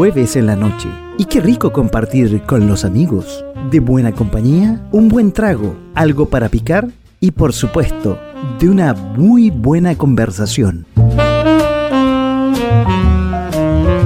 [0.00, 0.88] jueves en la noche.
[1.18, 3.44] Y qué rico compartir con los amigos.
[3.70, 6.88] De buena compañía, un buen trago, algo para picar
[7.20, 8.18] y por supuesto,
[8.58, 10.86] de una muy buena conversación.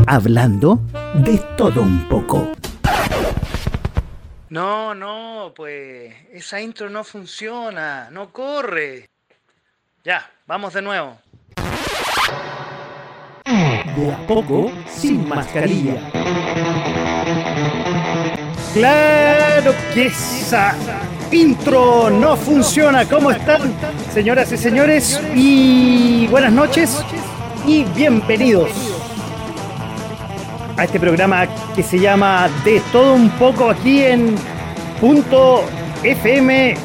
[0.06, 0.80] Hablando
[1.14, 2.52] de todo un poco.
[4.50, 9.08] No, no, pues esa intro no funciona, no corre.
[10.04, 11.16] Ya, vamos de nuevo
[13.96, 16.00] de a poco sin mascarilla.
[18.74, 20.74] Claro que esa
[21.30, 23.04] intro no funciona.
[23.04, 23.72] ¿Cómo están,
[24.12, 25.20] señoras y señores?
[25.32, 27.00] Y buenas noches
[27.68, 28.70] y bienvenidos
[30.76, 34.34] a este programa que se llama De todo un poco aquí en
[35.00, 35.62] punto
[36.02, 36.76] fm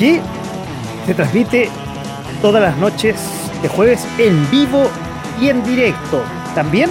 [0.00, 0.20] Y
[1.06, 1.70] se transmite
[2.40, 3.20] todas las noches
[3.62, 4.90] de jueves en vivo
[5.40, 6.41] y en directo.
[6.54, 6.90] También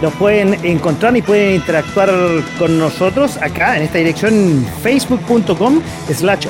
[0.00, 2.10] nos pueden encontrar y pueden interactuar
[2.58, 5.80] con nosotros acá en esta dirección facebook.com
[6.12, 6.46] slash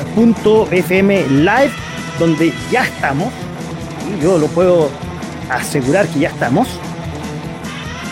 [0.71, 1.71] fm live
[2.19, 3.29] donde ya estamos
[4.09, 4.91] y yo lo puedo
[5.51, 6.67] asegurar que ya estamos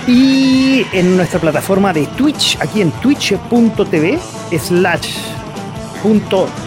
[0.07, 4.19] y en nuestra plataforma de Twitch aquí en twitch.tv
[4.59, 5.09] slash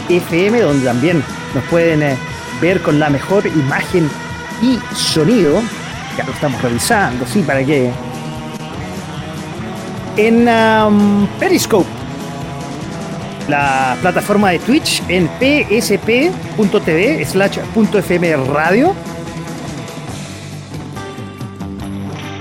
[0.10, 2.18] fm donde también nos pueden eh,
[2.62, 4.10] ver con la mejor imagen
[4.62, 5.62] y sonido.
[6.18, 7.92] Ya lo estamos revisando, sí, para que.
[10.16, 11.90] En um, Periscope,
[13.48, 18.94] la plataforma de Twitch, en psp.tv slash .fm radio.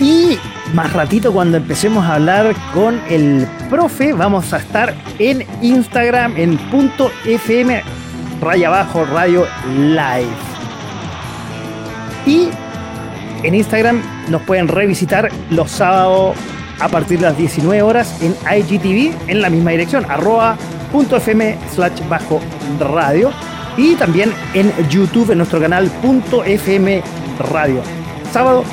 [0.00, 0.38] Y
[0.74, 6.58] más ratito cuando empecemos a hablar con el profe, vamos a estar en Instagram en
[7.24, 7.82] .fm
[8.40, 10.26] raya abajo radio live.
[12.26, 12.48] Y
[13.42, 16.36] en Instagram nos pueden revisitar los sábados
[16.80, 20.56] a partir de las 19 horas en IGTV en la misma dirección, arroba
[20.90, 22.40] punto fm slash bajo
[22.78, 23.30] radio.
[23.76, 27.02] Y también en YouTube en nuestro canal punto fm
[27.50, 27.80] radio.
[28.32, 28.64] Sábado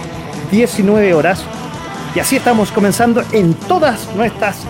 [0.51, 1.43] 19 horas.
[2.15, 4.65] Y así estamos comenzando en todas nuestras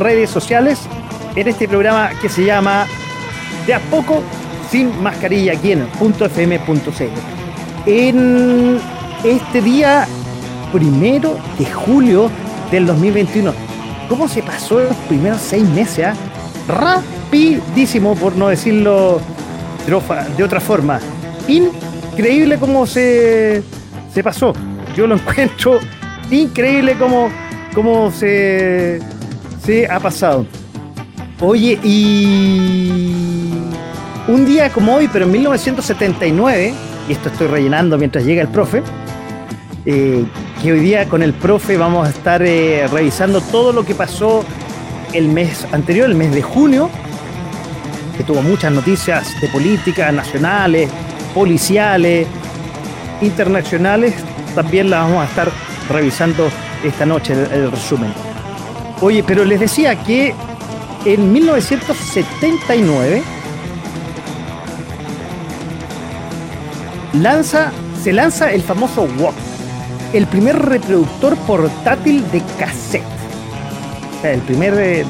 [0.00, 0.80] redes sociales
[1.36, 2.86] en este programa que se llama
[3.66, 4.22] de a poco
[4.70, 7.04] sin mascarilla aquí en .fm.cl.
[7.86, 8.80] En
[9.24, 10.06] este día
[10.72, 12.30] primero de julio
[12.70, 13.52] del 2021.
[14.08, 16.06] ¿Cómo se pasó los primeros seis meses?
[16.06, 16.14] Ah?
[16.68, 19.20] Rapidísimo, por no decirlo
[20.36, 21.00] de otra forma.
[21.48, 23.62] Increíble cómo se,
[24.12, 24.52] se pasó.
[24.94, 25.80] Yo lo encuentro
[26.30, 27.28] increíble cómo,
[27.74, 29.00] cómo se,
[29.64, 30.46] se ha pasado.
[31.40, 33.52] Oye, y
[34.28, 36.74] un día como hoy, pero en 1979,
[37.08, 38.82] y esto estoy rellenando mientras llega el profe,
[39.86, 40.24] eh,
[40.62, 44.44] que hoy día con el profe vamos a estar eh, revisando todo lo que pasó
[45.12, 46.90] el mes anterior, el mes de junio,
[48.16, 50.90] que tuvo muchas noticias de política, nacionales,
[51.34, 52.26] policiales,
[53.20, 54.14] internacionales,
[54.54, 55.50] también las vamos a estar
[55.90, 56.48] revisando
[56.82, 58.12] esta noche el resumen.
[59.00, 60.34] Oye, pero les decía que
[61.04, 63.22] en 1979
[67.12, 67.72] lanza,
[68.02, 69.34] se lanza el famoso Walk,
[70.14, 73.02] el primer reproductor portátil de cassette.
[74.16, 75.04] O sea, el primer eh,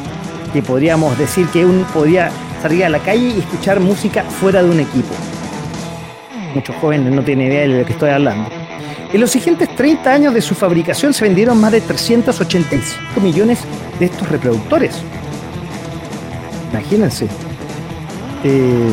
[0.52, 2.30] que podríamos decir que uno podía
[2.62, 5.14] salir a la calle y escuchar música fuera de un equipo.
[6.54, 8.48] Muchos jóvenes no tienen idea de lo que estoy hablando.
[9.12, 13.60] En los siguientes 30 años de su fabricación se vendieron más de 385 millones
[13.98, 15.02] de estos reproductores.
[16.72, 17.28] Imagínense.
[18.42, 18.90] Eh,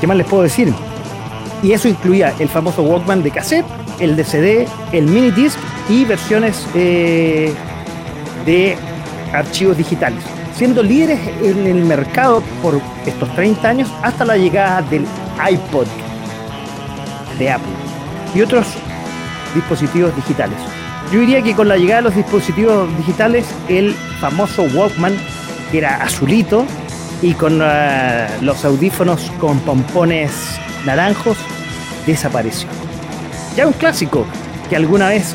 [0.00, 0.74] ¿Qué más les puedo decir?
[1.62, 3.64] Y eso incluía el famoso Walkman de cassette,
[3.98, 5.58] el de CD, el mini disc
[5.88, 7.52] y versiones eh,
[8.46, 8.76] de
[9.32, 10.22] archivos digitales,
[10.54, 15.06] siendo líderes en el mercado por estos 30 años hasta la llegada del
[15.50, 15.86] iPod
[17.38, 17.72] de Apple
[18.34, 18.66] y otros
[19.54, 20.58] dispositivos digitales.
[21.12, 25.14] Yo diría que con la llegada de los dispositivos digitales, el famoso Walkman,
[25.70, 26.64] que era azulito,
[27.20, 30.32] y con eh, los audífonos con pompones
[30.86, 31.36] naranjos,
[32.06, 32.68] desapareció.
[33.56, 34.24] Ya un clásico
[34.68, 35.34] que alguna vez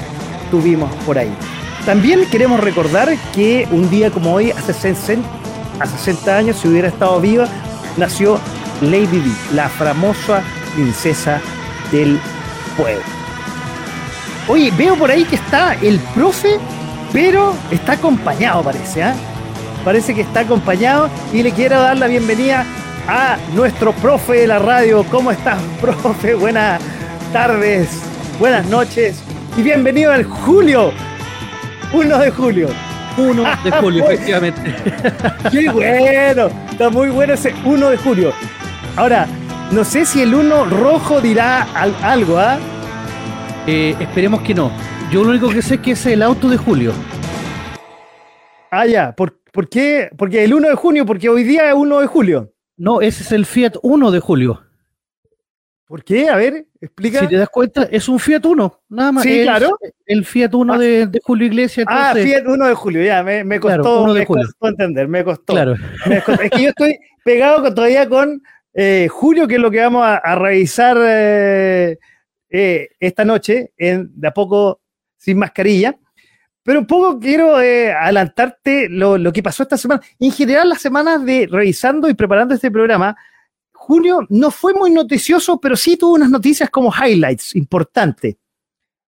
[0.50, 1.32] tuvimos por ahí.
[1.86, 5.28] También queremos recordar que un día como hoy, hace 60,
[5.80, 7.48] a 60 años, si hubiera estado viva,
[7.96, 8.40] nació
[8.82, 10.42] Lady Di, la famosa
[10.76, 11.40] princesa
[11.92, 12.20] del
[12.76, 13.04] pueblo.
[14.48, 16.58] Oye, veo por ahí que está el profe,
[17.14, 19.16] pero está acompañado, parece, ¿ah?
[19.84, 22.66] Parece que está acompañado y le quiero dar la bienvenida
[23.08, 25.06] a nuestro profe de la radio.
[25.10, 26.34] ¿Cómo estás, profe?
[26.36, 26.82] Buenas
[27.32, 27.90] tardes,
[28.40, 29.24] buenas noches
[29.58, 30.92] y bienvenido al Julio.
[31.94, 32.70] 1 de julio.
[33.18, 34.76] 1 de julio, efectivamente.
[35.52, 38.34] Qué bueno, está muy bueno ese 1 de julio.
[38.96, 39.28] Ahora,
[39.72, 42.60] no sé si el 1 rojo dirá algo, ¿ah?
[43.66, 44.72] Eh, esperemos que no.
[45.12, 46.94] Yo lo único que sé es que es el auto de julio.
[48.70, 49.14] Ah, ya.
[49.14, 50.10] ¿Por, ¿Por, qué?
[50.18, 52.54] Porque el 1 de junio, porque hoy día es 1 de julio.
[52.76, 54.67] No, ese es el Fiat 1 de julio.
[55.88, 56.28] ¿Por qué?
[56.28, 57.22] A ver, explica.
[57.22, 59.24] Si te das cuenta, es un Fiat 1, nada más.
[59.24, 59.70] Sí, claro.
[60.06, 60.78] El Fiat 1 ah.
[60.78, 61.88] de, Julio Iglesias.
[61.90, 65.54] Ah, Fiat 1 de Julio, ya, me, costó, me costó entender, me costó.
[65.54, 65.76] Claro.
[66.06, 68.44] Es que yo estoy pegado todavía con
[68.74, 71.98] eh, Julio, que es lo que vamos a, revisar eh,
[72.50, 74.82] eh, esta noche, en, de a poco
[75.16, 75.98] sin mascarilla.
[76.64, 80.02] Pero un poco quiero adelantarte lo, lo que pasó esta semana.
[80.20, 83.16] En general, las semanas de revisando y preparando este programa,
[83.88, 88.36] junio no fue muy noticioso, pero sí tuvo unas noticias como highlights importantes.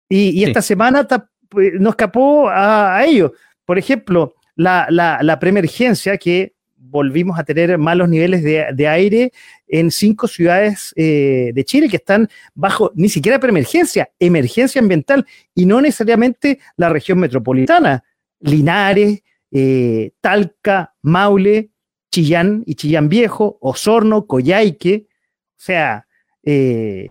[0.09, 1.09] Y, esta semana
[1.49, 3.33] pues, nos escapó a, ello.
[3.65, 9.33] Por ejemplo, la, la, preemergencia que volvimos a tener malos niveles de, aire
[9.67, 15.65] en cinco ciudades eh, de Chile que están bajo ni siquiera preemergencia, emergencia ambiental y
[15.65, 18.05] no necesariamente la región metropolitana.
[18.41, 21.71] Linares, eh, Talca, Maule,
[22.11, 26.07] Chillán y Chillán Viejo, Osorno, Coyhaique, o sea,
[26.43, 27.11] eh,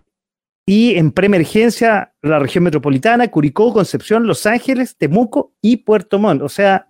[0.66, 6.42] y en preemergencia la región metropolitana, Curicó, Concepción, Los Ángeles, Temuco y Puerto Montt.
[6.42, 6.88] O sea,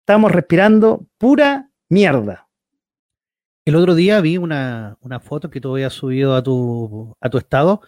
[0.00, 2.48] estamos respirando pura mierda.
[3.64, 7.80] El otro día vi una, foto que tú habías subido a tu, a tu estado,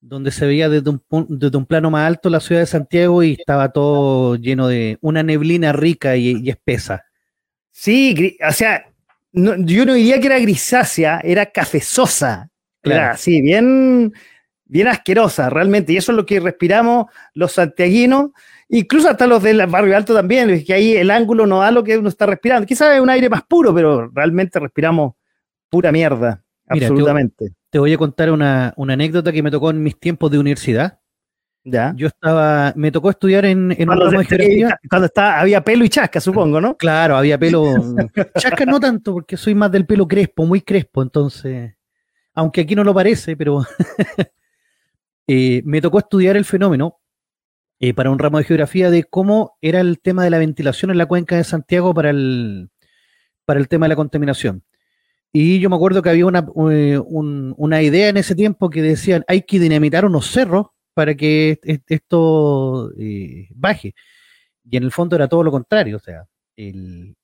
[0.00, 3.32] donde se veía desde un, desde un plano más alto la ciudad de Santiago y
[3.38, 7.04] estaba todo lleno de una neblina rica y espesa.
[7.78, 8.86] Sí, o sea,
[9.32, 12.48] yo no diría que era grisácea, era cafezosa.
[12.82, 14.14] Era así, bien,
[14.64, 15.92] bien asquerosa, realmente.
[15.92, 18.30] Y eso es lo que respiramos los santiaguinos,
[18.70, 21.98] incluso hasta los del barrio alto también, que ahí el ángulo no da lo que
[21.98, 22.66] uno está respirando.
[22.66, 25.12] Quizás es un aire más puro, pero realmente respiramos
[25.68, 27.52] pura mierda, absolutamente.
[27.68, 30.98] Te, voy a contar una, una anécdota que me tocó en mis tiempos de universidad.
[31.96, 34.10] Yo estaba, me tocó estudiar en, en cuando,
[34.88, 36.76] Cuando estaba, había pelo y chasca, supongo, ¿no?
[36.76, 37.64] Claro, había pelo.
[38.38, 41.74] chasca no tanto, porque soy más del pelo crespo, muy crespo, entonces.
[42.34, 43.64] Aunque aquí no lo parece, pero.
[45.28, 47.00] Eh, me tocó estudiar el fenómeno
[47.80, 50.98] eh, para un ramo de geografía de cómo era el tema de la ventilación en
[50.98, 52.70] la cuenca de Santiago para el,
[53.44, 54.62] para el tema de la contaminación.
[55.32, 59.24] Y yo me acuerdo que había una, eh, una idea en ese tiempo que decían
[59.26, 63.94] hay que dinamitar unos cerros para que esto eh, baje.
[64.64, 66.24] Y en el fondo era todo lo contrario, o sea,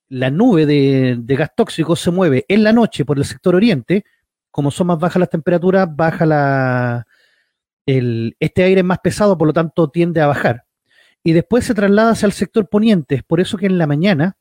[0.09, 4.05] la nube de, gas tóxico se mueve en la noche por el sector oriente,
[4.51, 7.07] como son más bajas las temperaturas, baja la,
[7.83, 10.65] este aire es más pesado, por lo tanto tiende a bajar.
[11.23, 14.37] Y después se traslada hacia el sector poniente, es por eso que en la mañana,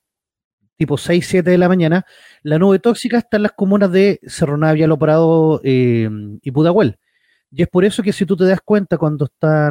[0.76, 2.04] tipo 6, 7 de la mañana,
[2.42, 4.86] la nube tóxica está en las comunas de Cerro Navia,
[5.64, 6.10] eh,
[6.42, 6.98] y Pudahuel.
[7.54, 9.70] Y es por eso que si tú te das cuenta cuando está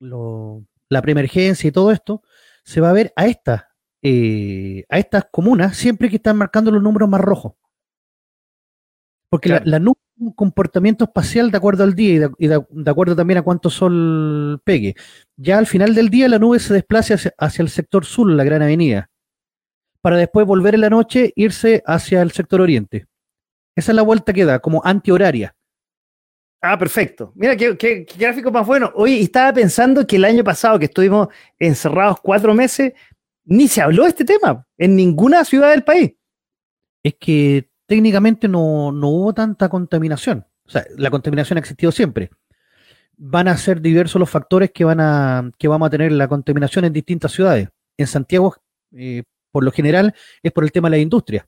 [0.00, 2.22] la preemergencia y todo esto,
[2.62, 3.64] se va a ver a estas,
[4.02, 7.54] eh, a estas comunas siempre que están marcando los números más rojos.
[9.30, 13.38] Porque la, nube es un comportamiento espacial de acuerdo al día y, de, acuerdo también
[13.38, 14.94] a cuánto sol pegue.
[15.36, 18.44] Ya al final del día la nube se desplaza hacia, hacia el sector sur, la
[18.44, 19.10] gran avenida,
[20.02, 23.06] para después volver en la noche irse hacia el sector oriente.
[23.74, 25.56] Esa es la vuelta que da, como antihoraria.
[26.66, 27.30] Ah, perfecto.
[27.34, 28.90] Mira, qué, gráfico más bueno.
[28.94, 31.28] Hoy estaba pensando que el año pasado, que estuvimos
[31.58, 32.94] encerrados cuatro meses,
[33.44, 36.12] ni se habló de este tema en ninguna ciudad del país.
[37.02, 40.46] Es que técnicamente no, hubo tanta contaminación.
[40.64, 42.30] O sea, la contaminación ha existido siempre.
[43.18, 46.86] Van a ser diversos los factores que, van a, que vamos a tener la contaminación
[46.86, 47.68] en distintas ciudades.
[47.98, 48.56] En Santiago,
[48.92, 51.46] eh, por lo general, es por el tema de la industria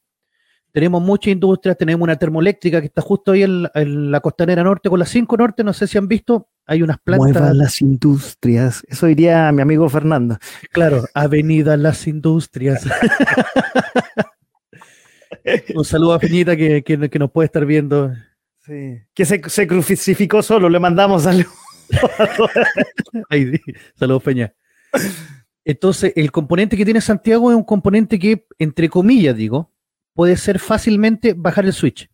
[0.77, 4.99] tenemos muchas industrias, tenemos una termoeléctrica que está justo ahí en, la costanera norte con
[4.99, 7.33] la 5 norte, no sé si han visto, hay unas plantas.
[7.33, 10.37] Muevan las industrias, eso diría mi amigo Fernando.
[10.73, 12.85] Claro, Avenida Las Industrias.
[15.75, 18.13] Un saludo a Feñita que, nos puede estar viendo.
[18.61, 19.01] Sí.
[19.15, 21.55] Que se, crucificó solo, le mandamos saludos.
[23.95, 24.53] Saludos, Peña.
[25.65, 29.73] Entonces, el componente que tiene Santiago es un componente que, entre comillas, digo,
[30.17, 32.11] puede ser fácilmente bajar el switch,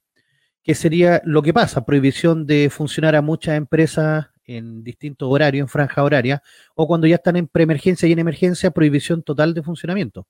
[0.65, 5.69] que sería lo que pasa, prohibición de funcionar a muchas empresas en distintos horarios, en
[5.69, 6.43] franja horaria,
[6.75, 10.27] o cuando ya están en preemergencia y en emergencia, prohibición total de funcionamiento.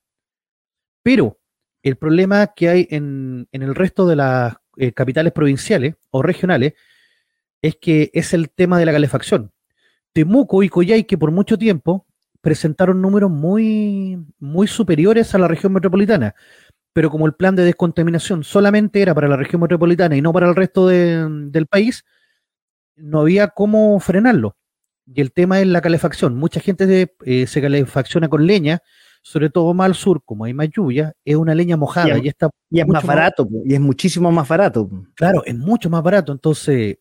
[1.01, 1.39] Pero
[1.81, 6.73] el problema que hay en, el resto de las eh, capitales provinciales o regionales
[7.59, 9.51] es que es el tema de la calefacción.
[10.13, 12.05] Temuco y Coyhaique por mucho tiempo
[12.39, 16.35] presentaron números muy, muy superiores a la región metropolitana.
[16.93, 20.47] Pero como el plan de descontaminación solamente era para la región metropolitana y no para
[20.47, 22.05] el resto del país,
[22.95, 24.55] no había cómo frenarlo.
[25.05, 26.35] Y el tema es la calefacción.
[26.35, 28.81] Mucha gente eh, se calefacciona con leña,
[29.21, 32.49] sobre todo más al sur, como hay más lluvia, es una leña mojada y, está
[32.69, 34.89] y es más barato, y es muchísimo más barato.
[35.15, 36.31] Claro, es mucho más barato.
[36.31, 36.97] Entonces,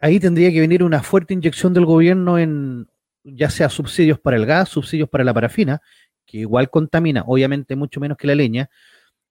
[0.00, 2.88] ahí tendría que venir una fuerte inyección del gobierno en
[3.24, 5.82] ya sea subsidios para el gas, subsidios para la parafina,
[6.24, 8.70] que igual contamina, obviamente mucho menos que la leña,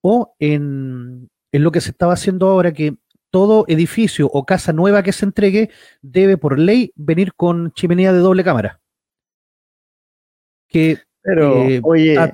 [0.07, 2.95] o en, lo que se estaba haciendo ahora, que
[3.31, 5.71] todo edificio o casa nueva que se entregue
[6.03, 8.79] debe por ley venir con chimenea de doble cámara.
[10.67, 11.81] Que pero, eh,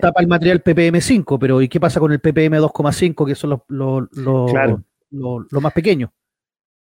[0.01, 4.09] tapa el material PPM5, pero ¿y qué pasa con el PPM 2,5, que son los,
[4.11, 6.09] los, más pequeños?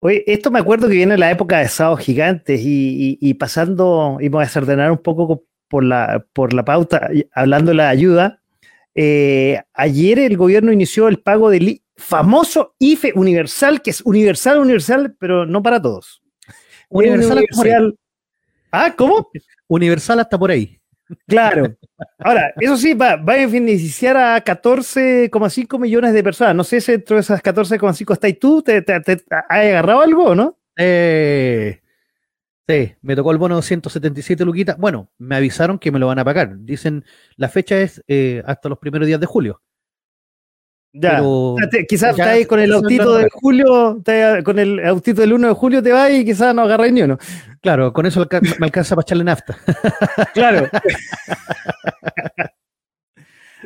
[0.01, 4.43] Oye, esto me acuerdo que viene la época de sábados gigantes y, pasando, y voy
[4.43, 8.40] a desordenar un poco por la, por la pauta, hablando de la ayuda.
[8.95, 15.17] Eh, ayer el gobierno inició el pago del famoso IFE universal, que es universal, universal,
[15.19, 16.23] pero no para todos.
[16.89, 17.99] Universal, universal.
[18.73, 19.31] Ah, ¿cómo?
[19.69, 20.81] Universal hasta por ahí.
[21.27, 21.77] Claro.
[22.19, 26.55] Ahora, eso sí, va, a beneficiar a 14,5 millones de personas.
[26.55, 28.63] No sé si dentro de esas 14,5 estás tú.
[28.63, 30.59] ¿Te, te, has agarrado algo o no?
[30.77, 31.80] Eh,
[32.69, 34.77] sí, me tocó el bono de 177 luquitas.
[34.79, 36.59] Bueno, me avisaron que me lo van a pagar.
[36.61, 37.05] Dicen,
[37.37, 39.61] la fecha es eh, hasta los primeros días de julio.
[40.93, 41.23] Ya,
[41.89, 44.03] quizás ahí con el autito de julio,
[44.45, 47.17] con el autito del 1 de julio te va y quizás no agarráis ni uno.
[47.63, 48.27] Claro, con eso
[48.59, 49.57] me alcanza para echarle nafta.
[50.35, 50.69] claro.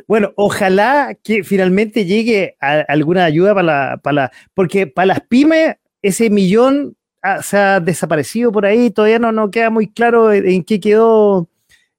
[0.07, 5.77] bueno, ojalá que finalmente llegue alguna ayuda para la, para la, porque para las pymes
[6.03, 6.95] ese millón
[7.41, 11.49] se ha desaparecido por ahí, todavía no, no queda muy claro en, qué quedó,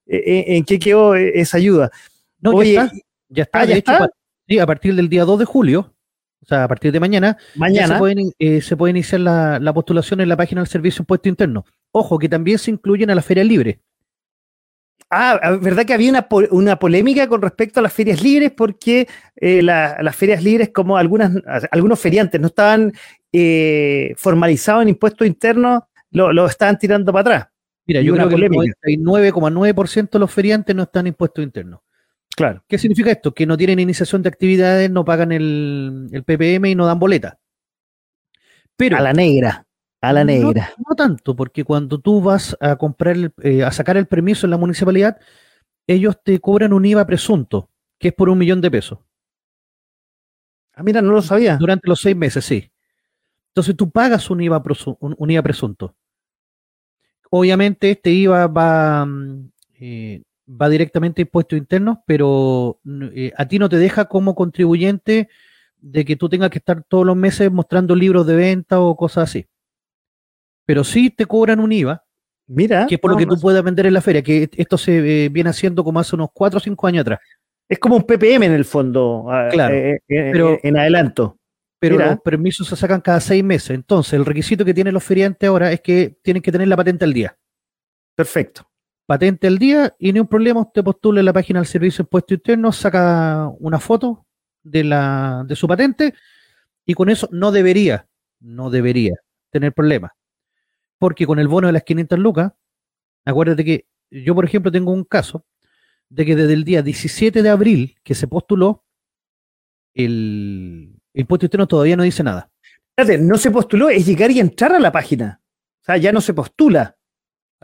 [0.07, 1.91] en, qué quedó esa ayuda.
[2.41, 2.97] No, ya está.
[3.29, 4.11] Ya está, ah, está?
[4.47, 5.93] Sí, a partir del día 2 de julio,
[6.43, 7.95] o sea, a partir de mañana, mañana.
[7.95, 11.65] Se, puede, eh, se, puede, iniciar la, postulación en la página del Servicio Impuesto Interno.
[11.91, 13.79] Ojo, que también se incluyen a las ferias libres.
[15.09, 18.51] Ah, ¿verdad que había una, una, polémica con respecto a las ferias libres?
[18.51, 21.33] Porque eh, las ferias libres, como algunas,
[21.71, 22.93] algunos feriantes no estaban
[23.33, 27.49] eh, formalizados en impuestos internos, lo, lo, estaban tirando para atrás.
[27.87, 31.81] Mira, yo creo que el 99,9% de los feriantes no están en impuestos internos.
[32.37, 32.65] Claro.
[32.69, 33.33] ¿Qué significa esto?
[33.33, 37.39] Que no tienen iniciación de actividades, no pagan el, PPM y no dan boleta.
[38.77, 39.66] Pero, a la negra,
[40.01, 40.73] a la negra.
[40.79, 44.57] No, tanto, porque cuando tú vas a comprar, eh, a sacar el permiso en la
[44.57, 45.19] municipalidad,
[45.87, 48.99] ellos te cobran un IVA presunto, que es por un millón de pesos.
[50.75, 51.57] Ah, mira, no lo sabía.
[51.57, 52.71] Durante los seis meses, sí.
[53.49, 54.63] Entonces tú pagas un IVA,
[55.01, 55.95] un, IVA presunto.
[57.31, 59.51] Obviamente este IVA va, mm,
[59.81, 62.79] eh, va directamente a impuestos internos, pero
[63.15, 65.29] eh, a ti no te deja como contribuyente
[65.79, 69.31] de que tú tengas que estar todos los meses mostrando libros de venta o cosas
[69.31, 69.47] así.
[70.67, 72.05] Pero sí te cobran un IVA,
[72.49, 75.25] Mira, que es por lo que tú puedas vender en la feria, que esto se
[75.25, 77.21] eh, viene haciendo como hace unos 4 o 5 años atrás.
[77.69, 81.39] Es como un PPM en el fondo, ah, claro, eh, pero, en adelanto.
[81.79, 83.71] Pero los permisos se sacan cada seis meses.
[83.71, 87.05] Entonces, el requisito que tienen los feriantes ahora es que tienen que tener la patente
[87.05, 87.37] al día.
[88.15, 88.69] Perfecto
[89.07, 92.07] patente al día y ni un problema, usted postula en la página del Servicio de
[92.07, 94.27] Impuesto Interno, saca una foto
[94.63, 96.13] de, la, de su patente
[96.85, 98.07] y con eso no debería,
[98.41, 99.15] no debería
[99.51, 100.11] tener problemas.
[100.99, 102.53] Porque con el bono de las 500 lucas,
[103.25, 105.45] acuérdate que yo, por ejemplo, tengo un caso
[106.09, 108.85] de que desde el día 17 de abril que se postuló,
[109.95, 112.51] el, impuesto interno todavía no dice nada.
[112.97, 115.41] Espérate, no se postuló, es llegar y entrar a la página.
[115.83, 116.97] O sea, ya no se postula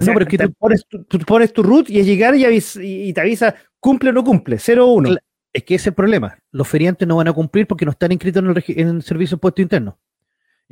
[0.01, 4.11] no, pero es que tú pones, tu, root y es llegar y, te avisa cumple
[4.11, 5.17] o no cumple, 0 o 1.
[5.53, 6.39] Es que ese es el problema.
[6.51, 9.61] Los feriantes no van a cumplir porque no están inscritos en el, servicio de puesto
[9.61, 9.99] interno.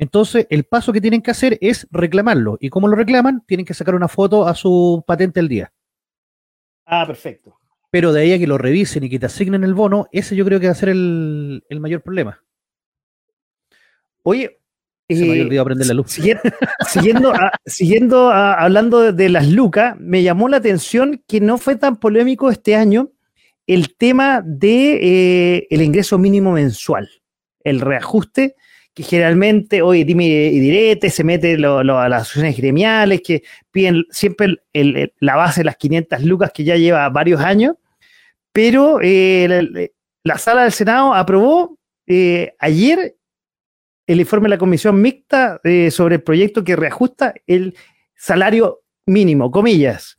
[0.01, 2.57] Entonces, el paso que tienen que hacer es reclamarlo.
[2.59, 3.43] ¿Y cómo lo reclaman?
[3.45, 5.71] Tienen que sacar una foto a su patente al día.
[6.87, 7.55] Ah, perfecto.
[7.91, 10.43] Pero de ahí a que lo revisen y que te asignen el bono, ese yo
[10.43, 12.43] creo que va a ser el, el mayor problema.
[14.23, 14.59] Oye,
[15.07, 16.09] Se me había olvidado prender la luz.
[16.09, 16.41] Siguiendo,
[17.67, 22.75] siguiendo, hablando de, las lucas, me llamó la atención que no fue tan polémico este
[22.75, 23.11] año
[23.67, 27.07] el tema de eh, el ingreso mínimo mensual,
[27.63, 28.55] el reajuste
[28.93, 34.57] que generalmente hoy dime y direte, se mete a las asociaciones gremiales que piden siempre
[35.19, 37.75] la base de las 500 lucas que ya lleva varios años,
[38.51, 39.91] pero eh,
[40.23, 43.15] la, sala del Senado aprobó eh, ayer
[44.07, 47.77] el informe de la comisión mixta eh, sobre el proyecto que reajusta el
[48.15, 50.17] salario mínimo, comillas,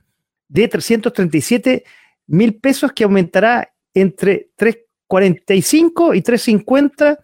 [0.49, 1.85] de 337
[2.27, 7.19] mil pesos que aumentará entre 345 y 350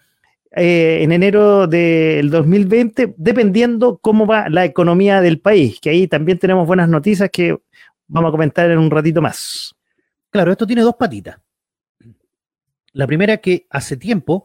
[0.53, 6.39] eh, en enero del 2020, dependiendo cómo va la economía del país, que ahí también
[6.39, 7.57] tenemos buenas noticias que
[8.07, 9.75] vamos a comentar en un ratito más.
[10.31, 11.39] Claro, esto tiene dos patitas.
[12.93, 14.45] La primera que hace tiempo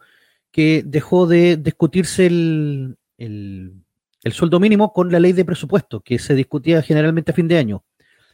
[0.51, 3.83] que dejó de discutirse el, el,
[4.31, 7.83] sueldo mínimo con la ley de presupuesto, que se discutía generalmente a fin de año.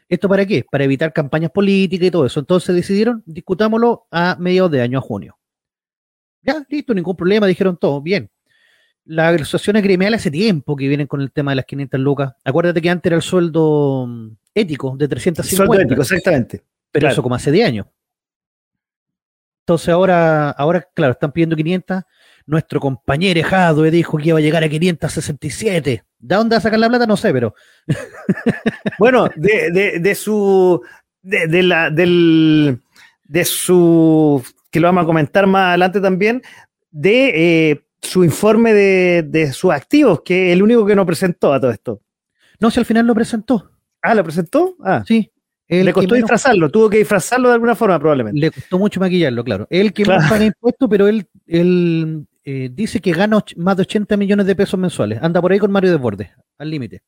[0.09, 0.65] ¿Esto para qué?
[0.69, 2.39] Para evitar campañas políticas y todo eso.
[2.39, 5.38] Entonces decidieron, discutámoslo a mediados de año, a junio.
[6.41, 8.29] Ya, listo, ningún problema, dijeron todo, bien.
[9.05, 12.33] Las asociaciones gremiales hace tiempo que vienen con el tema de las 500 lucas.
[12.43, 15.65] Acuérdate que antes era el sueldo mm, ético de 350.
[15.65, 16.63] Sueldo ético, exactamente.
[16.91, 17.87] Pero eso como hace 10 años.
[19.61, 22.03] Entonces ahora, ahora, claro, están pidiendo 500.
[22.45, 26.03] Nuestro compañero Jadwe dijo que iba a llegar a 567.
[26.17, 27.05] ¿De dónde va a sacar la plata?
[27.05, 27.53] No sé, pero.
[28.99, 30.81] bueno, de, de, su.
[31.21, 32.81] De, la, del,
[33.23, 36.41] de su que lo vamos a comentar más adelante también,
[36.91, 41.59] de eh, su informe de, sus activos, que es el único que no presentó a
[41.59, 42.01] todo esto.
[42.59, 43.71] No, si al final lo presentó.
[44.01, 44.75] Ah, ¿lo presentó?
[44.83, 45.03] Ah.
[45.05, 45.31] Sí.
[45.67, 48.39] Le costó disfrazarlo, tuvo que disfrazarlo de alguna forma probablemente.
[48.39, 49.67] Le costó mucho maquillarlo, claro.
[49.69, 50.27] Él que claro.
[50.27, 54.79] paga impuestos, pero él, él eh, dice que gana más de 80 millones de pesos
[54.79, 55.19] mensuales.
[55.21, 57.03] Anda por ahí con Mario Desbordes, al límite.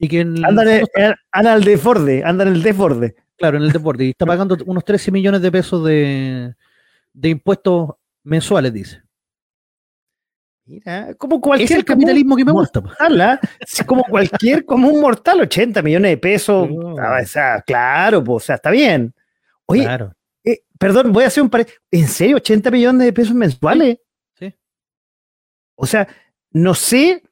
[0.00, 3.14] Y que anda, en el, anda al desborde, anda en el desborde.
[3.36, 4.06] Claro, en el desborde.
[4.06, 6.54] Y está pagando unos 13 millones de pesos de,
[7.12, 7.90] de impuestos
[8.22, 9.02] mensuales, dice.
[10.64, 11.70] Mira, como cualquier.
[11.70, 12.80] Es el capitalismo que me gusta.
[12.80, 13.40] Mortal,
[13.86, 16.68] como cualquier, como un mortal, 80 millones de pesos.
[16.70, 19.12] O sea, claro, pues, o sea, está bien.
[19.66, 19.86] Oye,
[20.44, 21.66] eh, perdón, voy a hacer un par.
[21.90, 23.98] ¿En serio, 80 millones de pesos mensuales?
[24.38, 24.54] Sí.
[25.74, 26.06] O sea,
[26.52, 27.22] no sé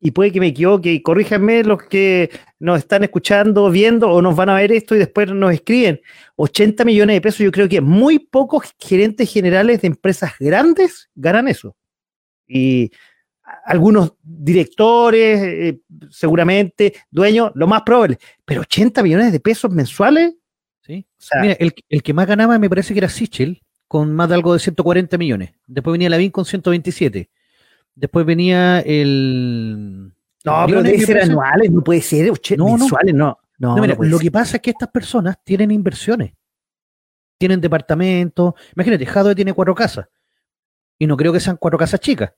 [0.00, 4.36] y puede que me equivoque, y corríjanme los que nos están escuchando, viendo o nos
[4.36, 6.00] van a ver esto y después nos escriben.
[6.36, 11.48] 80 millones de pesos, yo creo que muy pocos gerentes generales de empresas grandes ganan
[11.48, 11.74] eso.
[12.46, 12.90] Y
[13.64, 15.80] algunos directores, eh,
[16.10, 18.18] seguramente, dueños, lo más probable.
[18.44, 20.34] Pero 80 millones de pesos mensuales.
[20.82, 21.06] Sí.
[21.40, 24.52] Mira, el, el, que más ganaba me parece que era Sichel, con más de algo
[24.52, 25.52] de 140 millones.
[25.66, 27.30] Después venía Lavín con 127.
[27.94, 30.12] Después venía el.
[30.44, 33.38] No, pero debe ser anuales, no puede ser no, mensuales, no.
[33.58, 33.76] no.
[33.86, 36.34] lo que pasa es que estas personas tienen inversiones.
[37.38, 38.54] Tienen departamentos.
[38.74, 40.06] Imagínate, Jadwe tiene cuatro casas.
[40.98, 42.32] Y no creo que sean cuatro casas chicas.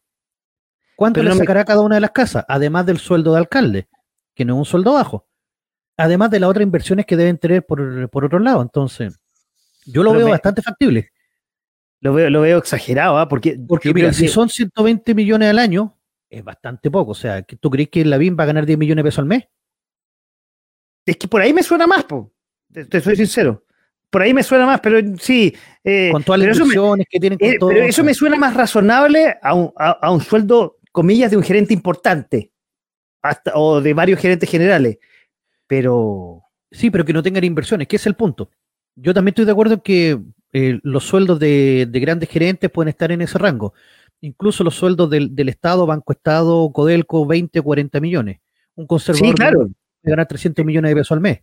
[0.97, 2.45] ¿Cuánto le sacará cada una de las casas?
[2.49, 3.89] Además del sueldo de alcalde,
[4.35, 5.27] que no es un sueldo bajo.
[5.97, 8.63] Además de las otras inversiones que deben tener por, por otro lado.
[8.63, 9.19] Entonces,
[9.85, 11.11] yo lo veo bastante factible.
[12.07, 13.29] Lo veo, lo veo exagerado, ¿ah?
[13.29, 15.99] Porque, porque mira, si son 120 millones al año,
[16.31, 17.11] es bastante poco.
[17.11, 19.27] O sea, ¿tú crees que la BIM va a ganar 10 millones de pesos al
[19.27, 19.49] mes?
[21.05, 22.33] Es que por ahí me suena más, po.
[22.73, 23.65] Te, soy sincero.
[24.09, 25.53] Por ahí me suena más, pero sí.
[25.83, 29.37] Eh, con todas las inversiones que tienen con eh, Pero eso me suena más razonable
[29.43, 32.53] a un, a, un, sueldo, comillas, de un gerente importante.
[33.21, 34.99] Hasta, o de varios gerentes generales.
[35.67, 36.45] Pero.
[36.71, 38.49] Sí, pero que no tengan inversiones, que es el punto.
[38.95, 40.21] Yo también estoy de acuerdo en que
[40.59, 43.75] eh, los sueldos de, grandes gerentes pueden estar en ese rango.
[44.23, 48.41] Incluso los sueldos del, Estado, Banco Estado, Codelco, 20, 40 millones.
[48.75, 49.59] Un conservador sí, claro.
[49.59, 51.41] puede ganar 300 millones de pesos al mes,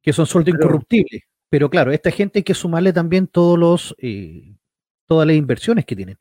[0.00, 1.22] que son sueldos incorruptibles.
[1.48, 4.54] Pero claro, esta gente hay que sumarle también todos los, eh,
[5.06, 6.18] todas las inversiones que tienen,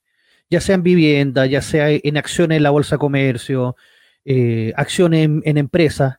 [0.49, 3.75] ya sea en vivienda, ya sea en acciones en la bolsa de comercio,
[4.25, 6.15] eh, acciones en, en empresas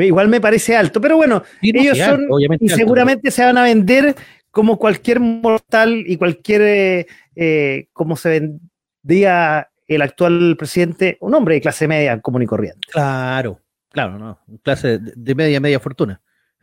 [0.00, 2.26] igual me parece alto, pero bueno, ellos son
[2.60, 4.14] y seguramente se van a vender
[4.50, 8.56] como cualquier mortal y cualquier, eh, eh, como se
[9.02, 12.80] vendía el actual presidente, un hombre de clase media común y corriente.
[12.90, 14.40] Claro, claro, ¿no?
[14.62, 16.20] Clase de media, media fortuna.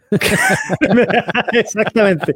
[1.52, 2.34] Exactamente.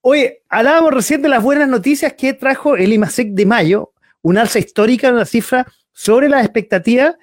[0.00, 4.58] Oye, hablábamos recién de las buenas noticias que trajo el IMASEC de mayo, una alza
[4.58, 7.14] histórica, una cifra sobre las expectativas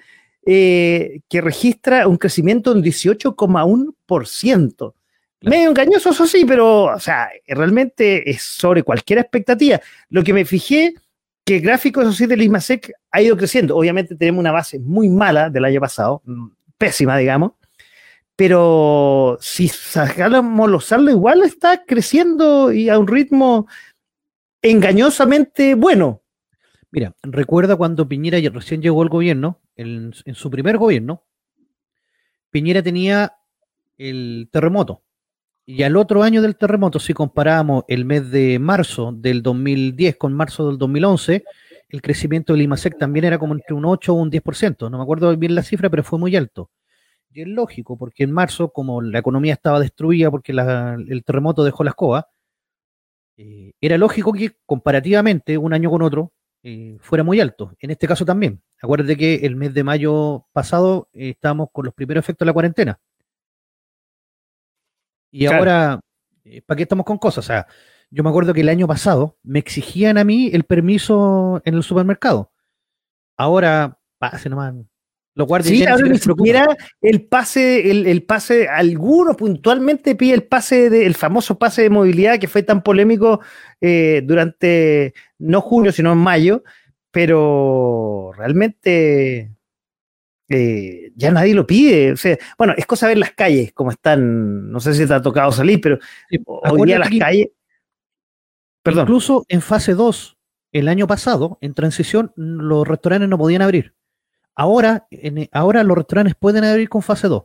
[0.52, 4.94] eh, que registra un crecimiento de un 18,1%.
[5.42, 9.80] Medio engañoso, eso sí, pero o sea, realmente es sobre cualquier expectativa.
[10.08, 10.94] Lo que me fijé
[11.44, 13.76] que el gráfico, eso sí, del ISMASEC ha ido creciendo.
[13.76, 17.52] Obviamente tenemos una base muy mala del año pasado, mm, pésima, digamos,
[18.34, 23.68] pero si sacáramos los saldos, igual está creciendo y a un ritmo
[24.62, 26.22] engañosamente bueno.
[26.90, 31.24] Mira, recuerda cuando Piñera recién llegó al gobierno, en, su primer gobierno,
[32.50, 33.36] Piñera tenía
[33.96, 35.02] el terremoto.
[35.64, 40.32] Y al otro año del terremoto, si comparamos el mes de marzo del 2010 con
[40.32, 41.44] marzo del 2011,
[41.88, 44.90] el crecimiento del IMASEC también era como entre un 8 o un 10%.
[44.90, 46.70] No me acuerdo bien la cifra, pero fue muy alto.
[47.32, 51.84] Y es lógico, porque en marzo, como la economía estaba destruida porque el terremoto dejó
[51.84, 52.28] la escoba,
[53.36, 57.74] eh, era lógico que comparativamente un año con otro eh, fuera muy alto.
[57.78, 58.62] En este caso también.
[58.80, 62.52] Acuérdate que el mes de mayo pasado eh, estábamos con los primeros efectos de la
[62.52, 63.00] cuarentena.
[65.30, 66.00] Y ahora,
[66.66, 67.44] ¿para qué estamos con cosas?
[67.44, 67.66] O sea,
[68.10, 71.82] yo me acuerdo que el año pasado me exigían a mí el permiso en el
[71.84, 72.50] supermercado.
[73.36, 74.74] Ahora, pase nomás,
[75.34, 76.66] lo sí, ahora ni siquiera
[77.00, 82.38] el pase, el, pase, alguno puntualmente pide el pase, de, el famoso pase de movilidad
[82.38, 83.40] que fue tan polémico
[83.80, 86.64] eh, durante, no junio, sino en mayo,
[87.12, 89.52] pero realmente
[90.48, 92.12] eh, ya nadie lo pide.
[92.12, 95.22] O sea, bueno, es cosa ver las calles, como están, no sé si te ha
[95.22, 95.98] tocado salir, pero
[96.46, 97.48] hoy día las calles...
[98.82, 99.02] Perdón.
[99.02, 100.38] Incluso en fase 2,
[100.72, 103.94] el año pasado, en transición, los restaurantes no podían abrir.
[104.60, 105.08] Ahora,
[105.52, 107.44] ahora los restaurantes pueden abrir con fase 2.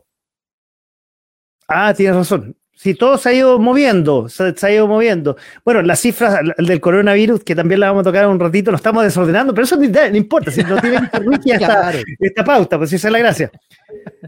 [1.66, 2.54] Ah, tienes razón.
[2.74, 5.34] Si todo se ha ido moviendo, se, ha ido moviendo.
[5.64, 9.02] Bueno, las cifras del coronavirus, que también la vamos a tocar un ratito, nos estamos
[9.02, 13.12] desordenando, pero eso no, importa, si no tiene que esta, esta pauta, pues esa es
[13.12, 13.50] la gracia.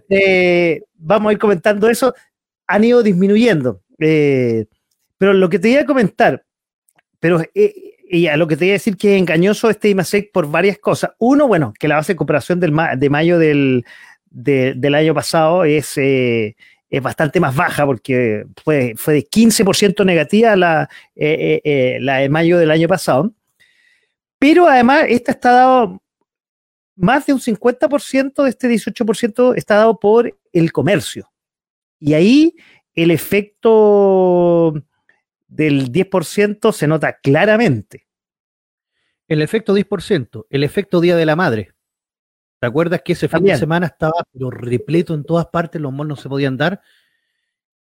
[0.09, 2.15] Eh, vamos a ir comentando eso.
[2.69, 3.83] Han ido disminuyendo.
[3.99, 4.65] Eh,
[5.19, 6.43] pero lo que te iba a comentar,
[7.21, 10.33] pero eh, y a lo que te iba a decir que es engañoso este IMASEC
[10.33, 11.11] por varias cosas.
[11.19, 13.85] Uno, bueno, que la base de cooperación del de mayo del,
[14.31, 16.57] del año pasado es, eh,
[16.89, 22.29] es bastante más baja porque fue, fue de 15% negativa la, eh, eh, la de
[22.29, 23.33] mayo del año pasado.
[24.39, 26.03] Pero además, esta está dado,
[26.97, 31.31] más de un 50% de este 18% está dado por el comercio.
[32.01, 32.55] Y ahí
[32.95, 34.75] el efecto
[35.49, 38.07] del 10% se nota claramente.
[39.27, 41.73] El efecto 10%, el efecto Día de la Madre.
[42.61, 46.09] ¿Te acuerdas que ese fin de semana estaba pero repleto en todas partes, los malls
[46.09, 46.81] no se podían dar?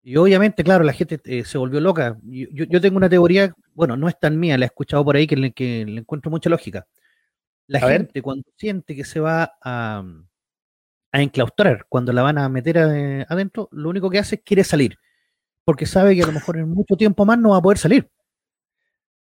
[0.04, 2.18] Y obviamente, claro, la gente eh, se volvió loca.
[2.24, 5.36] Yo, tengo una teoría, bueno, no es tan mía, la he escuchado por ahí que
[5.36, 6.88] le, que le encuentro mucha lógica.
[7.68, 10.04] La gente cuando siente que se va a,
[11.12, 14.64] a enclaustrar, cuando la van a meter eh, adentro, lo único que hace es quiere
[14.64, 14.98] salir
[15.68, 18.10] porque sabe que a lo mejor en mucho tiempo más no va a poder salir.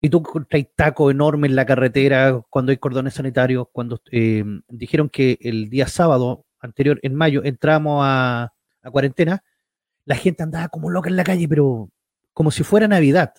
[0.01, 5.09] Y tú traes taco enorme en la carretera cuando hay cordones sanitarios, cuando eh, dijeron
[5.09, 8.51] que el día sábado anterior, en mayo, entramos a,
[8.91, 9.43] cuarentena,
[10.05, 11.91] la gente andaba como loca en la calle, pero
[12.33, 13.35] como si fuera Navidad.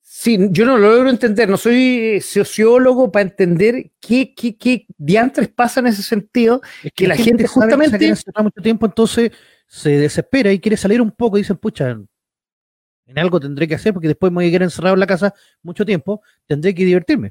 [0.00, 5.48] Sí, yo no lo logro entender, no soy sociólogo para entender qué, qué, qué diantres
[5.48, 7.98] pasa en ese sentido, es que, la, gente, justamente...
[7.98, 9.32] Que mucho tiempo, entonces
[9.70, 13.94] se desespera y quiere salir un poco y dicen, pucha, en algo tendré que hacer
[13.94, 17.30] porque después me voy a quedar encerrado en la casa mucho tiempo, tendré que divertirme.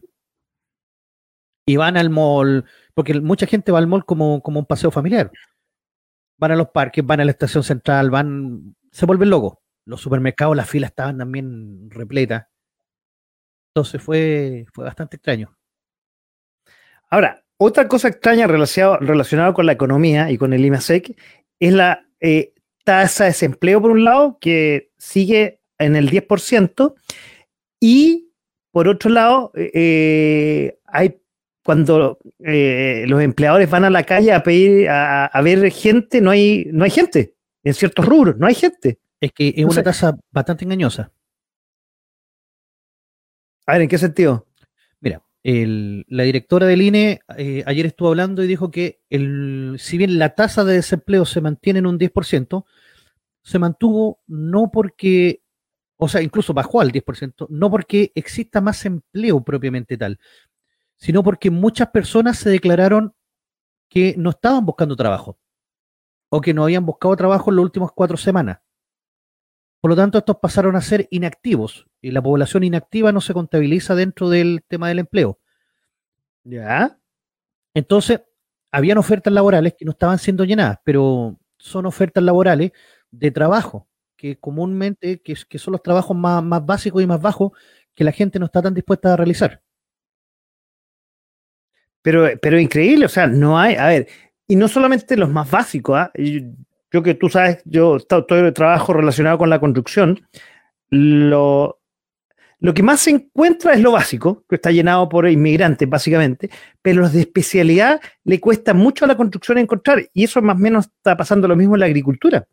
[1.66, 5.30] Y van al mall, porque mucha gente va al mall como, como un paseo familiar.
[6.38, 9.58] Van a los parques, van a la estación central, van, se vuelven locos.
[9.84, 12.48] Los supermercados, las filas estaban también repletas.
[13.74, 15.54] Entonces fue, fue bastante extraño.
[17.10, 21.20] Ahora, otra cosa extraña relacionada con la economía y con el IMASEC
[21.60, 22.54] es la eh,
[22.84, 26.96] tasa de desempleo por un lado, que sigue en el 10%,
[27.80, 28.32] y
[28.72, 31.22] por otro lado, eh, hay
[31.64, 36.68] cuando eh, los empleadores van a la calle a pedir a, ver gente, no hay,
[36.72, 37.36] no hay gente.
[37.64, 39.00] En ciertos rubros, no hay gente.
[39.20, 41.12] Es que es una tasa bastante engañosa.
[43.68, 44.48] A ver, ¿en qué sentido?
[45.56, 50.36] La directora del INE eh, ayer estuvo hablando y dijo que el, si bien la
[50.36, 52.66] tasa de desempleo se mantiene en un 10%,
[53.42, 55.42] se mantuvo no porque,
[55.98, 60.20] o sea, incluso bajó al 10%, no porque exista más empleo propiamente tal,
[60.98, 63.14] sino porque muchas personas se declararon
[63.90, 65.40] que no estaban buscando trabajo
[66.30, 68.60] o que no habían buscado trabajo en las últimas cuatro semanas.
[69.82, 73.96] Por lo tanto, estos pasaron a ser inactivos y la población inactiva no se contabiliza
[73.96, 75.40] dentro del tema del empleo.
[76.44, 76.98] ¿Ya?
[77.74, 78.22] Entonces,
[78.72, 82.72] habían ofertas laborales que no estaban siendo llenadas, pero son ofertas laborales
[83.12, 87.52] de trabajo, que comúnmente, que, son los trabajos más, más básicos y más bajos
[87.96, 89.62] que la gente no está tan dispuesta a realizar.
[92.02, 94.08] Pero, pero increíble, o sea, no hay, a ver,
[94.48, 96.12] y no solamente los más básicos, ¿ah?
[96.92, 100.28] Yo que tú sabes, yo todo trabajo relacionado con la construcción,
[100.90, 101.80] lo,
[102.60, 106.50] lo que más se encuentra es lo básico, que está llenado por inmigrantes, básicamente,
[106.82, 110.60] pero los de especialidad le cuesta mucho a la construcción encontrar, y eso más o
[110.60, 112.48] menos está pasando lo mismo en la agricultura.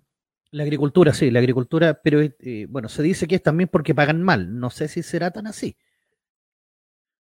[0.52, 4.22] La agricultura, sí, la agricultura, pero eh, bueno, se dice que es también porque pagan
[4.22, 4.58] mal.
[4.58, 5.76] No sé si será tan así.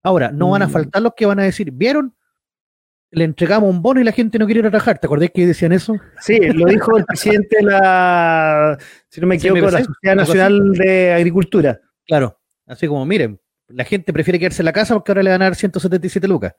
[0.03, 0.71] Ahora, no van a mm.
[0.71, 2.17] faltar los que van a decir, ¿vieron?
[3.13, 4.99] Le entregamos un bono y la gente no quiere ir a trabajar.
[4.99, 5.95] ¿Te acordás que decían eso?
[6.21, 8.77] Sí, lo dijo el presidente de la,
[9.09, 11.81] si no me equivoco, la Sociedad Nacional de Agricultura.
[12.07, 15.43] Claro, Así como, miren, la gente prefiere quedarse en la casa porque ahora le van
[15.43, 16.55] a dar 177 lucas.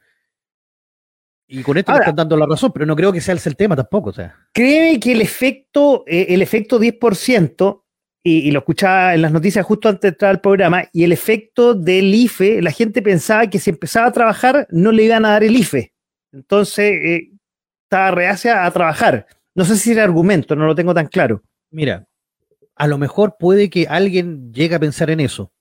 [1.48, 3.76] Y con esto me están dando la razón, pero no creo que sea el tema
[3.76, 4.10] tampoco.
[4.10, 4.36] O sea.
[4.54, 7.84] Créeme que el efecto, eh, el efecto 10%,
[8.26, 11.74] y, lo escuchaba en las noticias justo antes de entrar al programa, y el efecto
[11.74, 15.44] del IFE, la gente pensaba que si empezaba a trabajar no le iban a dar
[15.44, 15.92] el IFE.
[16.34, 17.32] Entonces, eh,
[17.84, 19.28] estaba reacia a trabajar.
[19.56, 21.43] No sé si era argumento, no lo tengo tan claro.
[21.69, 22.08] Mira,
[22.76, 25.52] a lo mejor puede que alguien llegue a pensar en eso,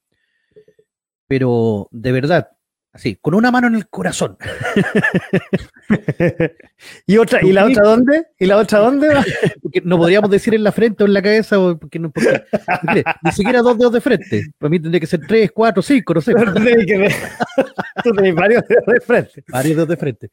[1.28, 2.50] pero de verdad,
[2.92, 4.38] así, con una mano en el corazón.
[7.06, 8.26] ¿Y otra, ¿y la otra dónde?
[8.38, 9.08] ¿Y la otra dónde?
[9.62, 12.44] porque no podríamos decir en la frente o en la cabeza, porque, no, porque
[13.22, 14.46] ni siquiera dos dedos de frente.
[14.58, 16.32] Para mí tendría que ser tres, cuatro, cinco, no sé.
[18.04, 19.44] Tú tenés varios dedos de frente.
[19.48, 20.30] Varios dedos de frente.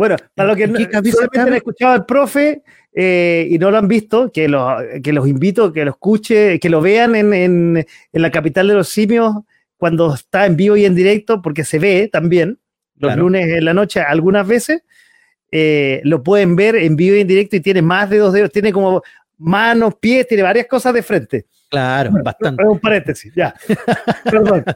[0.00, 0.78] Bueno, para los que no,
[1.42, 2.62] han escuchado al profe
[2.94, 4.46] eh, y no lo han visto, que,
[5.04, 8.72] que los invito, que lo escuche, que lo vean en, en, en la capital de
[8.72, 9.34] los simios
[9.76, 12.58] cuando está en vivo y en directo, porque se ve también
[12.96, 14.84] los lunes en la noche algunas veces,
[15.52, 18.50] eh, lo pueden ver en vivo y en directo y tiene más de dos dedos,
[18.50, 19.02] tiene como
[19.36, 21.44] manos, pies, tiene varias cosas de frente.
[21.68, 22.64] Claro, bastante.
[22.64, 23.54] Un paréntesis, ya.
[24.24, 24.64] Perdón.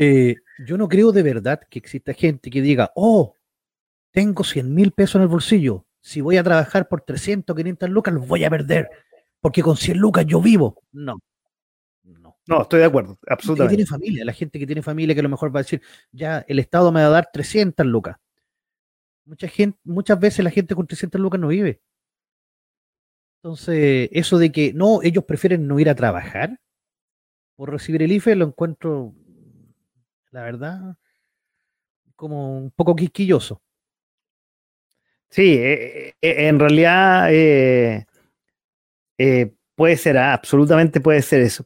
[0.00, 3.34] Eh, yo no creo de verdad que exista gente que diga, oh,
[4.10, 8.14] tengo 100 mil pesos en el bolsillo, si voy a trabajar por 300, 500 lucas,
[8.14, 8.88] los voy a perder,
[9.40, 10.82] porque con 100 lucas yo vivo.
[10.92, 11.18] No,
[12.48, 13.72] no, estoy de acuerdo, absolutamente.
[13.72, 15.82] Que tiene familia, la gente que tiene familia que a lo mejor va a decir,
[16.12, 18.16] ya el Estado me va a dar 300 lucas.
[19.26, 21.82] Mucha gente, muchas veces la gente con 300 lucas no vive.
[23.42, 26.58] Entonces, eso de que no, ellos prefieren no ir a trabajar
[27.54, 29.14] por recibir el IFE, lo encuentro,
[30.30, 30.96] la verdad,
[32.16, 33.60] como un poco quisquilloso.
[35.30, 38.04] Sí, eh, eh, en realidad eh,
[39.74, 41.64] puede ser, ah, absolutamente puede ser eso.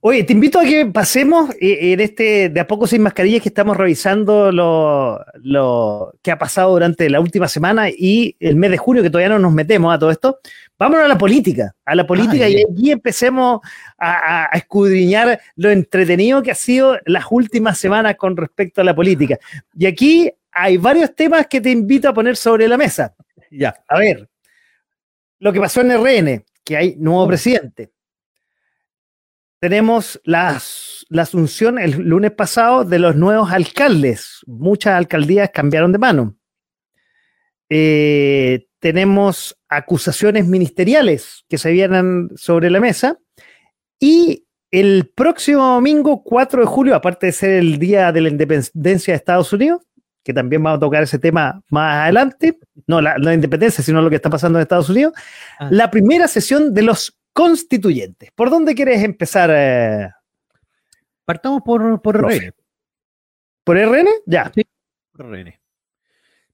[0.00, 3.76] Oye, te invito a que pasemos en este de a poco sin mascarillas que estamos
[3.76, 9.02] revisando lo, lo, que ha pasado durante la última semana y el mes de junio,
[9.02, 10.38] que todavía no nos metemos a todo esto.
[10.78, 13.60] Vámonos a la política, a la política y aquí empecemos
[13.98, 18.94] a, a, escudriñar lo entretenido que ha sido las últimas semanas con respecto a la
[18.94, 19.36] política.
[19.76, 23.14] Y aquí hay varios temas que te invito a poner sobre la mesa.
[23.50, 24.28] Ya, a ver,
[25.38, 27.92] lo que pasó en RN, que hay nuevo presidente
[29.60, 30.60] tenemos la
[31.16, 34.40] asunción el lunes pasado de los nuevos alcaldes.
[34.46, 36.36] Muchas alcaldías cambiaron de mano.
[37.68, 43.18] Eh, tenemos acusaciones ministeriales que se vienen sobre la mesa.
[43.98, 49.12] Y el próximo domingo, 4 de julio, aparte de ser el día de la independencia
[49.12, 49.82] de Estados Unidos,
[50.28, 54.16] que también vamos a tocar ese tema más adelante, no la, independencia, sino lo que
[54.16, 55.14] está pasando en Estados Unidos,
[55.58, 55.70] ah.
[55.70, 58.30] la primera sesión de los constituyentes.
[58.34, 59.48] ¿Por dónde quieres empezar?
[59.50, 60.10] Eh?
[61.24, 62.52] Partamos por, por RN.
[63.64, 64.06] ¿Por RN?
[64.26, 64.52] Ya.
[64.54, 64.66] Sí,
[65.12, 65.58] por RN.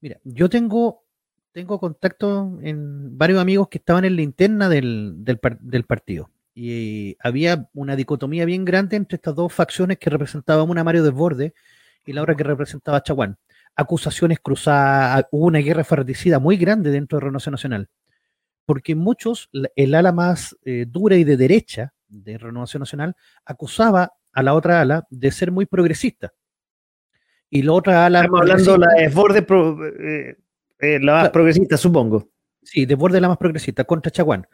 [0.01, 1.03] Mira, yo tengo,
[1.51, 6.31] tengo contacto en varios amigos que estaban en la interna del, del, partido.
[6.55, 11.55] Y había una dicotomía bien grande entre estas dos facciones que representaban una Mario Desborde
[12.07, 13.37] y la otra que representaba a Chaguán.
[13.77, 17.89] Acusaciones cruzadas, hubo una guerra fratricida muy grande dentro de Renovación Nacional
[18.67, 24.43] porque muchos, el ala más eh, dura y de derecha de Renovación Nacional acusaba a
[24.43, 26.33] la otra ala de ser muy progresista.
[27.51, 28.21] Y la otra ala...
[28.21, 29.47] Estamos hablando la desborde,
[30.01, 30.37] eh,
[30.79, 32.31] eh, la más progresista, supongo.
[32.63, 34.47] Sí, desborde la más progresista, contra Chaguán.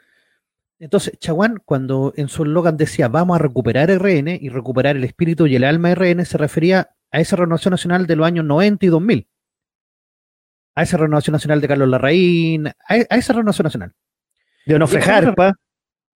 [0.78, 5.46] Entonces, Chaguán, cuando en su eslogan decía vamos a recuperar RN y recuperar el espíritu
[5.46, 8.86] y el alma de RN, se refería a esa renovación nacional de los años 90
[8.86, 9.28] y 2000
[10.74, 13.94] a esa renovación nacional de Carlos Larraín, a, esa renovación nacional.
[14.66, 15.52] De Onofre Jarpa.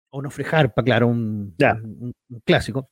[0.09, 1.55] Onofre Jarpa, claro, un,
[2.45, 2.89] clásico.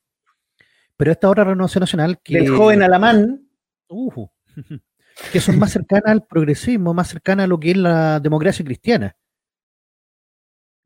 [0.97, 2.39] Pero esta otra renovación nacional que.
[2.39, 3.47] Del joven alamán.
[3.87, 4.27] Uh,
[5.31, 9.15] que son más cercanas al progresismo, más cercanas a lo que es la democracia cristiana.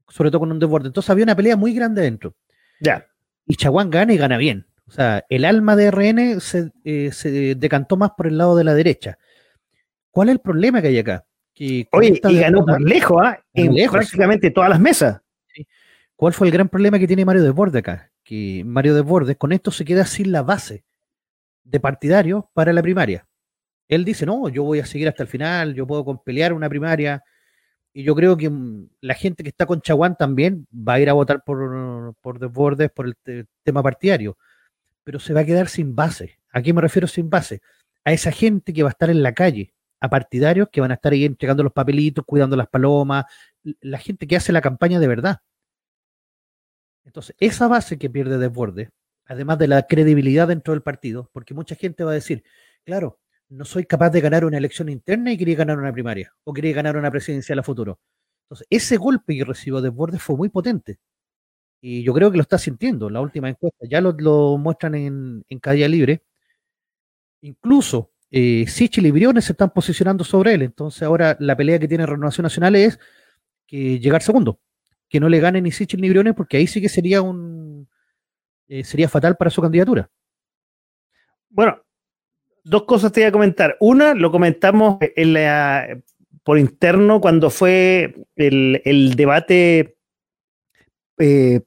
[0.07, 0.87] Sobre todo con un desborde.
[0.87, 2.35] Entonces había una pelea muy grande dentro.
[2.79, 3.07] Ya.
[3.45, 4.67] Y Chaguán gana y gana bien.
[4.87, 8.63] O sea, el alma de RN se, eh, se decantó más por el lado de
[8.63, 9.17] la derecha
[10.13, 11.25] ¿Cuál es el problema que hay acá?
[11.55, 13.39] Que Oye, y ganó por lejos, ¿ah?
[13.51, 15.19] En prácticamente todas las mesas.
[16.15, 18.11] ¿Cuál fue el gran problema que tiene Mario Desbordes acá?
[18.23, 20.85] Que Mario Desbordes con esto se queda sin la base
[21.63, 23.25] de partidario para la primaria.
[23.87, 27.23] Él dice, no, yo voy a seguir hasta el final, yo puedo pelear una primaria.
[27.91, 31.09] Y yo creo que mm, la gente que está con Chaguán también va a ir
[31.09, 34.37] a votar por, por Desbordes por el tema partidario.
[35.03, 36.39] Pero se va a quedar sin base.
[36.51, 37.61] ¿A qué me refiero sin base?
[38.05, 40.95] A esa gente que va a estar en la calle, a partidarios que van a
[40.95, 43.25] estar ahí entregando los papelitos, cuidando las palomas,
[43.81, 45.39] la gente que hace la campaña de verdad.
[47.05, 48.89] Entonces, esa base que pierde Desbordes,
[49.25, 52.43] además de la credibilidad dentro del partido, porque mucha gente va a decir,
[52.83, 56.53] claro, no soy capaz de ganar una elección interna y quería ganar una primaria, o
[56.53, 57.99] quería ganar una presidencial a futuro.
[58.45, 60.99] Entonces, ese golpe que recibió Desbordes fue muy potente.
[61.85, 63.09] Y yo creo que lo está sintiendo.
[63.09, 66.23] La última encuesta ya lo, muestran en, en Calle Libre.
[67.41, 70.61] Incluso eh, Sichel y Briones se están posicionando sobre él.
[70.61, 72.97] Entonces, ahora la pelea que tiene Renovación Nacional es
[73.67, 74.61] que llegar segundo.
[75.09, 77.89] Que no le gane ni Sichel ni Briones, porque ahí sí que sería un
[78.69, 80.09] eh, sería fatal para su candidatura.
[81.49, 81.83] Bueno,
[82.63, 83.77] dos cosas te voy a comentar.
[83.79, 84.97] Una, lo comentamos
[86.43, 89.97] por interno cuando fue el, debate,
[91.23, 91.61] eh,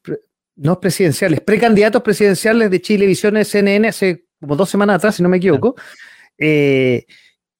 [0.57, 5.38] no presidenciales, precandidatos presidenciales de Chilevisión CNN hace como dos semanas atrás, si no me
[5.38, 5.77] equivoco,
[6.37, 7.07] eh,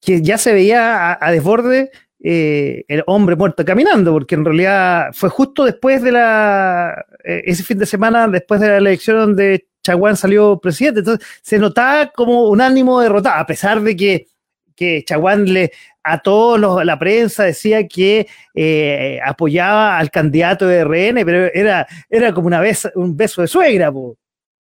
[0.01, 1.91] que ya se veía a, desborde
[2.23, 7.79] eh, el hombre muerto caminando, porque en realidad fue justo después de la, ese fin
[7.79, 11.01] de semana, después de la elección donde Chaguán salió presidente.
[11.01, 14.27] Entonces se notaba como un ánimo derrotado, a pesar de que,
[14.75, 15.73] que Chaguán le,
[16.07, 22.33] a todos la prensa decía que eh, apoyaba al candidato de RN, pero era, era
[22.33, 23.92] como una vez, un beso de suegra.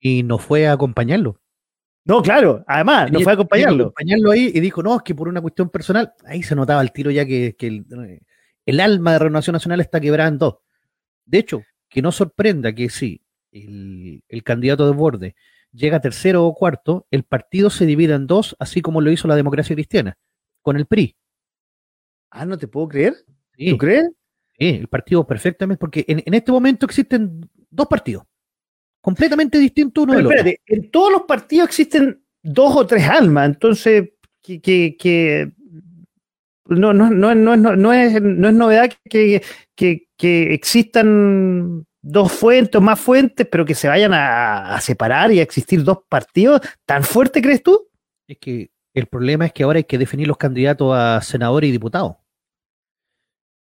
[0.01, 1.39] Y no fue a acompañarlo.
[2.07, 3.85] No, claro, además, no fue a acompañarlo.
[3.87, 6.93] acompañarlo ahí y dijo, no, es que por una cuestión personal, ahí se notaba el
[6.93, 10.55] tiro ya que, el, alma de Renovación Nacional está quebrada en dos.
[11.27, 13.21] De hecho, que no sorprenda que sí,
[13.51, 15.35] el, candidato de borde
[15.73, 19.37] llega tercero o cuarto, el partido se divide en dos, así como lo hizo la
[19.37, 20.17] democracia cristiana,
[20.63, 21.17] con el PRI.
[22.37, 23.15] Ah, no te puedo creer.
[23.57, 24.09] ¿Tú crees?
[24.59, 28.25] Sí, el partido perfectamente, porque en, este momento existen dos partidos,
[29.01, 34.11] completamente distintos uno del espérate, En todos los partidos existen dos o tres almas, entonces
[34.43, 35.53] que,
[36.67, 39.43] no, no, no, no, no, es, no es novedad que,
[39.75, 45.43] que existan dos fuentes o más fuentes, pero que se vayan a, separar y a
[45.43, 47.89] existir dos partidos, ¿tan fuerte crees tú?
[48.29, 51.73] Es que el problema es que ahora hay que definir los candidatos a senador y
[51.73, 52.21] diputado.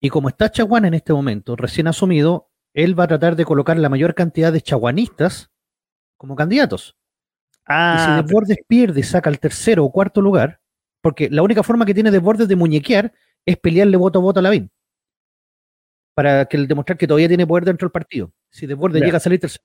[0.01, 3.77] Y como está Chaguán en este momento, recién asumido, él va a tratar de colocar
[3.77, 5.51] la mayor cantidad de chaguanistas
[6.17, 6.97] como candidatos.
[7.67, 10.59] Ah, y si ah, Desbordes pierde y saca el tercero o cuarto lugar,
[11.01, 13.13] porque la única forma que tiene Desbordes de muñequear
[13.45, 14.71] es pelearle voto a voto a Lavín
[16.13, 18.31] para que demostrar que todavía tiene poder dentro del partido.
[18.49, 19.63] Si Desbordes llega a salir tercero,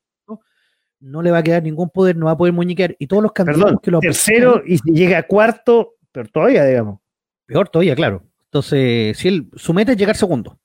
[1.01, 2.97] no le va a quedar ningún poder, no va a poder muñequear.
[2.99, 7.01] Y todos los candidatos que lo tercero y si llega a cuarto, pero todavía, digamos.
[7.47, 8.23] Peor todavía, claro.
[8.47, 10.59] Entonces, si él, su meta es llegar segundo.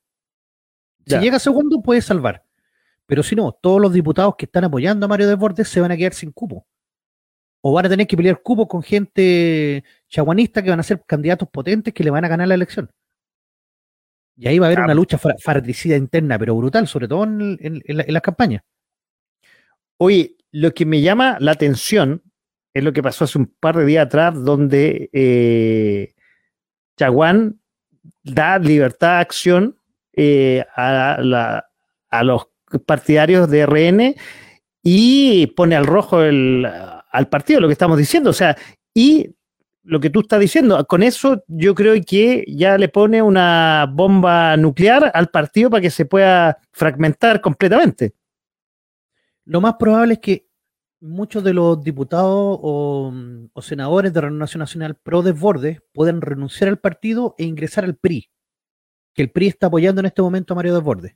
[1.06, 2.44] Si llega segundo, puede salvar.
[3.06, 5.98] Pero si no, todos los diputados que están apoyando a Mario Desbordes se van a
[5.98, 6.66] quedar sin cupo.
[7.62, 11.50] O van a tener que pelear cupo con gente chaguanista que van a ser candidatos
[11.50, 12.90] potentes que le van a ganar la elección.
[14.38, 18.22] Y ahí va a haber una lucha fratricida interna, pero brutal, sobre todo en, las
[18.22, 18.64] campañas.
[19.98, 22.24] Oye, lo que me llama la atención
[22.74, 26.14] es lo que pasó hace un par de días atrás, donde eh,
[26.98, 27.61] Chaguán
[28.24, 29.78] da libertad de acción
[30.14, 31.22] eh, a,
[32.24, 32.48] los
[32.86, 34.16] partidarios de RN
[34.84, 38.30] y pone al rojo al partido, lo que estamos diciendo.
[38.30, 38.58] O sea,
[38.94, 39.36] y
[39.84, 40.86] lo que tú estás diciendo.
[40.86, 45.90] Con eso yo creo que ya le pone una bomba nuclear al partido para que
[45.90, 48.14] se pueda fragmentar completamente.
[49.46, 50.48] Lo más probable es que
[51.02, 53.14] muchos de los diputados o,
[53.62, 58.32] senadores de Renovación Nacional pro desborde puedan renunciar al partido e ingresar al PRI,
[59.14, 61.16] que el PRI está apoyando en este momento a Mario Desbordes.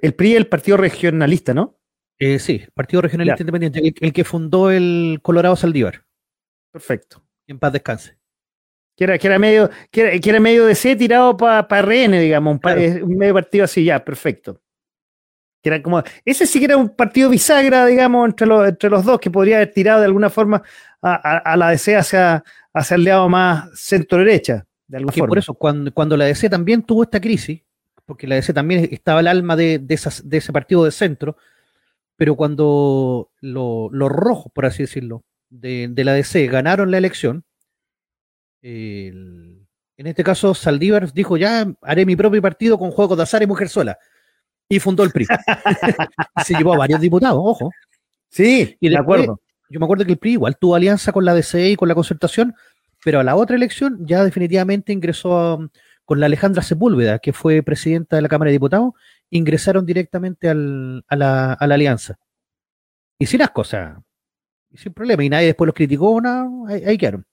[0.00, 1.78] El PRI es el partido regionalista, ¿no?
[2.18, 6.04] Eh, sí, Partido Regionalista Independiente, el, que fundó el Colorado Saldívar.
[6.72, 8.18] Perfecto en paz descanse.
[8.96, 13.16] Que era, que era medio, que era, medio de C tirado para RN, digamos, un,
[13.16, 14.62] medio partido así, ya, perfecto.
[15.64, 19.02] Que era como, ese sí que era un partido bisagra, digamos, entre los, entre los
[19.02, 20.62] dos, que podría haber tirado de alguna forma
[21.00, 22.44] a, la DC hacia,
[22.74, 24.66] hacia el lado más centro-derecha.
[24.86, 25.28] De alguna forma.
[25.28, 27.62] Por eso, cuando, cuando la DC también tuvo esta crisis,
[28.04, 31.38] porque la DC también estaba el alma de, de, de ese partido de centro,
[32.16, 37.44] pero cuando los rojos, por así decirlo, de, la DC ganaron la elección,
[38.62, 43.46] En este caso, Saldívar dijo, ya haré mi propio partido con juegos de azar y
[43.46, 43.98] mujer sola.
[44.68, 45.26] Y fundó el PRI.
[46.44, 47.70] se llevó a varios diputados, ojo.
[48.28, 49.40] Sí, y de acuerdo.
[49.68, 51.94] Yo me acuerdo que el PRI igual tuvo alianza con la DCE y con la
[51.94, 52.54] concertación,
[53.02, 55.68] pero a la otra elección ya definitivamente ingresó um,
[56.04, 58.92] con la Alejandra Sepúlveda, que fue presidenta de la Cámara de Diputados,
[59.30, 62.18] ingresaron directamente a, la, alianza.
[63.18, 63.98] Y sin las cosas,
[64.70, 67.26] y sin problema, y nadie después los criticó, no, ahí, quedaron.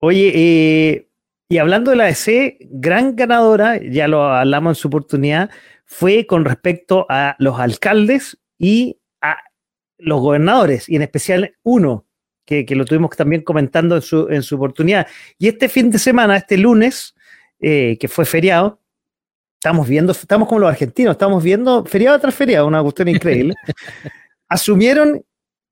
[0.00, 1.09] Oye, eh,
[1.50, 5.50] y hablando de la DC, gran ganadora, ya lo hablamos en su oportunidad,
[5.84, 9.36] fue con respecto a los alcaldes y a
[9.98, 12.06] los gobernadores, y en especial uno,
[12.44, 15.08] que, lo tuvimos también comentando en su, en su oportunidad.
[15.38, 17.16] Y este fin de semana, este lunes,
[17.58, 18.80] eh, que fue feriado,
[19.54, 23.54] estamos viendo, estamos como los argentinos, estamos viendo feriado tras feriado, una cuestión increíble.
[24.48, 25.24] Asumieron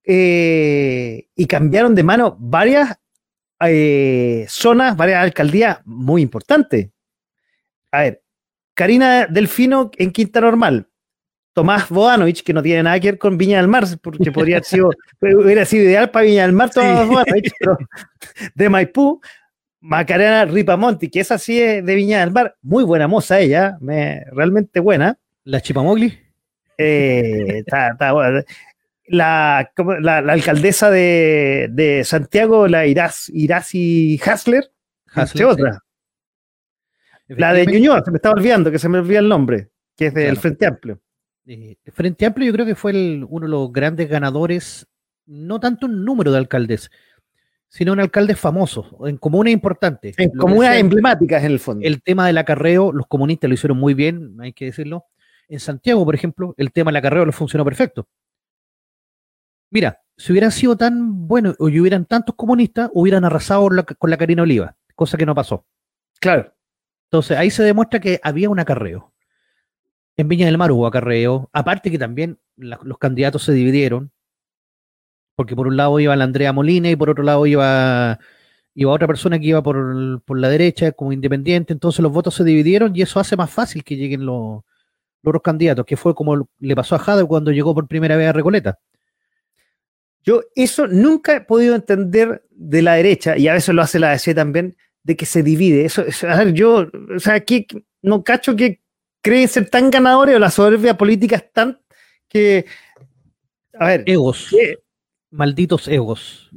[0.03, 2.99] eh, y cambiaron de mano varias
[3.61, 6.89] eh, zonas, varias alcaldías muy importantes.
[7.91, 8.23] A ver,
[8.75, 10.89] Karina Delfino en Quinta Normal,
[11.53, 14.65] Tomás Bodanovich, que no tiene nada que ver con Viña del Mar, porque podría haber
[14.65, 14.91] sido,
[15.21, 17.09] hubiera sido ideal para Viña del Mar, Tomás
[17.59, 17.79] pero
[18.55, 19.21] de Maipú,
[19.81, 24.81] Macarena Ripamonti, que es así de Viña del Mar, muy buena moza ella, me, realmente
[24.81, 25.19] buena.
[25.45, 26.17] ¿La Chipamogli?
[26.77, 27.65] Eh,
[29.09, 34.71] la, la, alcaldesa de, Santiago, la Iraz, Irazi Hasler,
[35.47, 35.83] otra.
[37.29, 40.15] La de Ñuñoa, se me estaba olvidando, que se me olvida el nombre, que es
[40.15, 41.01] del Frente Amplio.
[41.47, 42.93] Eh, Frente Amplio yo creo que fue
[43.29, 44.87] uno de los grandes ganadores,
[45.27, 46.91] no tanto en número de alcaldes,
[47.69, 50.19] sino en alcaldes famosos, en comunas importantes.
[50.19, 51.87] En comunas emblemáticas en el fondo.
[51.87, 55.05] El tema del acarreo, los comunistas lo hicieron muy bien, hay que decirlo.
[55.49, 58.09] En Santiago, por ejemplo, el tema del acarreo lo funcionó perfecto.
[59.71, 64.43] Mira, si hubieran sido tan buenos o hubieran tantos comunistas, hubieran arrasado con la Karina
[64.43, 65.65] Oliva, cosa que no pasó.
[66.21, 66.53] Claro.
[67.05, 69.13] Entonces ahí se demuestra que había un acarreo.
[70.17, 71.49] En Viña del Mar hubo acarreo.
[71.53, 74.11] Aparte que también los candidatos se dividieron.
[75.37, 78.19] Porque por un lado iba la Andrea Molina y por otro lado iba,
[78.75, 81.73] iba otra persona que iba por, la derecha como independiente.
[81.73, 84.65] Entonces los votos se dividieron y eso hace más fácil que lleguen los,
[85.23, 88.29] los otros candidatos, que fue como le pasó a Jade cuando llegó por primera vez
[88.29, 88.79] a Recoleta.
[90.29, 94.11] Yo eso nunca he podido entender de la derecha, y a veces lo hace la
[94.11, 95.87] DC también, de que se divide.
[95.87, 97.67] Eso, a ver, yo, o sea, aquí
[98.03, 98.83] no cacho que
[99.23, 101.81] creen ser tan ganadores o la soberbia política es tan
[102.29, 102.67] que.
[103.79, 104.03] A ver.
[104.05, 104.55] Egos.
[105.31, 106.51] Malditos egos.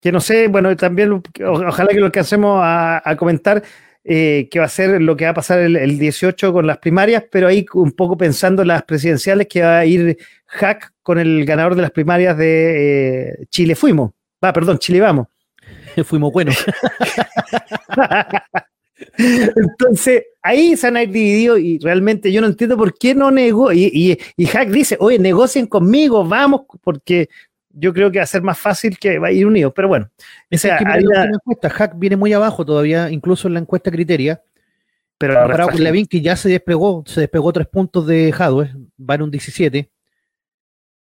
[0.00, 3.62] Que no sé, bueno, también ojalá que lo que hacemos a comentar
[4.08, 7.24] eh, que va a ser lo que va a pasar el, 18 con las primarias,
[7.28, 11.44] pero ahí un poco pensando en las presidenciales que va a ir Hack con el
[11.44, 14.12] ganador de las primarias de eh, Chile Fuimos.
[14.44, 15.26] Va, perdón, Chile Vamos.
[16.04, 16.54] Fuimos buenos.
[19.18, 23.72] Entonces, ahí se han dividido y realmente yo no entiendo por qué no negó.
[23.72, 27.28] Y, y, Hack dice, oye, negocien conmigo, vamos, porque
[27.78, 29.72] yo creo que va a ser más fácil que va a ir unidos.
[29.76, 30.10] Pero bueno,
[30.48, 34.42] esa encuesta, Hack viene muy abajo todavía, incluso en la encuesta criteria.
[35.18, 39.22] Pero con Levin, que ya se despegó, se despegó tres puntos de Jadwe, va en
[39.22, 39.90] un 17.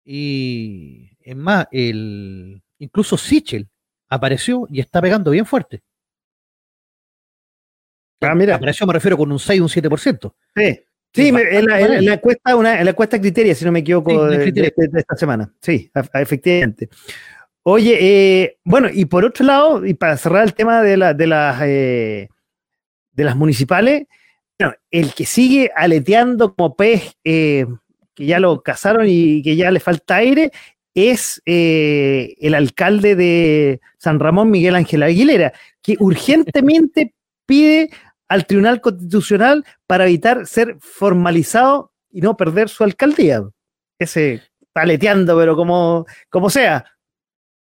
[0.06, 3.68] Y es más, el, incluso Sichel
[4.10, 5.82] apareció y está pegando bien fuerte.
[8.22, 8.56] Ah, mira.
[8.56, 10.34] Apareció, me refiero, con un 6, un 7%.
[10.56, 10.82] Sí.
[11.14, 15.16] Sí, en, la, encuesta, una, en la encuesta criteria, si no me equivoco, de, esta
[15.16, 15.52] semana.
[15.60, 16.90] Sí, efectivamente.
[17.64, 21.28] Oye, eh, bueno, y por otro lado, y para cerrar el tema de, la, de,
[21.28, 22.30] las, eh,
[23.12, 24.06] de las municipales,
[24.60, 27.66] bueno, el que sigue aleteando como pez, eh,
[28.14, 30.52] que ya lo cazaron y que ya le falta aire,
[30.94, 37.14] es el alcalde de San Ramón, Miguel Ángel Aguilera, que urgentemente
[37.46, 37.90] pide
[38.30, 43.44] al Tribunal Constitucional para evitar ser formalizado y no perder su alcaldía.
[43.98, 46.86] Ese paleteando, pero como, como sea.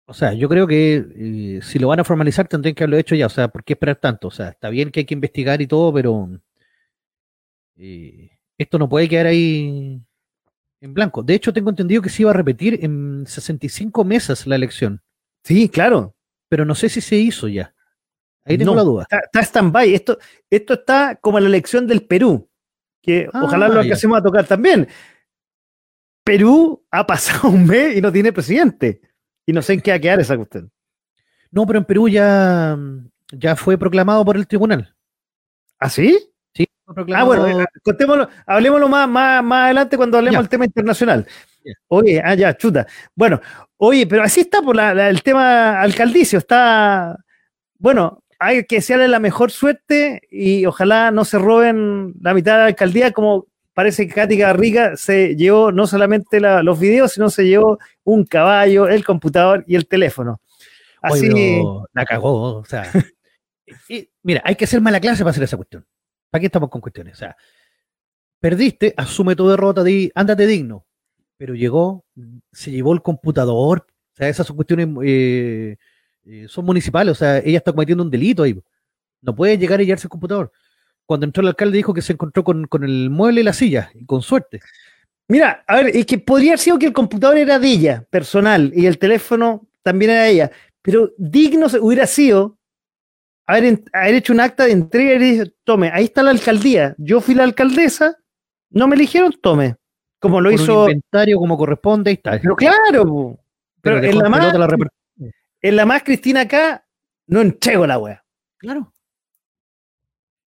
[0.06, 3.16] O sea, yo creo que eh, si lo van a formalizar tendrían que haberlo hecho
[3.16, 3.26] ya.
[3.26, 4.28] O sea, ¿por qué esperar tanto?
[4.28, 6.30] O sea, está bien que hay que investigar y todo, pero
[7.78, 10.02] eh, esto no puede quedar ahí
[10.82, 11.24] en blanco.
[11.24, 15.02] De hecho, tengo entendido que se iba a repetir en 65 mesas la elección.
[15.44, 16.16] Sí, claro.
[16.50, 17.74] Pero no sé si se hizo ya.
[18.46, 19.04] Ahí tengo la duda.
[19.04, 19.94] Está, está stand-by.
[19.94, 20.18] Esto,
[20.50, 22.50] esto está como la elección del Perú,
[23.02, 24.88] que ah, ojalá lo que hacemos a tocar también.
[26.24, 29.02] Perú ha pasado un mes y no tiene presidente.
[29.46, 30.72] Y no sé en qué va a quedar esa cuestión.
[31.52, 32.78] No, pero en Perú ya,
[33.32, 34.96] ya fue proclamado por el tribunal.
[35.80, 36.18] ¿Ah, sí?
[36.54, 37.34] Sí, fue proclamado.
[37.34, 41.28] Ah, bueno, contémoslo, hablemoslo más, más, más adelante cuando hablemos del tema internacional.
[41.88, 42.88] Oye, ah, ya, chuta.
[43.16, 43.42] Bueno,
[43.78, 47.18] oye, pero así está por el tema alcaldicio, está
[47.82, 52.58] bueno, hay que desearle la mejor suerte y ojalá no se roben la mitad de
[52.58, 57.46] la alcaldía como parece que Katy Garriga se llevó no solamente los videos, sino se
[57.46, 60.42] llevó un caballo, el computador y el teléfono.
[61.04, 61.30] Así
[61.94, 62.92] la cagó, o sea.
[64.24, 65.86] mira, hay que ser mala clase para hacer esa cuestión.
[66.32, 67.14] ¿Para qué estamos con cuestiones?
[67.14, 67.38] O sea,
[68.40, 70.88] perdiste, asume tu derrota, di, ándate digno.
[71.38, 72.06] Pero llegó,
[72.52, 73.86] se llevó el computador.
[74.14, 75.78] O sea, esas son cuestiones, eh,
[76.26, 77.12] eh, son municipales.
[77.12, 78.60] O sea, ella está cometiendo un delito ahí.
[79.22, 80.52] No puede llegar y llevarse el computador.
[81.06, 84.06] Cuando entró el alcalde dijo que se encontró con, el mueble y la silla, y
[84.06, 84.62] con suerte.
[85.28, 88.72] Mira, a ver, es que podría haber sido que el computador era de ella, personal,
[88.74, 90.52] y el teléfono también era de ella.
[90.82, 92.58] Pero digno hubiera sido
[93.46, 96.96] haber, hecho un acta de entrega y decir, tome, ahí está la alcaldía.
[96.98, 98.18] Yo fui la alcaldesa,
[98.70, 99.76] no me eligieron, tome.
[100.20, 100.84] Como lo hizo.
[100.84, 102.40] Un inventario como corresponde, ahí está.
[102.40, 103.40] Pero claro,
[103.82, 104.54] pero, en, la más,
[105.62, 106.86] en la más Cristina acá,
[107.28, 108.24] no entrego la wea.
[108.58, 108.94] Claro.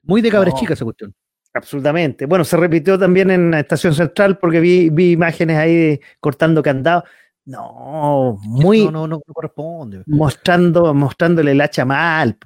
[0.02, 1.14] Muy de cabra chica esa cuestión.
[1.54, 2.26] Absolutamente.
[2.26, 7.04] Bueno, se repitió también en la Estación Central porque vi, vi imágenes ahí cortando candados.
[7.44, 8.84] No, muy.
[8.84, 10.02] No, no, no, corresponde.
[10.06, 12.36] Mostrando, mostrándole el hacha mal.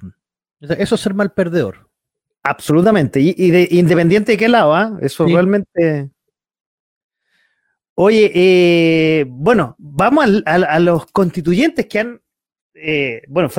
[0.59, 1.89] Eso es ser mal perdedor.
[2.43, 3.19] Absolutamente.
[3.19, 4.97] Y, de, independiente de qué lado, ¿ah?
[5.01, 6.09] Eso realmente.
[7.95, 12.21] Oye, eh, bueno, vamos a, los constituyentes que han.
[12.81, 13.49] Eh, bueno,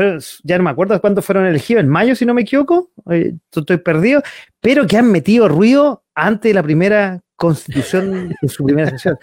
[0.42, 2.90] ya no me acuerdo de cuándo fueron elegidos, en mayo, si no me equivoco.
[3.06, 4.22] estoy perdido.
[4.60, 9.18] Pero que han metido ruido antes de la primera constitución en su primera sesión.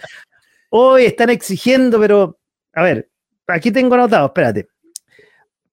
[0.70, 2.38] Hoy están exigiendo, pero.
[2.74, 3.08] A ver,
[3.46, 4.68] aquí tengo anotado, espérate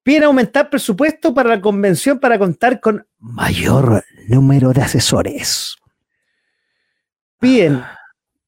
[0.06, 5.74] piden aumentar presupuesto para la convención para contar con mayor número de asesores.
[7.40, 7.82] Piden,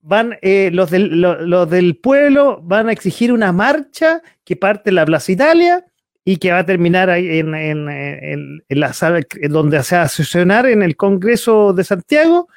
[0.08, 4.94] van eh, los, del, los del pueblo van a exigir una marcha que parte de
[4.94, 5.84] la Plaza Italia
[6.24, 10.66] y que va a terminar ahí en, en, la sala donde se va a sesionar
[10.66, 12.48] en el Congreso de Santiago,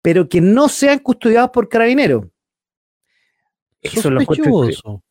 [0.00, 2.24] pero que no sean custodiados por carabineros.
[3.82, 5.02] Eso lo encuentro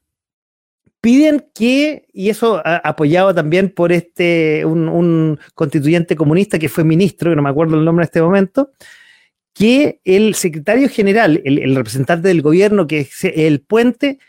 [1.06, 7.36] piden que, y eso apoyado también por este, un, constituyente comunista que fue ministro, que
[7.36, 8.72] no me acuerdo el nombre en este momento,
[9.56, 14.20] que el secretario general, el, representante del gobierno, que es el puente,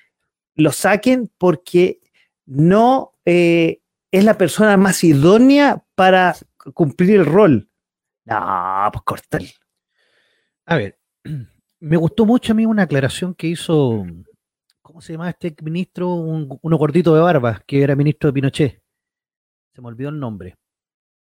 [0.55, 2.01] lo saquen porque
[2.47, 3.81] no eh,
[4.13, 6.37] es la persona más idónea para
[6.73, 7.69] cumplir el rol.
[8.25, 9.43] No, pues cortar.
[10.65, 10.99] A ver,
[11.81, 14.07] me gustó mucho a mí una aclaración que hizo
[14.81, 16.15] ¿Cómo se llama este ministro?
[16.15, 18.83] Un, uno gordito de barba, que era ministro de Pinochet.
[19.75, 20.57] Se me olvidó el nombre.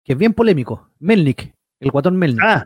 [0.04, 0.90] Que es bien polémico.
[0.98, 2.44] Melnik, el guatón Melnik.
[2.44, 2.66] Ah,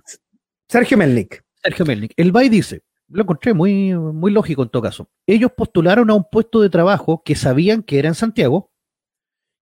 [0.69, 1.43] Sergio Melnik.
[1.63, 2.13] Sergio Melnik.
[2.17, 5.09] El BAI dice, lo encontré muy, muy lógico en todo caso.
[5.25, 8.71] Ellos postularon a un puesto de trabajo que sabían que era en Santiago,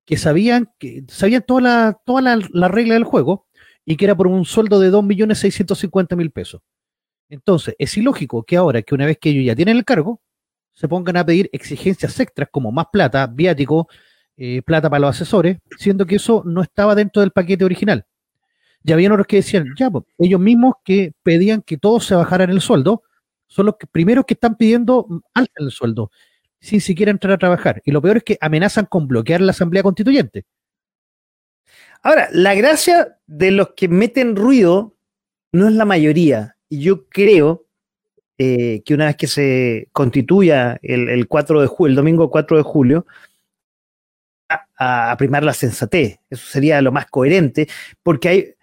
[0.06, 3.48] que sabían que sabían toda la, toda la, regla del juego
[3.86, 6.62] y que era por un sueldo de 2.650.000 pesos.
[7.30, 10.22] Entonces, es ilógico que ahora que una vez que ellos ya tienen el cargo,
[10.74, 13.88] se pongan a pedir exigencias extras como más plata, viático,
[14.38, 18.06] eh, plata para los asesores, siendo que eso no estaba dentro del paquete original.
[18.86, 22.52] Ya habían otros que decían, ya, pues, ellos mismos que pedían que todos se bajaran
[22.52, 23.02] el sueldo,
[23.48, 26.12] son los primeros que están pidiendo alta el sueldo,
[26.60, 27.82] sin siquiera entrar a trabajar.
[27.84, 30.46] Y lo peor es que amenazan con bloquear la Asamblea Constituyente.
[32.04, 34.96] Ahora, la gracia de los que meten ruido
[35.52, 36.56] no es la mayoría.
[36.70, 37.66] Y yo creo
[38.38, 42.64] eh, que una vez que se constituya el, 4 de julio, el domingo 4 de
[42.64, 43.08] julio,
[44.78, 46.20] a, primar la sensatez.
[46.30, 47.68] Eso sería lo más coherente,
[48.04, 48.56] porque hay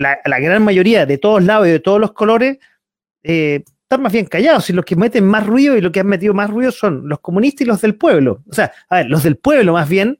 [0.00, 2.58] la, gran mayoría de todos lados y de todos los colores
[3.22, 4.70] eh, están más bien callados.
[4.70, 7.20] Y los que meten más ruido y los que han metido más ruido son los
[7.20, 8.42] comunistas y los del pueblo.
[8.48, 10.18] O sea, a ver, los del pueblo más bien.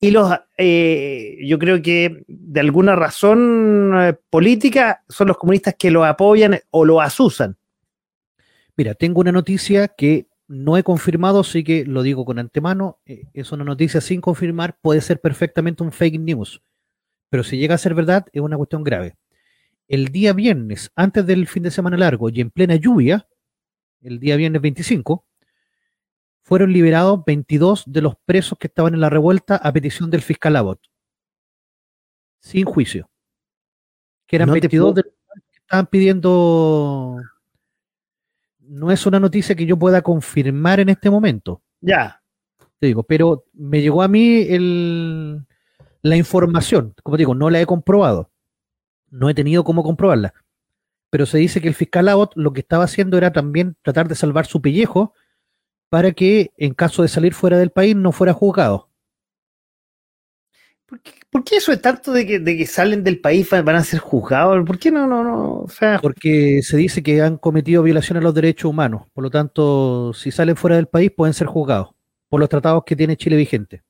[0.00, 6.04] Y los, eh, yo creo que de alguna razón política son los comunistas que lo
[6.04, 7.56] apoyan o lo asusan.
[8.76, 12.98] Mira, tengo una noticia que no he confirmado, así que lo digo con antemano.
[13.06, 16.62] Eh, es una noticia sin confirmar, puede ser perfectamente un fake news.
[17.32, 19.16] Pero si llega a ser verdad, es una cuestión grave.
[19.88, 23.26] El día viernes, antes del fin de semana largo y en plena lluvia,
[24.02, 25.26] el día viernes 25,
[26.42, 30.56] fueron liberados 22 de los presos que estaban en la revuelta a petición del fiscal
[30.56, 30.80] Abbott.
[32.38, 33.08] Sin juicio.
[34.26, 35.14] Que eran 22 de los
[35.50, 37.16] que estaban pidiendo
[38.58, 41.62] no es una noticia que yo pueda confirmar en este momento.
[41.80, 42.22] Ya.
[42.78, 45.46] Te digo, pero me llegó a mí el,
[46.02, 46.94] la información.
[47.02, 48.30] Como digo, no la he comprobado.
[49.10, 50.34] No he tenido cómo comprobarla.
[51.10, 54.14] Pero se dice que el fiscal Abbott lo que estaba haciendo era también tratar de
[54.14, 55.14] salvar su pellejo
[55.90, 58.88] para que en caso de salir fuera del país no fuera juzgado.
[61.30, 64.00] ¿Por qué, eso es tanto de que, de que salen del país van a ser
[64.00, 64.62] juzgados?
[64.66, 65.66] ¿Por qué no, no, no?
[66.02, 69.02] Porque se dice que han cometido violaciones a los derechos humanos.
[69.14, 71.90] Por lo tanto, si salen fuera del país pueden ser juzgados
[72.28, 73.82] por los tratados que tiene Chile vigente.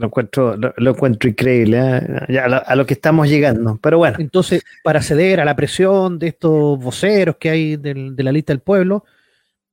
[0.00, 2.38] Lo encuentro, lo, encuentro increíble, ¿eh?
[2.38, 3.78] a, lo, que estamos llegando.
[3.82, 4.16] Pero bueno.
[4.18, 8.60] Entonces, para ceder a la presión de estos voceros que hay de la lista del
[8.60, 9.04] pueblo,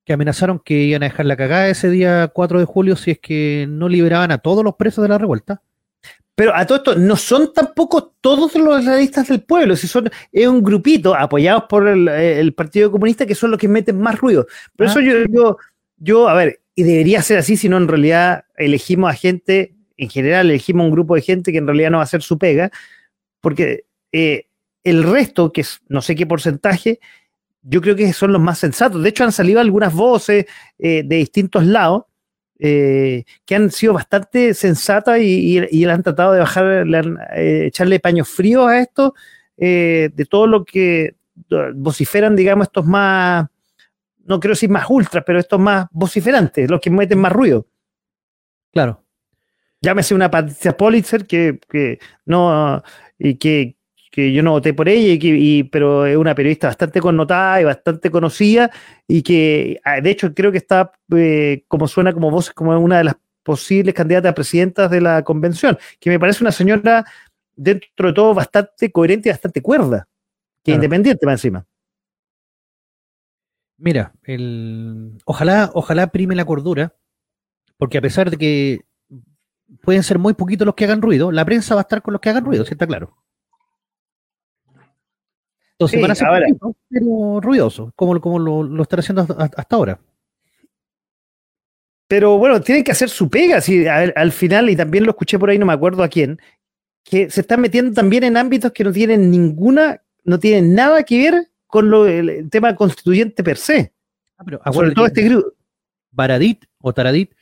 [0.04, 3.20] que amenazaron que iban a dejar la cagada ese día 4 de julio si es
[3.20, 5.62] que no liberaban a todos los presos de la revuelta.
[6.36, 10.46] Pero a todo esto, no son tampoco todos los realistas del pueblo, si son, es
[10.46, 14.46] un grupito apoyados por el, Partido Comunista que son los que meten más ruido.
[14.76, 15.04] Por eso ah.
[15.04, 15.58] yo, yo,
[15.96, 20.10] yo, a ver, y debería ser así, si no en realidad elegimos a gente en
[20.10, 22.72] general elegimos un grupo de gente que en realidad no va a hacer su pega,
[23.42, 24.48] porque eh,
[24.84, 27.00] el resto, que es no sé qué porcentaje,
[27.64, 29.02] yo creo que son los más sensatos.
[29.04, 30.46] De hecho, han salido algunas voces
[30.78, 32.04] eh, de distintos lados
[32.60, 36.88] eh, que han sido bastante sensatas y, y, han tratado de bajar,
[37.36, 39.14] echarle paños fríos a esto,
[39.58, 41.16] de todo lo que
[41.76, 43.48] vociferan, digamos, estos más,
[44.26, 47.68] no quiero decir más ultras, pero estos más vociferantes, los que meten más ruido.
[48.72, 49.07] Claro
[49.82, 51.60] llámese una Patricia Politzer que,
[52.26, 52.84] no
[53.18, 53.76] y que,
[54.16, 58.72] yo no voté por ella, y pero es una periodista bastante connotada y bastante conocida
[59.08, 62.98] y que ah, de hecho creo que está eh, como suena como voz como una
[62.98, 67.06] de las posibles candidatas a presidentas de la convención, que me parece una señora
[67.56, 70.08] dentro de todo bastante coherente y bastante cuerda,
[70.64, 71.66] que independiente más encima.
[73.78, 76.96] Mira, el, ojalá, ojalá prime la cordura,
[77.78, 78.82] porque a pesar de que
[79.82, 82.22] pueden ser muy poquitos los que hagan ruido, la prensa va a estar con los
[82.22, 83.16] que hagan ruido, ¿sí está claro?
[85.74, 86.28] Entonces van a ser
[86.60, 90.00] poquitos, pero ruidosos, como, como lo, lo están haciendo hasta, ahora.
[92.08, 95.50] Pero bueno, tienen que hacer su pega, si al final, y también lo escuché por
[95.50, 96.40] ahí, no me acuerdo a quién,
[97.04, 101.18] que se están metiendo también en ámbitos que no tienen ninguna, no tienen nada que
[101.18, 103.94] ver con lo, el, tema constituyente per se.
[104.38, 105.54] Ah, pero Sobre todo este grupo.
[106.12, 107.34] Baradit o Taradit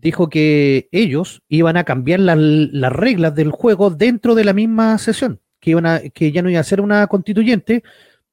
[0.00, 5.40] dijo que ellos iban a cambiar las reglas del juego dentro de la misma sesión,
[5.60, 7.82] que, iban a, que ya no iba a ser una constituyente,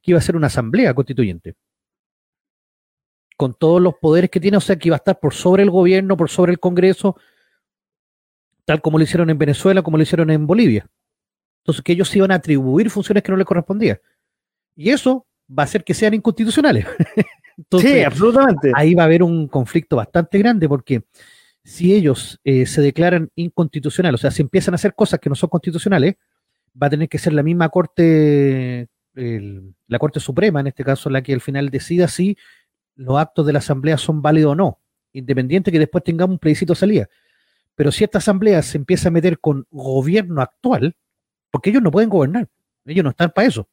[0.01, 1.55] que iba a ser una asamblea constituyente.
[3.37, 5.71] Con todos los poderes que tiene, o sea, que iba a estar por sobre el
[5.71, 7.17] gobierno, por sobre el Congreso,
[8.65, 10.87] tal como lo hicieron en Venezuela, como lo hicieron en Bolivia.
[11.61, 13.99] Entonces, que ellos iban a atribuir funciones que no les correspondían.
[14.75, 16.85] Y eso va a hacer que sean inconstitucionales.
[17.79, 18.71] sí, absolutamente.
[18.75, 21.03] Ahí va a haber un conflicto bastante grande porque
[21.63, 25.35] si ellos eh, se declaran inconstitucionales, o sea, si empiezan a hacer cosas que no
[25.35, 26.15] son constitucionales,
[26.81, 31.21] va a tener que ser la misma Corte, la Corte Suprema, en este caso, la
[31.21, 32.37] que al final decida si
[32.95, 34.79] los actos de la Asamblea son válidos o no,
[35.13, 37.09] independiente que después tengamos un plebiscito de salida.
[37.75, 40.95] Pero si esta Asamblea se empieza a meter con gobierno actual,
[41.49, 42.47] porque ellos no pueden gobernar,
[42.85, 43.67] ellos no están para eso.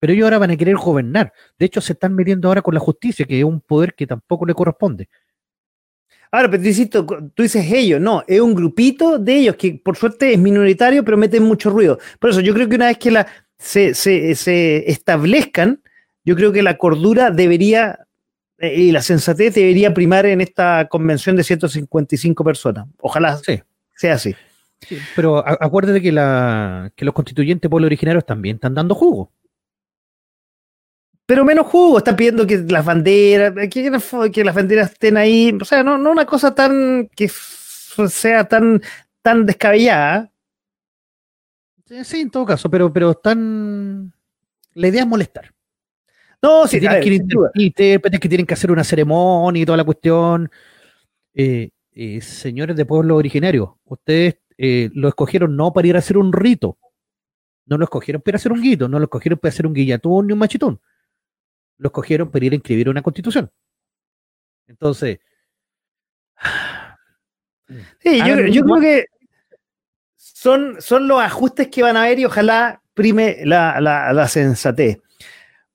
[0.00, 1.32] Pero ellos ahora van a querer gobernar.
[1.58, 4.44] De hecho, se están metiendo ahora con la justicia, que es un poder que tampoco
[4.44, 5.08] le corresponde.
[6.34, 6.64] Ahora, pero
[7.32, 11.16] tú dices ellos, no, es un grupito de ellos que por suerte es minoritario, pero
[11.16, 12.00] meten mucho ruido.
[12.18, 15.80] Por eso yo creo que una vez que la, se, se, establezcan,
[16.24, 18.00] yo creo que la cordura debería
[18.58, 22.88] eh, y la sensatez debería primar en esta convención de 155 personas.
[23.00, 23.40] Ojalá
[23.94, 24.34] sea así.
[25.14, 29.30] pero acuérdate que, la, que los constituyentes pueblos originarios también están dando jugo
[31.26, 35.64] pero menos jugo, están pidiendo que las banderas, que, que las banderas estén ahí, o
[35.64, 37.30] sea, no, no una cosa tan que
[38.08, 38.82] sea tan,
[39.22, 40.30] tan descabellada.
[42.02, 44.12] Sí, en todo caso, pero, pero están.
[44.74, 45.52] La idea es molestar.
[46.42, 50.50] No, sí, tienen que que tienen que hacer una ceremonia y toda la cuestión.
[51.32, 56.18] Eh, eh, señores de pueblo originario, ustedes eh, lo escogieron no para ir a hacer
[56.18, 56.76] un rito,
[57.66, 60.32] no lo escogieron para hacer un guito, no lo escogieron para hacer un guillatón ni
[60.32, 60.80] un machitón
[61.78, 63.50] lo escogieron para ir a inscribir una constitución.
[64.66, 65.18] Entonces.
[68.00, 69.06] Sí, yo, creo que
[70.16, 74.98] son, son los ajustes que van a haber y ojalá prime la, sensatez.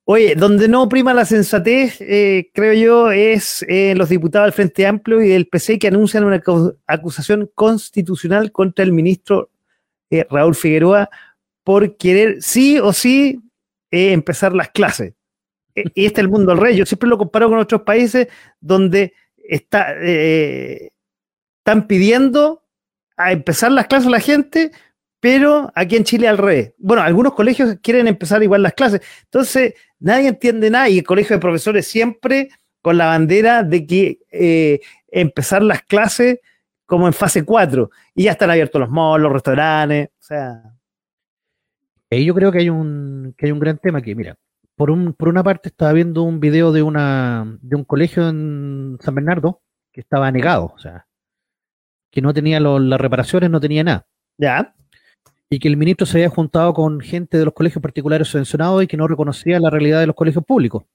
[0.05, 4.87] Oye, donde no prima la sensatez, eh, creo yo, es eh, los diputados del Frente
[4.87, 6.41] Amplio y del PC que anuncian una
[6.87, 9.51] acusación constitucional contra el ministro
[10.09, 11.09] eh, Raúl Figueroa
[11.63, 13.39] por querer sí o sí
[13.91, 15.13] empezar las clases.
[15.79, 16.75] E, y este es el mundo al rey.
[16.75, 18.27] Yo siempre lo comparo con otros países
[18.59, 20.91] donde está, eh,
[21.59, 22.63] están pidiendo
[23.17, 24.71] a empezar las clases la gente,
[25.19, 26.73] pero aquí en Chile al revés.
[26.77, 29.01] Bueno, algunos colegios quieren empezar igual las clases.
[29.25, 32.49] Entonces, nadie entiende nada y el colegio de profesores siempre
[32.81, 36.39] con la bandera de que eh, empezar las clases
[36.85, 40.63] como en fase 4 y ya están abiertos los malls, los restaurantes, o sea.
[42.09, 44.15] Y yo creo que hay un, que hay un gran tema aquí.
[44.15, 44.35] Mira,
[44.79, 48.97] por, un, por una parte estaba viendo un video de, una, de un colegio en
[49.01, 49.61] San Bernardo
[49.91, 51.05] que estaba negado, o sea,
[52.09, 54.07] que no tenía las reparaciones, no tenía nada.
[54.37, 54.73] Ya.
[55.49, 58.87] Y que el ministro se había juntado con gente de los colegios particulares subvencionados y
[58.87, 60.85] que no reconocía la realidad de los colegios públicos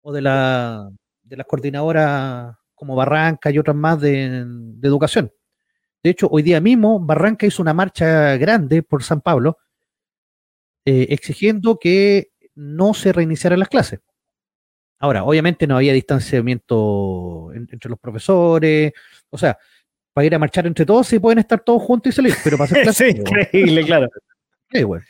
[0.00, 0.88] o de, la,
[1.24, 4.46] de las coordinadoras como Barranca y otras más de,
[4.80, 5.32] educación.
[6.04, 9.58] De hecho, hoy día mismo Barranca hizo una marcha grande por San Pablo
[10.84, 14.00] eh, exigiendo que no se reiniciaran las clases.
[14.98, 18.92] Ahora, obviamente no había distanciamiento entre los profesores,
[19.30, 19.56] o sea,
[20.12, 22.64] para ir a marchar entre todos sí pueden estar todos juntos y salir, pero para
[22.64, 23.14] hacer clases.
[23.14, 24.08] sí, increíble, claro.
[24.70, 25.02] Sí, bueno.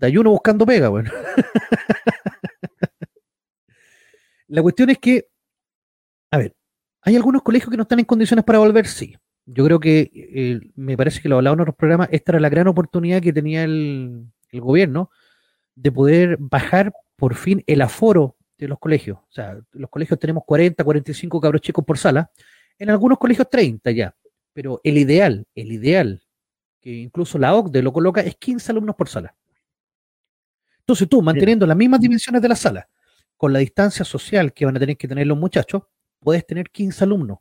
[0.00, 1.10] Hay uno buscando pega, bueno.
[4.46, 5.28] La cuestión es que,
[6.30, 6.56] a ver,
[7.02, 8.86] ¿hay algunos colegios que no están en condiciones para volver?
[8.86, 9.14] Sí.
[9.44, 12.48] Yo creo que, eh, me parece que lo hablaba en otros programas, esta era la
[12.48, 15.10] gran oportunidad que tenía el, el gobierno
[15.80, 19.18] de poder bajar por fin el aforo de los colegios.
[19.18, 22.30] O sea, los colegios tenemos 40, 45 cabros chicos por sala,
[22.78, 24.14] en algunos colegios 30 ya,
[24.52, 26.22] pero el ideal, el ideal,
[26.80, 29.36] que incluso la OCDE lo coloca, es 15 alumnos por sala.
[30.80, 32.88] Entonces tú, manteniendo las mismas dimensiones de la sala,
[33.36, 35.82] con la distancia social que van a tener que tener los muchachos,
[36.18, 37.38] puedes tener 15 alumnos.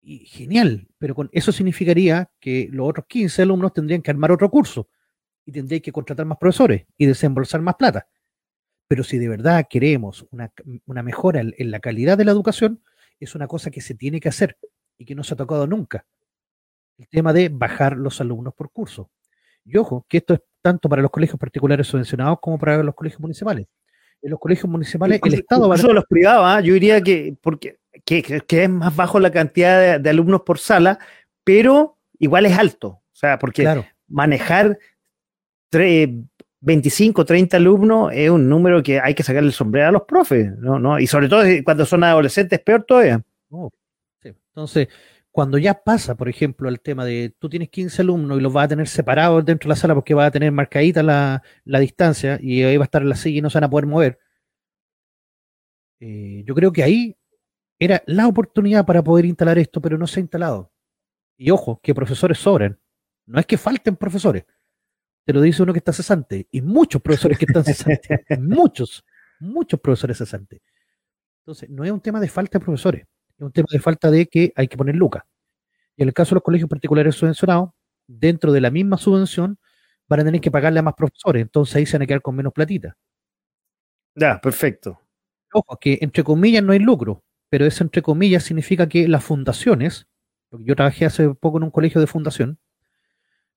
[0.00, 4.50] Y genial, pero con eso significaría que los otros 15 alumnos tendrían que armar otro
[4.50, 4.88] curso
[5.48, 8.06] y tendrían que contratar más profesores y desembolsar más plata.
[8.86, 10.52] Pero si de verdad queremos una,
[11.02, 12.82] mejora en la calidad de la educación,
[13.18, 14.58] es una cosa que se tiene que hacer
[14.98, 16.04] y que no se ha tocado nunca.
[16.98, 19.10] El tema de bajar los alumnos por curso.
[19.64, 23.22] Y ojo, que esto es tanto para los colegios particulares subvencionados como para los colegios
[23.22, 23.68] municipales
[24.20, 25.78] en los colegios municipales el, Estado va a...
[25.78, 26.60] los privados, ¿ah?
[26.60, 30.98] yo diría que, porque, que, es más bajo la cantidad de, alumnos por sala,
[31.44, 32.88] pero igual es alto.
[32.88, 34.76] O sea, porque manejar
[35.70, 40.56] 25, 30 alumnos es un número que hay que sacarle el sombrero a los profes,
[40.58, 40.78] ¿no?
[40.78, 40.98] ¿no?
[40.98, 43.22] Y sobre todo cuando son adolescentes, peor todavía.
[43.50, 43.70] Oh,
[44.22, 44.88] Entonces,
[45.30, 48.64] cuando ya pasa, por ejemplo, el tema de tú tienes 15 alumnos y los vas
[48.64, 52.62] a tener separados dentro de la sala porque va a tener marcadita la, distancia y
[52.62, 54.18] ahí va a estar la silla y no se van a poder mover.
[56.00, 57.16] Eh, yo creo que ahí
[57.78, 60.72] era la oportunidad para poder instalar esto, pero no se ha instalado.
[61.36, 62.78] Y ojo, que profesores sobran.
[63.26, 64.44] No es que falten profesores.
[65.28, 66.48] Te lo dice uno que está cesante.
[66.50, 68.18] Y muchos profesores que están cesantes.
[68.40, 69.04] muchos,
[69.40, 70.62] muchos profesores cesantes.
[71.40, 73.06] Entonces, no es un tema de falta de profesores
[73.38, 75.22] es un tema de falta de que hay que poner lucas.
[75.98, 77.70] Y en el caso de los colegios particulares subvencionados,
[78.06, 79.58] dentro de la misma subvención,
[80.08, 82.34] van a tener que pagarle a más profesores, entonces ahí se van a quedar con
[82.34, 82.96] menos platita.
[84.14, 84.98] Ya, perfecto.
[85.52, 90.08] Ojo, que entre comillas no hay lucro, pero eso entre comillas significa que las fundaciones,
[90.48, 92.58] porque yo trabajé hace poco en un colegio de fundación,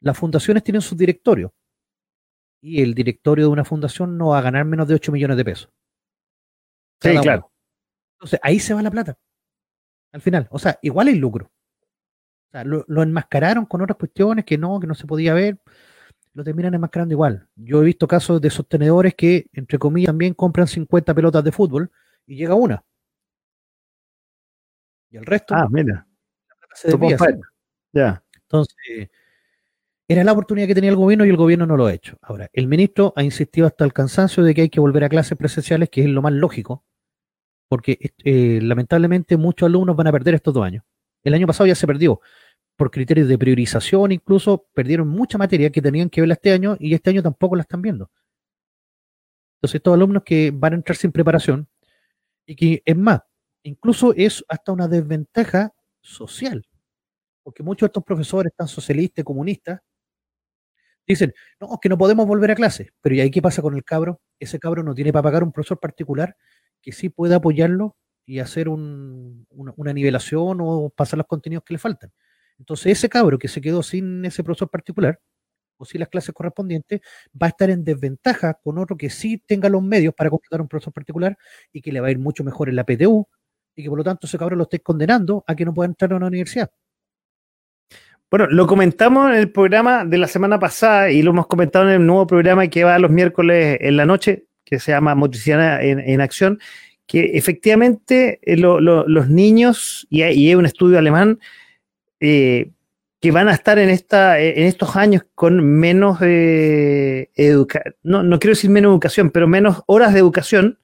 [0.01, 1.53] las fundaciones tienen su directorio.
[2.61, 5.45] Y el directorio de una fundación no va a ganar menos de 8 millones de
[5.45, 5.69] pesos.
[7.01, 7.51] Sí, claro.
[8.13, 9.17] Entonces ahí se va la plata
[10.11, 10.47] al final.
[10.51, 11.51] O sea, igual hay lucro.
[12.47, 15.59] O sea, lo, enmascararon con otras cuestiones que no, que no se podía ver.
[16.33, 17.47] Lo terminan enmascarando igual.
[17.55, 21.91] Yo he visto casos de sostenedores que, entre comillas, también compran 50 pelotas de fútbol
[22.25, 22.83] y llega una.
[25.09, 25.53] Y el resto.
[25.55, 26.07] Ah, mira.
[26.73, 26.97] Se
[27.93, 28.23] ya.
[28.33, 29.09] Entonces,
[30.11, 32.17] era la oportunidad que tenía el gobierno y el gobierno no lo ha hecho.
[32.21, 35.37] Ahora, el ministro ha insistido hasta el cansancio de que hay que volver a clases
[35.37, 36.83] presenciales, que es lo más lógico,
[37.69, 40.83] porque eh, lamentablemente muchos alumnos van a perder estos dos años.
[41.23, 42.19] El año pasado ya se perdió
[42.75, 46.93] por criterios de priorización, incluso perdieron mucha materia que tenían que verla este año y
[46.93, 48.11] este año tampoco la están viendo.
[49.57, 51.69] Entonces, estos alumnos que van a entrar sin preparación
[52.45, 53.21] y que es más,
[53.63, 56.67] incluso es hasta una desventaja social,
[57.43, 59.79] porque muchos de estos profesores tan socialistas, comunistas,
[61.07, 63.83] dicen, no, que no podemos volver a clase, pero ¿y ahí qué pasa con el
[63.83, 64.21] cabro?
[64.39, 66.35] Ese cabro no tiene para pagar un profesor particular
[66.81, 67.95] que sí pueda apoyarlo
[68.25, 72.11] y hacer una, nivelación o pasar los contenidos que le faltan.
[72.57, 75.19] Entonces, ese cabro que se quedó sin ese profesor particular
[75.77, 77.01] o sin las clases correspondientes
[77.41, 80.67] va a estar en desventaja con otro que sí tenga los medios para contratar un
[80.67, 81.37] profesor particular
[81.73, 83.27] y que le va a ir mucho mejor en la PTU
[83.75, 86.13] y que por lo tanto ese cabro lo esté condenando a que no pueda entrar
[86.13, 86.71] a una universidad.
[88.31, 91.95] Bueno, lo comentamos en el programa de la semana pasada y lo hemos comentado en
[91.95, 96.21] el nuevo programa que va los miércoles en la noche, que se llama Motricidad en,
[96.21, 96.57] Acción,
[97.05, 101.41] que efectivamente eh, los niños, y hay, un estudio alemán,
[102.21, 102.71] eh,
[103.19, 108.39] que van a estar en, esta, en estos años con menos eh, educación, no, no
[108.39, 110.79] quiero decir menos educación, pero menos horas de educación,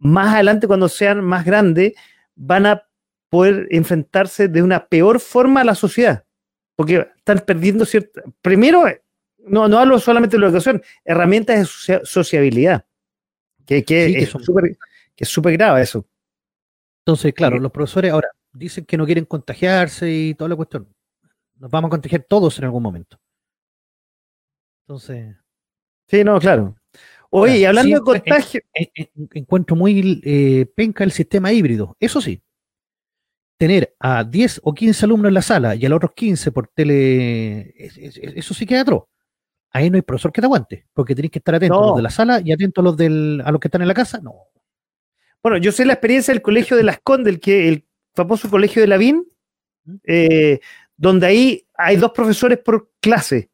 [0.00, 1.92] más adelante cuando sean más grandes,
[2.34, 2.82] van a
[3.30, 6.24] poder enfrentarse de una peor forma a la sociedad.
[6.76, 8.22] Porque están perdiendo cierta.
[8.40, 8.84] Primero,
[9.38, 12.86] no, no hablo solamente de la educación, herramientas de sociabilidad.
[13.66, 14.76] Que, que, es súper
[15.14, 16.06] que es súper grave eso.
[17.04, 20.88] Entonces, claro, los profesores ahora dicen que no quieren contagiarse y toda la cuestión.
[21.56, 23.18] Nos vamos a contagiar todos en algún momento.
[24.86, 25.36] Entonces.
[26.06, 26.76] Sí, no, claro.
[27.30, 28.60] Oye, y hablando de contagio.
[29.32, 31.96] encuentro muy eh, penca el sistema híbrido.
[31.98, 32.42] Eso sí,
[33.62, 36.66] tener a 10 o 15 alumnos en la sala y a los otros 15 por
[36.66, 39.04] tele, eso sí queda atroz.
[39.70, 42.02] Ahí no hay profesor que te aguante, porque tenés que estar atento a los de
[42.02, 44.18] la sala y atento a los, del, a los que están en la casa.
[44.20, 44.34] No.
[45.44, 47.86] Bueno, yo sé la experiencia del colegio de Las Condes, el, que, el
[48.16, 49.24] famoso colegio de Lavín,
[50.08, 50.58] eh,
[50.96, 53.52] donde ahí hay dos profesores por clase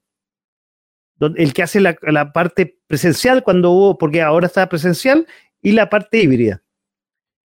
[1.20, 5.26] el que hace la, parte presencial cuando hubo, porque ahora está presencial,
[5.60, 6.62] y la parte híbrida.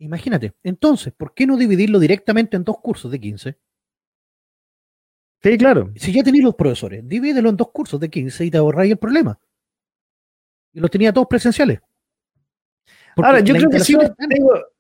[0.04, 3.58] Imagínate, entonces, ¿por qué no dividirlo directamente en dos cursos de 15?
[5.42, 5.92] Sí, claro.
[5.96, 8.98] Si ya tenéis los profesores, divídelo en dos cursos de 15 y te ahorráis el
[8.98, 9.40] problema.
[10.74, 11.80] Y los tenía todos presenciales.
[13.16, 13.96] Ahora, yo creo que sí,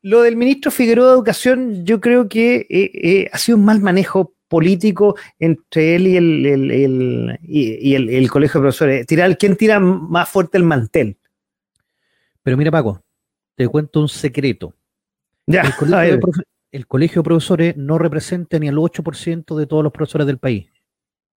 [0.01, 3.79] lo del ministro Figueroa de Educación, yo creo que eh, eh, ha sido un mal
[3.79, 9.05] manejo político entre él y el, y, el, colegio de profesores.
[9.05, 11.17] Tirar, ¿Quién tira más fuerte el mantel?
[12.41, 13.01] Pero mira, Paco,
[13.55, 14.73] te cuento un secreto.
[15.45, 15.61] Ya,
[16.71, 20.71] el, colegio de profesores no representa ni el 8% de todos los profesores del país.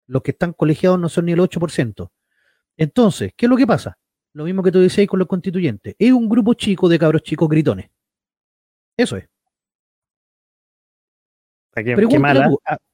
[0.06, 2.10] Los que están colegiados no son ni el 8%.
[2.76, 3.98] Entonces, ¿qué es lo que pasa?
[4.32, 5.96] Lo mismo que tú decías con los constituyentes.
[5.98, 7.90] Es un grupo chico de cabros chicos gritones.
[8.96, 9.28] Eso es.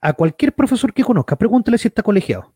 [0.01, 2.53] A, cualquier profesor que conozca, pregúntale si está colegiado.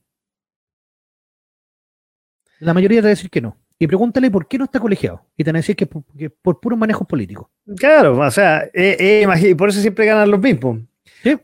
[2.59, 3.57] La mayoría te va a decir que no.
[3.79, 5.23] Y pregúntale por qué no está colegiado.
[5.37, 7.51] Y te van a decir que, por puro manejo político.
[7.77, 10.81] Claro, o sea, eh, eh, por eso siempre ganan los mismos.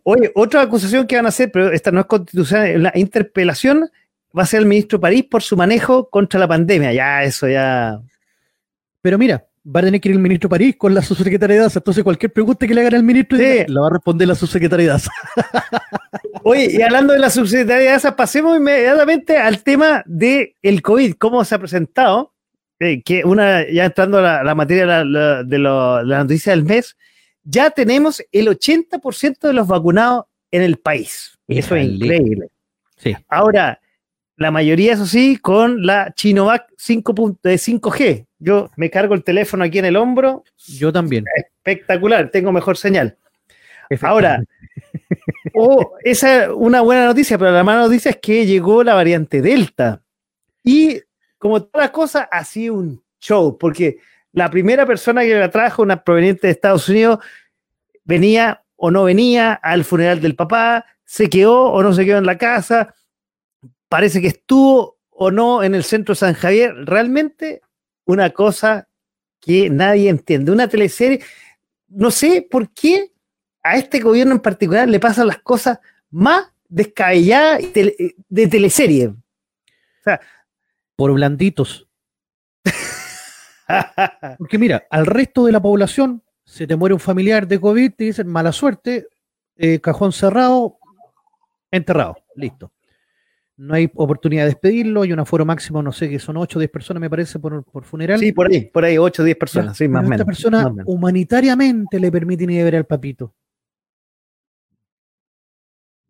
[0.05, 3.91] Oye, otra acusación que van a hacer, pero esta no es constitucional, la interpelación
[4.37, 6.93] va a ser el ministro París por su manejo contra la pandemia.
[6.93, 8.01] Ya, eso ya.
[9.01, 11.79] Pero mira, va a tener que ir el ministro París con la subsecretaria de DASA.
[11.79, 14.93] Entonces, cualquier pregunta que le hagan al ministro, la va a responder la subsecretaria de
[14.93, 15.11] DASA.
[16.45, 21.15] Oye, y hablando de la subsecretaria de DASA, pasemos inmediatamente al tema del el COVID,
[21.15, 22.33] cómo se ha presentado.
[22.81, 26.97] Eh, que una, ya entrando a la, materia de, la, de, la noticia del mes,
[27.45, 31.39] ya tenemos el 80% de los vacunados en el país.
[31.47, 32.49] Eso es increíble.
[32.97, 33.17] Sí.
[33.29, 33.81] Ahora,
[34.37, 38.27] la mayoría, eso sí, con la Chinovac 5 de 5G.
[38.43, 40.43] Yo me cargo el teléfono aquí en el hombro.
[40.67, 41.25] Yo también.
[41.37, 43.17] Espectacular, tengo mejor señal.
[44.01, 44.43] Ahora,
[45.55, 49.43] oh, esa es una buena noticia, pero la mala noticia es que llegó la variante
[49.43, 50.03] Delta.
[50.65, 51.01] Y
[51.39, 53.99] como todas las cosas, ha sido un show, porque
[54.33, 57.21] la primera persona que la trajo, una proveniente de Estados Unidos,
[58.03, 62.27] venía o no venía al funeral del papá, se quedó o no se quedó en
[62.27, 62.95] la casa,
[63.89, 66.75] parece que estuvo o no en el centro San Javier.
[66.87, 67.61] Realmente
[68.05, 68.89] una cosa
[69.41, 70.53] que nadie entiende.
[70.53, 71.23] Una teleserie,
[71.89, 73.13] no sé por qué
[73.63, 75.79] a este gobierno en particular le pasan las cosas
[76.11, 79.09] más descabelladas de teleserie.
[79.09, 79.17] O
[80.05, 80.21] sea,
[80.97, 81.89] por blanditos.
[84.39, 88.05] Porque mira, al resto de la población se te muere un familiar de COVID, te
[88.05, 89.09] dicen mala suerte,
[89.57, 90.79] eh, cajón cerrado,
[91.71, 92.72] enterrado, listo
[93.63, 96.61] no hay oportunidad de despedirlo, hay un aforo máximo, no sé, que son 8 o
[96.61, 98.19] 10 personas, me parece, por, funeral.
[98.19, 100.17] Sí, por ahí, por ahí, 8 o 10 personas, sí, más o menos.
[100.17, 103.33] Esta persona humanitariamente le permiten ir a ver al papito.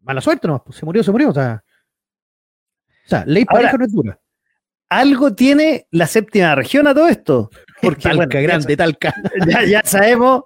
[0.01, 1.63] Mala suerte, no, pues, se murió, se murió, o sea.
[3.05, 4.19] O sea, ley pareja no es dura.
[4.89, 7.51] Algo tiene la séptima región a todo esto.
[7.83, 9.15] Porque, talca, grande, Talca.
[9.47, 10.45] Ya, ya sabemos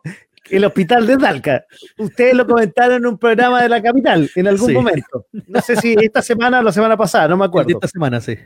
[0.50, 1.64] el hospital de Talca.
[1.98, 5.26] Ustedes lo comentaron en un programa de la capital en algún momento.
[5.32, 7.70] No sé si esta semana o la semana pasada, no me acuerdo.
[7.70, 8.36] Esta semana, sí.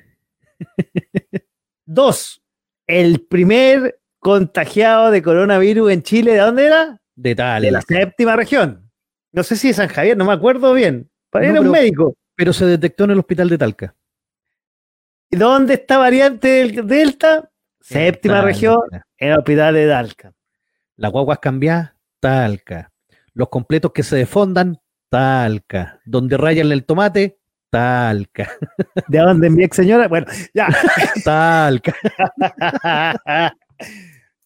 [1.85, 2.43] Dos,
[2.87, 7.01] el primer contagiado de coronavirus en Chile, ¿de dónde era?
[7.15, 7.65] De Talca.
[7.65, 8.91] De la séptima región.
[9.33, 11.11] No sé si de San Javier, no me acuerdo bien.
[11.33, 12.15] Era un médico.
[12.35, 13.95] Pero se detectó en el hospital de Talca.
[15.31, 17.51] ¿Y dónde está variante del Delta?
[17.81, 18.81] Séptima región,
[19.19, 20.33] en el hospital de Talca.
[21.01, 22.93] Las guaguas cambiadas, talca.
[23.33, 24.79] Los completos que se defondan,
[25.09, 25.99] talca.
[26.05, 27.39] Donde rayan el tomate,
[27.71, 28.51] talca.
[29.09, 30.09] ¿De dónde mi ex señora?
[30.09, 30.69] Bueno, ya.
[31.25, 31.97] talca.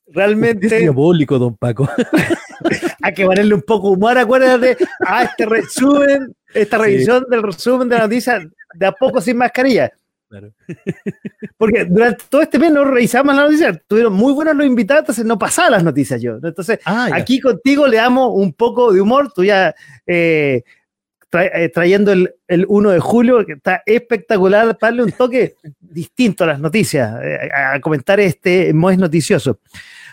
[0.07, 0.67] Realmente.
[0.67, 1.91] Es diabólico, don Paco.
[3.03, 7.89] Hay que ponerle un poco de humor, acuérdate, a este resumen, esta revisión del resumen
[7.89, 8.39] de la noticia
[8.75, 9.91] de a poco sin mascarilla.
[11.57, 15.25] Porque durante todo este mes no revisamos las noticias, tuvieron muy buenos los invitados, entonces
[15.25, 16.39] no pasaba las noticias yo.
[16.43, 19.75] Entonces, Ah, aquí contigo le damos un poco de humor, tú ya
[20.07, 20.63] eh,
[21.31, 26.45] tra- eh, trayendo el, el 1 de julio, que está espectacular, darle un toque distinto
[26.45, 29.61] a las noticias, eh, a, comentar este es noticioso.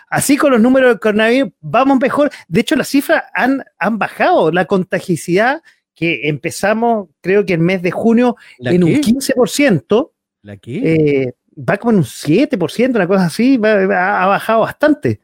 [0.10, 2.30] Así con los números del coronavirus, vamos mejor.
[2.50, 4.52] De hecho, las cifras han, han bajado.
[4.52, 5.62] La contagicidad
[6.02, 9.02] que empezamos, creo que el mes de junio, ¿La en un qué?
[9.02, 10.82] 15%, ¿La qué?
[11.28, 15.20] eh, va como en un 7%, una cosa así, va- va- ha bajado bastante.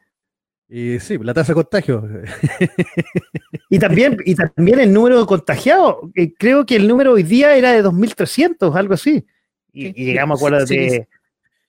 [0.69, 2.07] Y sí, la tasa de contagio.
[3.69, 7.55] Y también, y también el número de contagiados, eh, creo que el número hoy día
[7.57, 9.25] era de 2.300, algo así.
[9.73, 10.99] Y, Sí, y llegamos, sí, acuérdate, sí,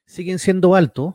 [0.04, 1.14] siguen siendo altos,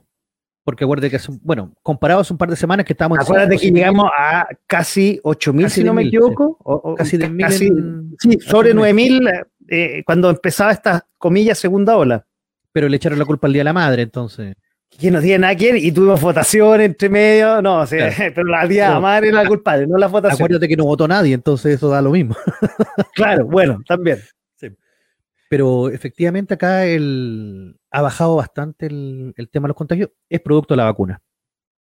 [0.64, 3.72] porque acuérdate que, un- bueno, comparado hace un par de semanas que estábamos acuérdate que
[3.72, 6.58] llegamos a casi 8.000, Casi si no me 10.000, equivoco.
[6.64, 8.96] o- o casi 10.000 casi- en- sí, sobre hace un mes.
[8.96, 9.30] 9.000
[9.70, 12.26] eh, cuando empezaba esta, comillas, segunda ola.
[12.72, 14.56] pero le echaron la culpa al Día de la Madre, entonces.
[14.90, 18.34] Que no tiene nada que y tuvimos votación entre medio, no, o sea, Claro.
[18.36, 20.36] pero la día Pero- madre era la culpable, no la votación.
[20.46, 22.36] Acuérdate que no votó nadie, entonces eso da lo mismo.
[23.16, 24.20] Claro, bueno, también.
[25.50, 30.10] Pero efectivamente acá el, ha bajado bastante el, el tema de los contagios.
[30.28, 31.22] Es producto de la vacuna.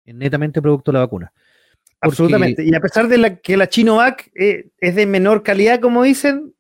[0.05, 1.33] Es netamente producto de la vacuna.
[1.33, 2.65] Porque- Absolutamente.
[2.65, 6.53] Y a pesar de la, que la Chinovac eh, es de menor calidad, como dicen,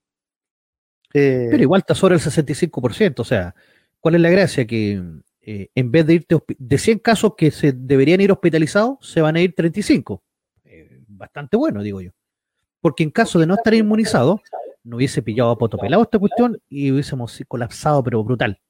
[1.12, 3.18] eh, Pero igual está sobre el 65%.
[3.20, 3.54] O sea,
[3.98, 4.64] ¿cuál es la gracia?
[4.66, 5.02] Que
[5.40, 9.34] eh, en vez de irte de 100 casos que se deberían ir hospitalizados, se van
[9.34, 10.22] a ir 35.
[10.64, 12.12] Eh, bastante bueno, digo yo.
[12.80, 14.40] Porque en caso de no estar inmunizado,
[14.84, 18.60] no hubiese pillado a poto pelado esta cuestión y hubiésemos colapsado, pero brutal.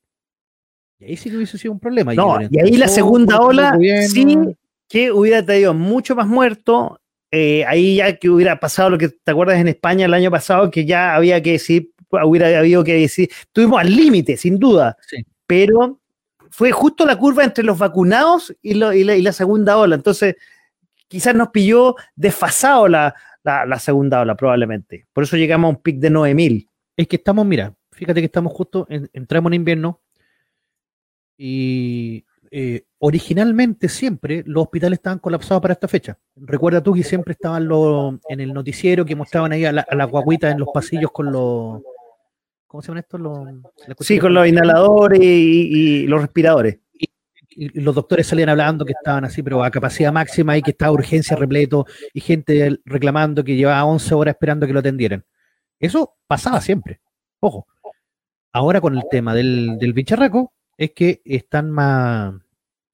[1.01, 2.15] Y ahí sí que hubiese sido un problema.
[2.15, 4.39] No, y ahí la entorno, segunda ola, sí,
[4.89, 6.93] que hubiera traído mucho más muertos.
[7.33, 10.69] eh, ahí ya que hubiera pasado lo que te acuerdas en España el año pasado,
[10.71, 11.93] que ya había que decir,
[12.25, 15.25] hubiera habido que decir, estuvimos al límite, sin duda, Sí.
[15.47, 16.01] pero
[16.51, 19.95] fue justo la curva entre los vacunados y, lo- y la, y la segunda ola.
[19.95, 20.35] Entonces,
[21.07, 25.07] quizás nos pilló desfasado la, la- la segunda ola, probablemente.
[25.13, 26.67] Por eso llegamos a un pic de 9000.
[26.97, 30.01] Es que estamos, mira, fíjate que estamos justo, en- entramos en invierno
[31.43, 36.19] y eh, originalmente siempre los hospitales estaban colapsados para esta fecha.
[36.37, 39.95] Recuerda tú que siempre estaban los, en el noticiero que mostraban ahí a, la- a
[39.95, 41.81] las guaguitas en los pasillos con los...
[42.67, 43.21] ¿Cómo se llaman estos?
[43.21, 43.49] Los,
[44.01, 45.25] Sí, con los inhaladores y,
[46.03, 46.79] y los respiradores.
[46.93, 47.07] y
[47.53, 50.93] y los doctores salían hablando que estaban así, pero a capacidad máxima y que estaba
[50.93, 51.85] urgencia repleto
[52.15, 55.25] y gente reclamando que llevaba 11 horas esperando que lo atendieran.
[55.79, 57.01] Eso pasaba siempre.
[57.41, 57.67] Ojo.
[58.53, 62.35] Ahora con el tema del, del bicharraco es que están más...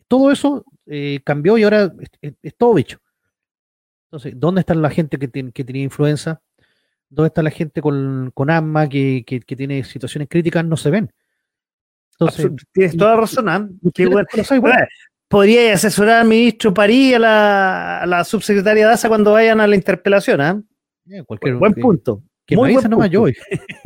[0.08, 2.98] Todo eso eh, cambió y ahora es, es- es todo bicho.
[4.08, 6.42] Entonces, ¿dónde está la gente que, tiene- que tenía influenza?
[7.08, 10.64] ¿Dónde está la gente con, con asma que, que- que tiene situaciones críticas?
[10.64, 11.12] No se ven.
[12.18, 13.68] Entonces, Tienes toda la razón, ¿ah?
[13.94, 14.26] Qué bueno.
[14.60, 14.86] bueno,
[15.28, 19.66] Podría asesorar al ministro París y a la, a la subsecretaria Daza cuando vayan a
[19.66, 20.60] la interpelación, ¿ah?
[21.08, 22.22] eh, cualquier- Buen punto.
[22.46, 23.26] Que Muy me avisen nomás yo.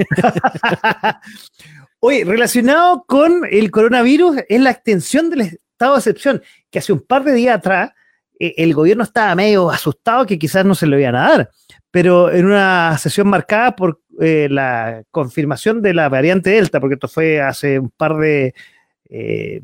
[2.01, 7.01] Oye, relacionado con el coronavirus es la extensión del estado de excepción, que hace un
[7.01, 7.93] par de días atrás
[8.39, 11.51] eh, el gobierno estaba medio asustado que quizás no se lo iban a dar,
[11.91, 17.09] pero en una sesión marcada por eh, la confirmación de la variante Delta, porque esto
[17.09, 18.55] fue hace un par de...
[19.11, 19.63] eh,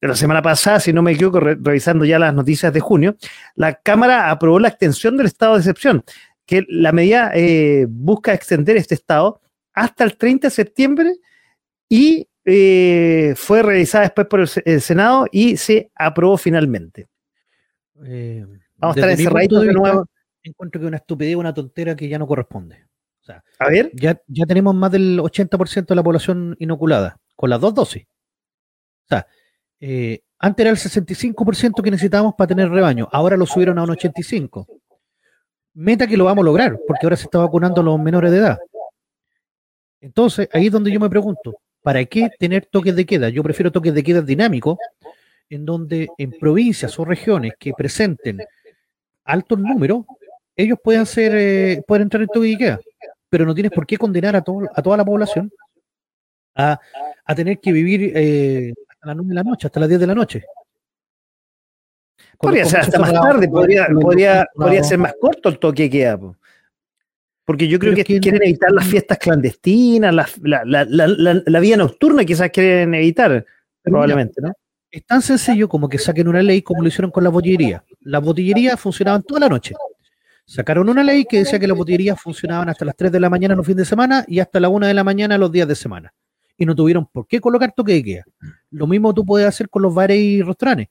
[0.00, 3.16] la semana pasada, si no me equivoco, re- revisando ya las noticias de junio,
[3.56, 6.04] la Cámara aprobó la extensión del estado de excepción,
[6.46, 9.40] que la medida eh, busca extender este estado
[9.72, 11.14] hasta el 30 de septiembre
[11.88, 17.08] y eh, fue revisada después por el, Se- el Senado y se aprobó finalmente.
[18.04, 18.44] Eh,
[18.76, 20.06] Vamos a estar encerraditos de vista, nuevo.
[20.42, 22.86] Encuentro que una estupidez, una tontera que ya no corresponde.
[23.20, 27.50] O sea, A ver, ya, ya tenemos más del 80% de la población inoculada con
[27.50, 28.04] las dos dosis.
[28.04, 29.26] O sea,
[29.80, 33.90] eh, antes era el 65% que necesitábamos para tener rebaño, ahora lo subieron a un
[33.90, 34.66] 85%.
[35.74, 38.38] Meta que lo vamos a lograr, porque ahora se está vacunando a los menores de
[38.38, 38.58] edad.
[40.00, 43.28] Entonces, ahí es donde yo me pregunto, ¿para qué tener toques de queda?
[43.28, 44.78] Yo prefiero toques de queda dinámicos,
[45.48, 48.40] en donde en provincias o regiones que presenten
[49.24, 50.04] altos números,
[50.56, 52.80] ellos puedan ser, eh, pueden entrar en toque de queda,
[53.28, 55.50] pero no tienes por qué condenar a, todo, a toda la población
[56.54, 56.80] a,
[57.24, 60.06] a tener que vivir eh, hasta las 9 de la noche, hasta las 10 de
[60.06, 60.44] la noche.
[62.38, 66.18] Podría ser hasta más tarde, podría, podría, podría ser más corto el toque que queda.
[66.18, 66.36] po.
[67.48, 71.60] Porque yo creo que quieren evitar las fiestas clandestinas, la, la, la, la, la- la
[71.60, 73.44] vida nocturna quizás quieren evitar,
[73.82, 74.52] probablemente, ¿no?
[74.90, 77.82] Es tan sencillo como que saquen una ley como lo hicieron con la botillería.
[78.00, 79.74] Las botillerías funcionaban toda la noche.
[80.44, 83.54] Sacaron una ley que decía que las botillerías funcionaban hasta las 3 de la mañana
[83.54, 86.12] los fines de semana y hasta la 1 de la mañana los días de semana.
[86.60, 88.24] y no tuvieron por qué colocar toque de queda.
[88.70, 90.88] Lo mismo tú puedes hacer con los bares y restaurantes.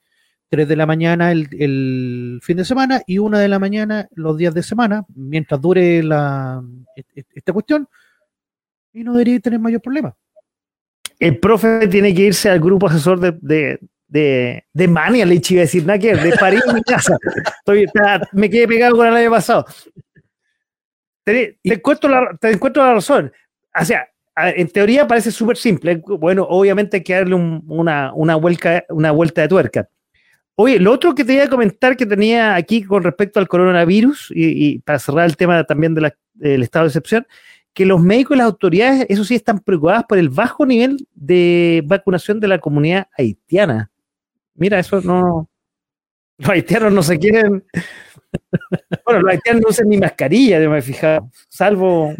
[0.48, 4.54] 3 de la mañana el, fin de semana y 1 de la mañana los días
[4.54, 6.62] de semana, mientras dure la,
[7.34, 7.88] esta cuestión,
[8.92, 10.14] y no debería tener mayor problema.
[11.18, 13.78] El profe tiene que irse al grupo asesor de,
[14.08, 17.16] de, de, Mania, le iba a decir, nada que de París mi casa.
[18.32, 19.66] me quedé pegado con el año pasado.
[21.24, 23.30] Te, encuentro la, te encuentro la razón.
[23.78, 26.00] O sea, en teoría parece súper simple.
[26.06, 29.88] Bueno, obviamente hay que darle una, una, vuelta, una vuelta de tuerca.
[30.60, 34.32] Oye, lo otro que te iba a comentar que tenía aquí con respecto al coronavirus,
[34.34, 37.28] y, para cerrar el tema también del estado de excepción,
[37.72, 41.84] que los médicos y las autoridades, eso sí, están preocupadas por el bajo nivel de
[41.86, 43.92] vacunación de la comunidad haitiana.
[44.54, 45.48] Mira, eso no.
[46.38, 47.64] Los haitianos no se quieren.
[49.04, 52.14] Bueno, los haitianos no usan ni mascarilla, yo me he fijado, salvo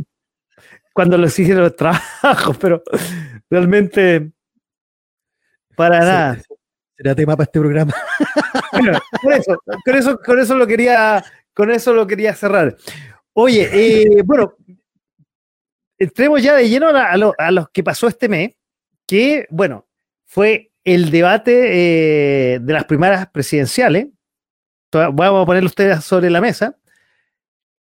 [0.95, 2.83] cuando les hicieron los trabajos, pero
[3.51, 4.31] realmente
[5.77, 6.43] para nada.
[6.99, 7.95] Será tema para este programa.
[8.73, 12.77] Bueno, con eso, con eso, lo quería, con eso lo quería cerrar.
[13.33, 14.55] Oye, eh, bueno,
[15.99, 18.53] entremos ya de lleno a, lo, los que pasó este mes,
[19.07, 19.87] que, bueno,
[20.27, 24.09] fue el debate eh, de las primeras presidenciales.
[24.93, 26.77] Vamos a ponerlo ustedes sobre la mesa.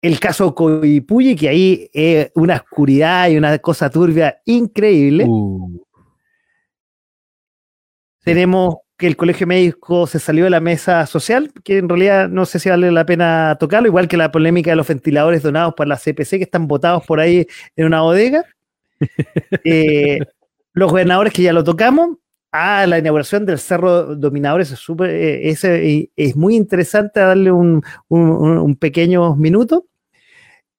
[0.01, 5.25] El caso Coipuyi, que ahí es una oscuridad y una cosa turbia increíble.
[5.27, 5.85] Uh.
[8.23, 12.47] Tenemos que el colegio médico se salió de la mesa social, que en realidad no
[12.47, 15.87] sé si vale la pena tocarlo, igual que la polémica de los ventiladores donados por
[15.87, 18.45] la CPC que están votados por ahí en una bodega.
[19.65, 20.21] Eh,
[20.73, 22.17] los gobernadores que ya lo tocamos,
[22.53, 27.83] a la inauguración del Cerro Dominadores es, eh, es, muy interesante darle un,
[28.81, 29.87] pequeño minuto.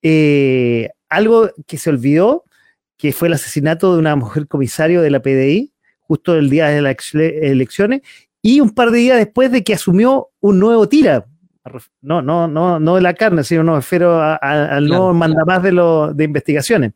[0.01, 2.45] Eh, algo que se olvidó,
[2.97, 5.71] que fue el asesinato de una mujer comisario de la PDI,
[6.07, 8.01] justo el día de las elecciones,
[8.41, 11.25] y un par de días después de que asumió un nuevo tira.
[12.01, 15.71] No, no, no, no de la carne, sino no, refiero al nuevo mandamás de,
[16.15, 16.93] de investigaciones.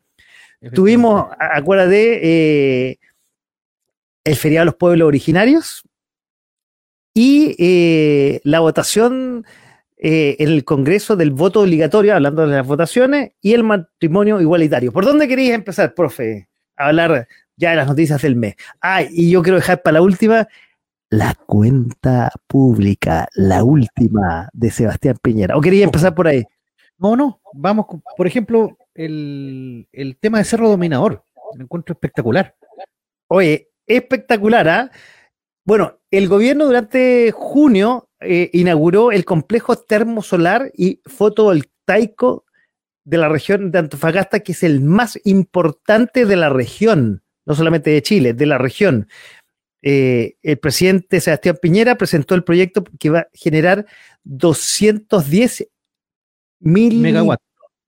[0.73, 2.19] Tuvimos, acuérdate,
[2.91, 2.99] eh,
[4.23, 5.83] el feriado de los pueblos originarios
[7.13, 9.43] y eh, la votación
[9.97, 14.91] eh, en el Congreso del voto obligatorio, hablando de las votaciones, y el matrimonio igualitario.
[14.91, 16.47] ¿Por dónde querías empezar, profe?
[16.77, 17.27] A hablar
[17.61, 18.55] ya de las noticias del mes.
[18.81, 20.47] Ah, y yo quiero dejar para la última
[21.09, 25.57] la cuenta pública, la última de Sebastián Piñera.
[25.57, 26.43] ¿O quería empezar por ahí?
[26.97, 27.85] No, no, vamos,
[28.17, 29.87] por ejemplo, el,
[30.19, 31.23] tema de Cerro Dominador.
[31.55, 32.55] Lo encuentro espectacular.
[33.27, 34.91] Oye, espectacular, ¿ah?
[35.65, 42.45] Bueno, el gobierno durante junio eh, inauguró el complejo termosolar y fotovoltaico
[43.03, 47.21] de la región de Antofagasta, que es el más importante de la región
[47.51, 49.09] no solamente de Chile, de la región.
[49.81, 53.85] Eh, el presidente Sebastián Piñera presentó el proyecto que va a generar
[54.23, 55.67] 210
[56.61, 57.43] mil megawatts.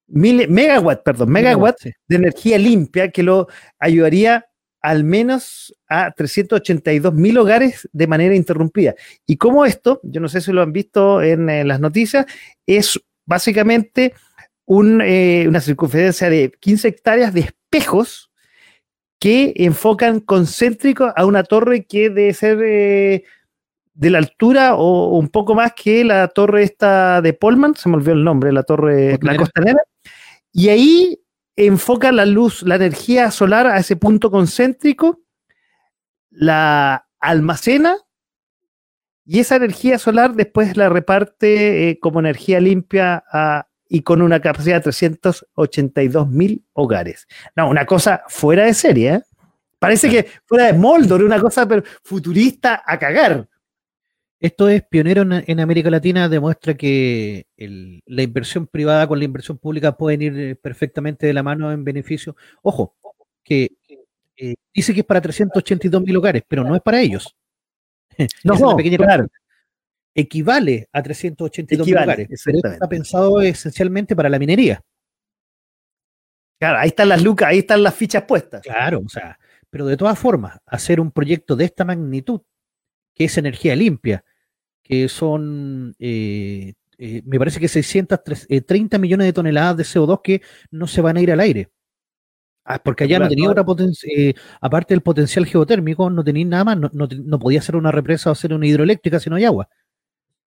[0.07, 3.47] megawatt, perdón, megawatts de energía limpia que lo
[3.79, 4.47] ayudaría
[4.81, 8.95] al menos a 382 mil hogares de manera interrumpida.
[9.25, 12.25] Y como esto, yo no sé si lo han visto en, las noticias,
[12.65, 14.13] es básicamente
[15.05, 18.29] eh, una circunferencia de 15 hectáreas de espejos
[19.23, 23.23] que enfocan concéntrico a una torre que debe ser eh,
[23.93, 27.95] de la altura o un poco más que la torre esta de Polman, se me
[27.95, 29.79] olvidó el nombre, la torre, la costanera,
[30.51, 31.21] y ahí
[31.55, 35.21] enfoca la luz, la energía solar a ese punto concéntrico,
[36.29, 37.95] la almacena
[39.25, 44.39] y esa energía solar después la reparte eh, como energía limpia a y con una
[44.39, 47.27] capacidad de 382 mil hogares.
[47.55, 49.13] No, una cosa fuera de serie.
[49.13, 49.21] ¿eh?
[49.77, 51.67] Parece que fuera de Moldor, una cosa
[52.01, 53.47] futurista a cagar.
[54.39, 59.95] Esto es pionero en, América Latina, demuestra que la inversión privada con la inversión pública
[59.95, 62.35] pueden ir eh, perfectamente de la mano en beneficio.
[62.63, 62.95] Ojo,
[63.43, 63.73] que
[64.35, 67.37] eh, dice que es para 382 mil hogares, pero no es para ellos.
[68.43, 69.27] No, no claro
[70.15, 74.81] equivale a 382 lugares, pero está pensado esencialmente para la minería.
[76.59, 78.61] Claro, ahí están las lucas, ahí están las fichas puestas.
[78.61, 79.37] Claro, o sea,
[79.69, 82.41] pero de todas formas, hacer un proyecto de esta magnitud,
[83.13, 84.23] que es energía limpia,
[84.83, 90.41] que son, eh, eh, me parece que 630 eh, millones de toneladas de CO2 que
[90.71, 91.69] no se van a ir al aire.
[92.65, 96.77] Ah, porque allá no tenía otra potencia, aparte del potencial geotérmico, no tenía nada más,
[96.77, 99.67] no, no, podía ser una represa o hacer una hidroeléctrica si no hay agua.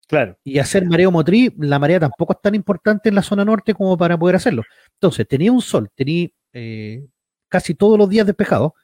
[0.06, 0.38] Claro.
[0.44, 3.96] Y hacer mareo motriz, la marea tampoco es tan importante en la zona norte como
[3.98, 4.62] para poder hacerlo.
[4.94, 7.04] Entonces, tenía un sol, tenía eh,
[7.48, 8.74] casi todos los días despejado,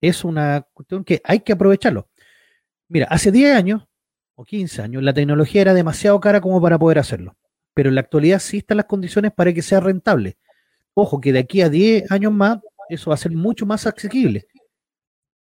[0.00, 2.08] es una cuestión que hay que aprovecharlo.
[2.88, 3.82] Mira, hace 10 años
[4.36, 7.36] o 15 años la tecnología era demasiado cara como para poder hacerlo,
[7.74, 10.36] pero en la actualidad sí están las condiciones para que sea rentable.
[10.94, 12.58] Ojo, que de aquí a 10 años más
[12.88, 14.46] eso va a ser mucho más asequible.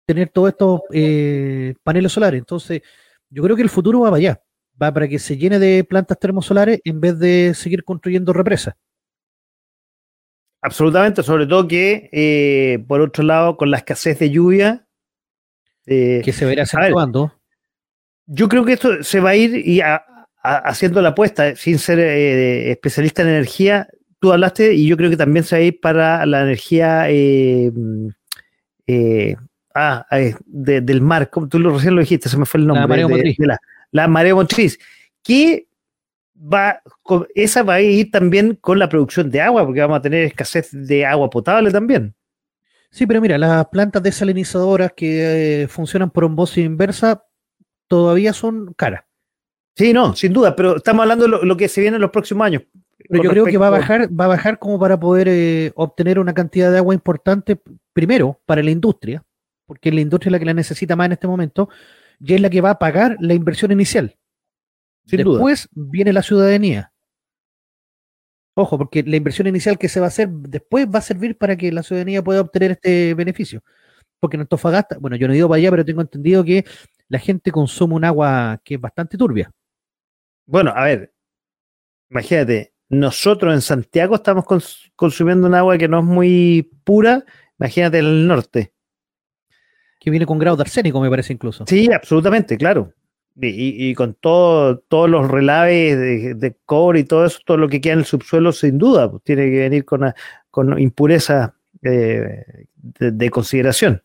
[0.06, 2.38] Tener todos estos eh, paneles solares.
[2.38, 2.82] Entonces,
[3.30, 4.43] yo creo que el futuro va para allá.
[4.80, 8.74] Va para que se llene de plantas termosolares en vez de seguir construyendo represas.
[10.64, 14.86] Absolutamente, sobre todo que, eh, por otro lado, con la escasez de lluvia.
[15.84, 17.34] Eh, que se verá acentuando.
[18.24, 19.82] Yo creo que esto se va a ir y
[20.42, 23.88] haciendo la apuesta, sin ser eh, especialista en energía.
[24.18, 27.08] Tú hablaste y yo creo que también se va a ir para la energía
[29.74, 30.06] ah,
[30.46, 31.28] del mar.
[31.28, 32.80] Como tú lo, recién lo dijiste, se me fue el nombre.
[32.80, 33.36] La marea motriz.
[33.40, 33.58] la,
[33.94, 34.78] la marea motriz.
[35.22, 35.66] Que
[36.36, 36.82] va,
[37.34, 40.68] esa va a ir también con la producción de agua, porque vamos a tener escasez
[40.72, 42.14] de agua potable también.
[42.90, 47.24] Sí, pero mira, las plantas desalinizadoras que eh, funcionan por osmosis inversa
[47.88, 49.04] todavía son caras.
[49.76, 52.46] Sí, no, sin duda, pero estamos hablando de lo, que se viene en los próximos
[52.46, 52.62] años.
[53.08, 56.18] Pero yo creo que va a bajar, va a bajar como para poder eh, obtener
[56.18, 57.60] una cantidad de agua importante,
[57.92, 59.24] primero, para la industria,
[59.66, 61.68] porque la industria es la que la necesita más en este momento,
[62.20, 64.16] y es la que va a pagar la inversión inicial.
[65.04, 66.92] después viene la ciudadanía.
[68.56, 71.56] Ojo, porque la inversión inicial que se va a hacer después va a servir para
[71.56, 73.62] que la ciudadanía pueda obtener este beneficio.
[74.20, 76.64] Porque en Antofagasta, bueno, yo no he ido para allá, pero tengo entendido que
[77.08, 79.50] la gente consume un agua que es bastante turbia.
[80.46, 81.12] Bueno, a ver,
[82.10, 84.44] imagínate, nosotros en Santiago estamos
[84.94, 87.24] consumiendo un agua que no es muy pura,
[87.58, 88.73] imagínate en el norte
[90.04, 91.64] que viene con grado de arsénico, me parece incluso.
[91.66, 92.92] Sí, absolutamente, claro.
[93.36, 97.94] Y, con todo, todos los relaves de, cobre y todo eso, todo lo que queda
[97.94, 100.12] en el subsuelo, sin duda, pues, tiene que venir con,
[100.50, 102.44] con impureza eh,
[102.76, 104.02] de, consideración.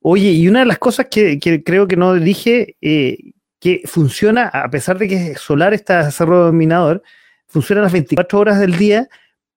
[0.00, 3.18] Oye, y una de las cosas que, creo que no dije, eh,
[3.60, 7.02] que funciona, a pesar de que solar está cerro dominador,
[7.48, 9.08] funciona las 24 horas del día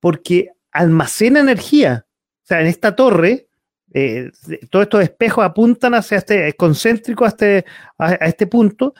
[0.01, 2.05] porque almacena energía.
[2.43, 3.47] O sea, en esta torre
[3.97, 4.30] eh,
[4.69, 7.63] todos estos espejos apuntan hacia este concéntrico, a este,
[7.97, 8.93] a, este punto,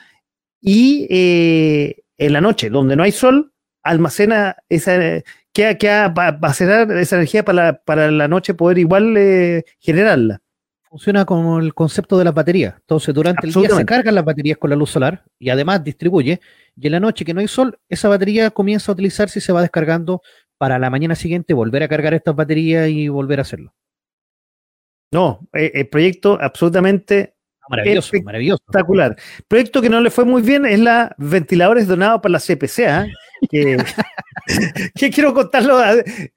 [0.58, 3.52] y eh, en la noche, donde no hay sol,
[3.82, 5.76] almacena esa, que
[6.16, 10.40] va a esa energía para la, noche poder igual eh, generarla.
[10.88, 12.76] Funciona como el concepto de la batería.
[12.80, 16.40] Entonces, durante el día se cargan las baterías con la luz solar y además distribuye.
[16.74, 19.52] Y en la noche que no hay sol, esa batería comienza a utilizarse y se
[19.52, 20.22] va descargando
[20.56, 23.74] para la mañana siguiente volver a cargar estas baterías y volver a hacerlo.
[25.10, 27.34] No, eh, el proyecto absolutamente
[27.68, 28.62] maravilloso, maravilloso.
[28.62, 29.16] espectacular.
[29.48, 33.06] Proyecto que no le fue muy bien es la ventiladores donados por la CPC, ¿ah?
[33.50, 35.78] que, quiero contarlo,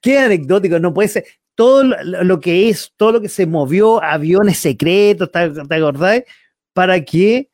[0.00, 1.24] qué anecdótico, no puede ser.
[1.54, 5.40] Todo lo que es, todo lo que se movió, aviones secretos, ¿te,
[5.74, 6.24] acordáis?
[6.72, 7.50] Para que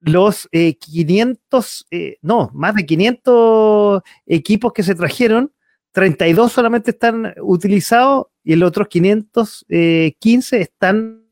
[0.00, 5.52] los 500, eh, eh, no, más de 500 equipos que se trajeron,
[5.92, 11.30] 32 solamente están utilizados y los otros 515 eh, están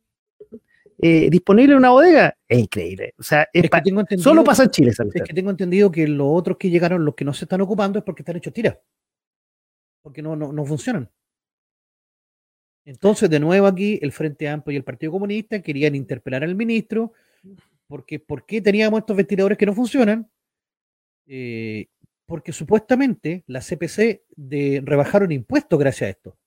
[1.00, 2.36] eh, disponibles en una bodega.
[2.46, 3.14] Es increíble.
[3.18, 3.48] O sea,
[4.18, 4.90] solo pasa en Chile.
[4.90, 7.98] Es que tengo entendido que los otros que llegaron, los que no se están ocupando,
[7.98, 8.76] es porque están hechos tiras.
[10.02, 11.10] Porque no, no, funcionan.
[12.84, 17.12] Entonces, de nuevo aquí, el Frente Amplio y el Partido Comunista querían interpelar al ministro,
[17.86, 20.30] porque ¿por qué teníamos estos ventiladores que no funcionan?
[21.26, 21.88] Eh,
[22.24, 26.38] porque supuestamente la CPC de, rebajaron impuestos gracias a esto.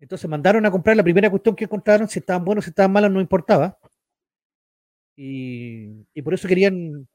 [0.00, 3.10] Entonces mandaron a comprar la primera cuestión que encontraron, si estaban buenos, si estaban malos,
[3.10, 3.78] no importaba.
[5.16, 7.08] Y, por eso querían,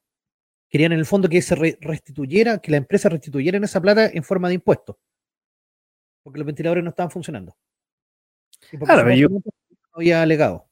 [0.70, 4.50] querían en el fondo que se restituyera, que la empresa restituyera esa plata en forma
[4.50, 4.98] de impuestos.
[6.24, 7.56] Porque los ventiladores no estaban funcionando.
[8.72, 9.30] Y porque claro, yo...
[9.30, 9.42] no
[9.94, 10.68] había alegado.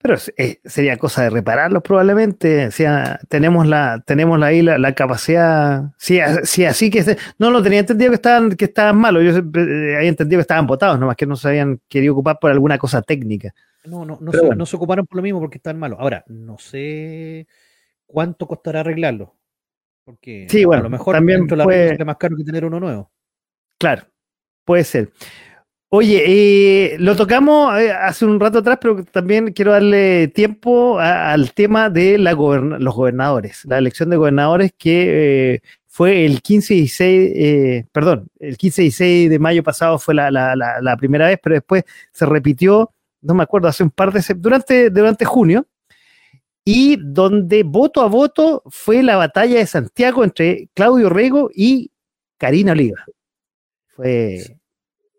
[0.00, 2.68] Pero eh, sería cosa de repararlos probablemente.
[2.68, 5.90] O sea, tenemos la, tenemos ahí la, capacidad.
[5.98, 9.24] Si, si así que no lo tenía entendido que estaban, que estaban malos.
[9.24, 12.52] Yo eh, había entendido que estaban botados, nomás que no se habían querido ocupar por
[12.52, 13.52] alguna cosa técnica.
[13.84, 15.98] No, no, no, se, no se ocuparon por lo mismo porque están malos.
[16.00, 17.48] Ahora, no sé
[18.06, 19.34] cuánto costará arreglarlo.
[20.04, 21.94] Porque sí, bueno, a lo mejor también puede...
[21.94, 23.10] es más caro que tener uno nuevo.
[23.78, 24.04] Claro,
[24.64, 25.10] puede ser.
[25.90, 31.54] Oye, eh, lo tocamos eh, hace un rato atrás, pero también quiero darle tiempo al
[31.54, 36.80] tema de la los gobernadores, la elección de gobernadores que eh, fue el 15 y
[36.80, 41.84] 16, perdón, el 15 y 6 de mayo pasado fue la, primera vez, pero después
[42.12, 42.92] se repitió,
[43.22, 45.66] no me acuerdo, hace un par de durante, durante junio,
[46.66, 51.90] y donde voto a voto fue la batalla de Santiago entre Claudio Rego y
[52.36, 53.06] Karina Oliva.
[53.96, 54.58] Fue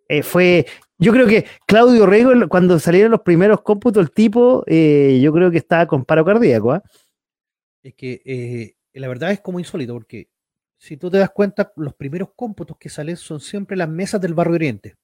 [0.10, 0.66] eh, fue
[0.98, 5.52] Yo creo que Claudio Rego, cuando salieron los primeros cómputos, el tipo, eh, yo creo
[5.52, 6.74] que estaba con paro cardíaco.
[6.74, 6.84] ¿ah?
[7.84, 10.30] Es que eh, la verdad es como insólito, porque
[10.78, 14.34] si tú te das cuenta, los primeros cómputos que salen son siempre las mesas del
[14.34, 14.96] Barrio Oriente.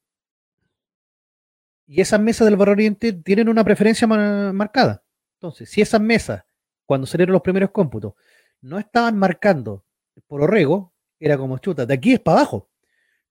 [1.87, 5.03] Y esas mesas del Barrio Oriente tienen una preferencia marcada.
[5.35, 6.43] Entonces, si esas mesas,
[6.85, 8.13] cuando salieron los primeros cómputos,
[8.61, 9.85] no estaban marcando
[10.27, 12.69] por Orrego, era como chuta, de aquí es para abajo.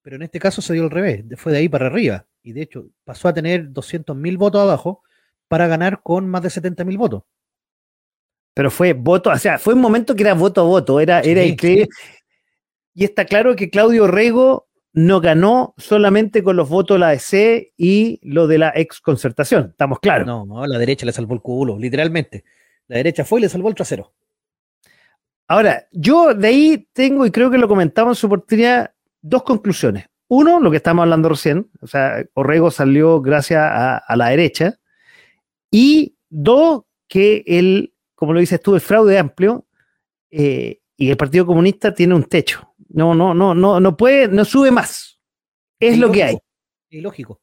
[0.04, 2.26] Pero en este caso se dio al revés, fue de ahí para arriba.
[2.42, 5.02] Y de hecho, pasó a tener 200.000 votos abajo
[5.48, 7.22] para ganar con más de 70.000 votos.
[8.52, 11.42] Pero fue voto, o sea, fue un momento que era voto a voto, era, era
[11.42, 11.88] increíble.
[12.92, 17.72] Y está claro que Claudio Rego no ganó solamente con los votos de la ADC
[17.78, 20.26] y lo de la ex concertación, estamos claros.
[20.26, 22.44] No, no, la derecha le salvó el culo, literalmente.
[22.88, 24.12] La derecha fue y le salvó el trasero.
[25.48, 28.93] Ahora, yo de ahí tengo, y creo que lo comentamos en su oportunidad,
[29.24, 30.06] dos conclusiones.
[30.28, 34.78] Uno, lo que estamos hablando recién, o sea, Orrego salió gracias a, la derecha.
[35.70, 39.66] Y dos, que el, como lo dices tú, el fraude amplio
[40.30, 42.74] eh, y el Partido Comunista tiene un techo.
[42.88, 45.18] No, no, no, no, no puede, no sube más.
[45.80, 46.38] Es lo que hay.
[46.90, 47.40] Es lógico.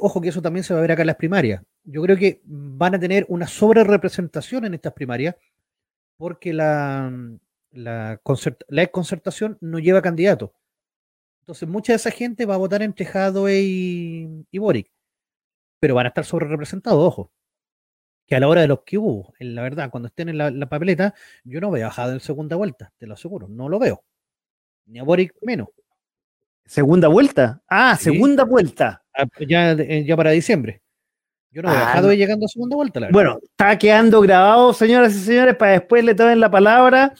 [0.00, 1.62] ojo que eso también se va a ver acá en las primarias.
[1.84, 5.36] Yo creo que van a tener una sobre representación en estas primarias
[6.16, 7.12] porque la,
[7.76, 8.20] la,
[8.68, 10.54] la concertación no lleva candidato.
[11.40, 14.90] Entonces, mucha de esa gente va a votar entre Jadwe y, y Boric.
[15.80, 17.32] Pero van a estar sobre representados, ojo
[18.26, 20.66] que a la hora de los que hubo, en la verdad, cuando estén en la,
[20.68, 24.04] papeleta, yo no veo a Jade en segunda vuelta, te lo aseguro, no lo veo.
[24.86, 25.68] Ni a Boric menos.
[26.64, 27.62] ¿Segunda vuelta?
[27.68, 29.04] Ah, segunda vuelta.
[29.14, 30.82] Ah, ya, eh, ya para diciembre.
[31.50, 33.10] Yo no veo a ah, Jadwe llegando a segunda vuelta, la.
[33.10, 37.14] Bueno, está quedando grabado, señoras y señores, para después le tomen la palabra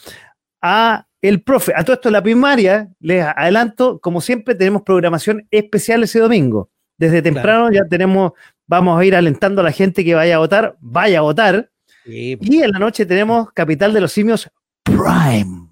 [0.63, 1.73] a el profe.
[1.75, 6.71] A todo esto, la primaria, les adelanto, como siempre, tenemos programación especial ese domingo.
[6.99, 8.33] Desde temprano ya tenemos
[8.67, 11.71] vamos a ir alentando a la gente que vaya a votar, vaya a votar.
[12.05, 14.49] Y en la noche tenemos Capital de los Simios
[14.85, 15.69] Prime.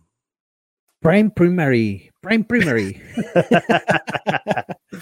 [1.00, 2.10] Prime Primary.
[2.20, 3.00] Prime Primary.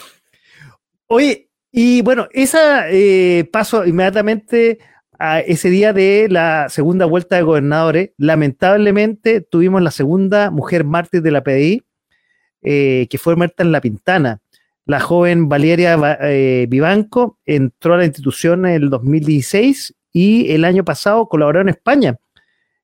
[1.06, 4.78] Oye, y bueno, esa eh, paso inmediatamente
[5.22, 8.10] a ese día de la segunda vuelta de gobernadores.
[8.18, 11.84] Lamentablemente tuvimos la segunda mujer mártir de la PDI,
[12.62, 14.40] eh, que fue muerta en La Pintana.
[14.84, 20.84] La joven Valeria eh, Vivanco entró a la institución en el 2016 y el año
[20.84, 22.16] pasado colaboró en España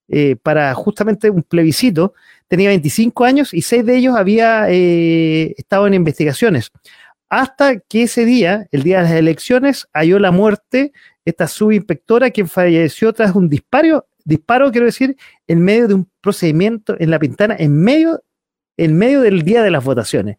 [0.06, 2.14] eh, para justamente un plebiscito.
[2.46, 6.70] Tenía 25 años y seis de ellos había estado en investigaciones.
[7.28, 10.92] Hasta que ese día, el día de las elecciones, halló la muerte
[11.24, 16.96] esta subinspectora quien falleció tras un disparo, disparo, quiero decir, en medio de un procedimiento
[16.98, 18.22] en la pintana, en medio,
[18.76, 20.38] en medio del día de las votaciones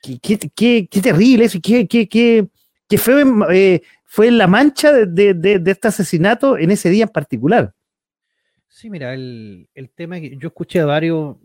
[0.00, 6.90] qué, terrible eso, qué, qué, fue, eh, fue la mancha de, este asesinato en ese
[6.90, 7.74] día en particular.
[8.68, 11.36] Sí, mira, el, tema que yo escuché a varios,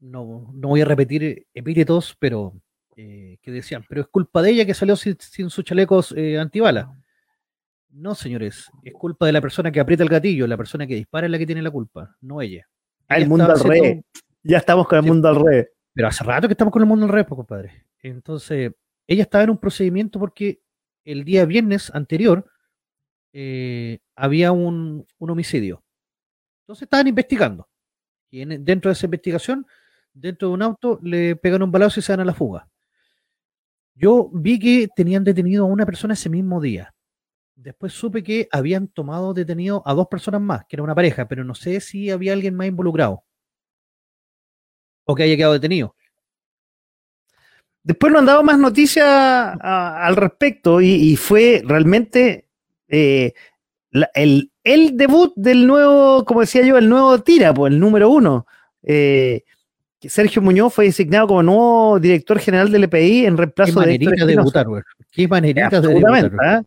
[0.00, 2.54] no, voy a repetir epítetos, pero
[3.02, 5.16] eh, que decían, pero es culpa de ella que salió sin,
[5.48, 6.94] sus chalecos eh, antibala.
[7.88, 11.26] No, señores, es culpa de la persona que aprieta el gatillo, la persona que dispara
[11.26, 12.68] es la que tiene la culpa, no ella.
[13.08, 14.04] Ah, el mundo al revés.
[14.42, 15.68] Ya estamos con el mundo al revés.
[15.94, 17.86] Pero hace rato que estamos con el mundo al revés, pues, compadre.
[18.02, 18.72] Entonces,
[19.06, 20.60] ella estaba en un procedimiento porque
[21.02, 22.44] el día viernes anterior
[23.32, 25.82] eh, había un, homicidio.
[26.64, 27.66] Entonces estaban investigando.
[28.30, 29.66] Y dentro de esa investigación,
[30.12, 32.69] dentro de un auto, le pegan un balazo y se dan a la fuga.
[34.00, 36.94] Yo vi que tenían detenido a una persona ese mismo día.
[37.54, 41.44] Después supe que habían tomado detenido a dos personas más, que era una pareja, pero
[41.44, 43.24] no sé si había alguien más involucrado.
[45.04, 45.94] O que haya quedado detenido.
[47.82, 52.48] Después nos han dado más noticias al respecto y, fue realmente
[52.88, 53.34] eh,
[54.14, 54.50] el,
[54.96, 58.46] debut del nuevo, como decía yo, el nuevo Tira, pues, el número uno.
[58.82, 59.44] Eh,
[60.08, 63.98] Sergio Muñoz fue designado como nuevo director general del EPI en reemplazo de.
[63.98, 64.66] Qué debutar.
[65.12, 66.32] Qué manerita de debutar.
[66.42, 66.62] ¿ah?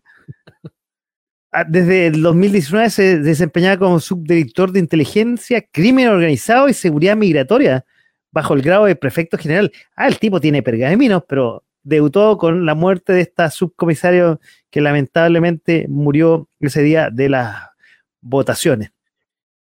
[1.56, 7.84] Ah, desde el 2019 se desempeñaba como subdirector de inteligencia, crimen organizado y seguridad migratoria
[8.32, 9.70] bajo el grado de prefecto general.
[9.94, 15.86] Ah, el tipo tiene pergaminos, pero debutó con la muerte de esta subcomisario que lamentablemente
[15.88, 17.68] murió ese día de las
[18.20, 18.90] votaciones.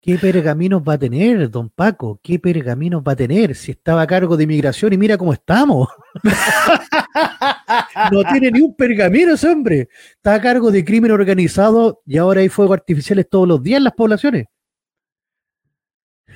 [0.03, 2.19] ¿Qué pergaminos va a tener, don Paco?
[2.21, 5.87] ¿Qué pergaminos va a tener si estaba a cargo de inmigración y mira cómo estamos?
[8.11, 9.87] no tiene ni un pergamino ese hombre.
[10.15, 13.85] Está a cargo de crimen organizado y ahora hay fuegos artificiales todos los días en
[13.85, 14.47] las poblaciones.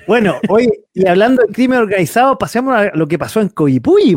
[0.06, 4.16] Bueno, hoy, y hablando de crimen organizado, pasemos a lo que pasó en Coyipulli.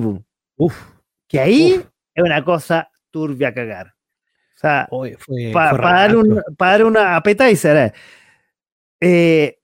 [0.56, 0.82] Uf,
[1.28, 1.74] que ahí
[2.16, 3.88] es una cosa turbia a cagar.
[4.56, 4.88] O sea,
[5.52, 7.94] para dar, un, pa' dar una appetizer, eh,
[9.02, 9.58] eh,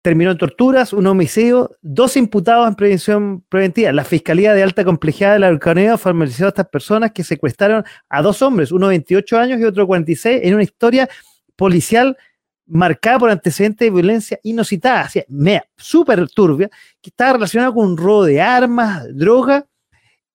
[0.00, 3.92] terminó en torturas, un homicidio, dos imputados en prevención preventiva.
[3.92, 8.22] La Fiscalía de Alta Complejidad de la Araucanía formalizó a estas personas que secuestraron a
[8.22, 11.08] dos hombres, uno de 28 años y otro de 46, en una historia
[11.56, 12.16] policial
[12.64, 16.70] marcada por antecedentes de violencia inusitada, mea, súper turbia,
[17.02, 19.66] que estaba relacionada con un robo de armas, droga,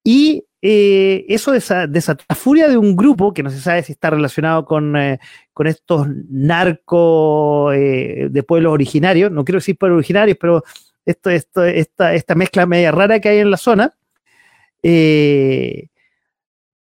[0.03, 3.91] y eh, eso desa- desató la furia de un grupo que no se sabe si
[3.93, 5.19] está relacionado con, eh,
[5.51, 10.63] con estos narcos eh, de pueblos originarios, no quiero decir pueblos originarios, pero
[11.05, 13.93] esto, esto, esta, esta mezcla media rara que hay en la zona,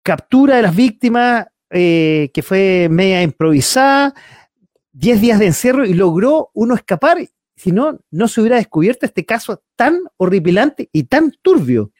[0.02, 4.14] captura de las víctimas que fue media improvisada,
[4.92, 7.18] 10 días de encierro y logró uno escapar,
[7.54, 11.92] si no, no se hubiera descubierto este caso tan horripilante y tan turbio.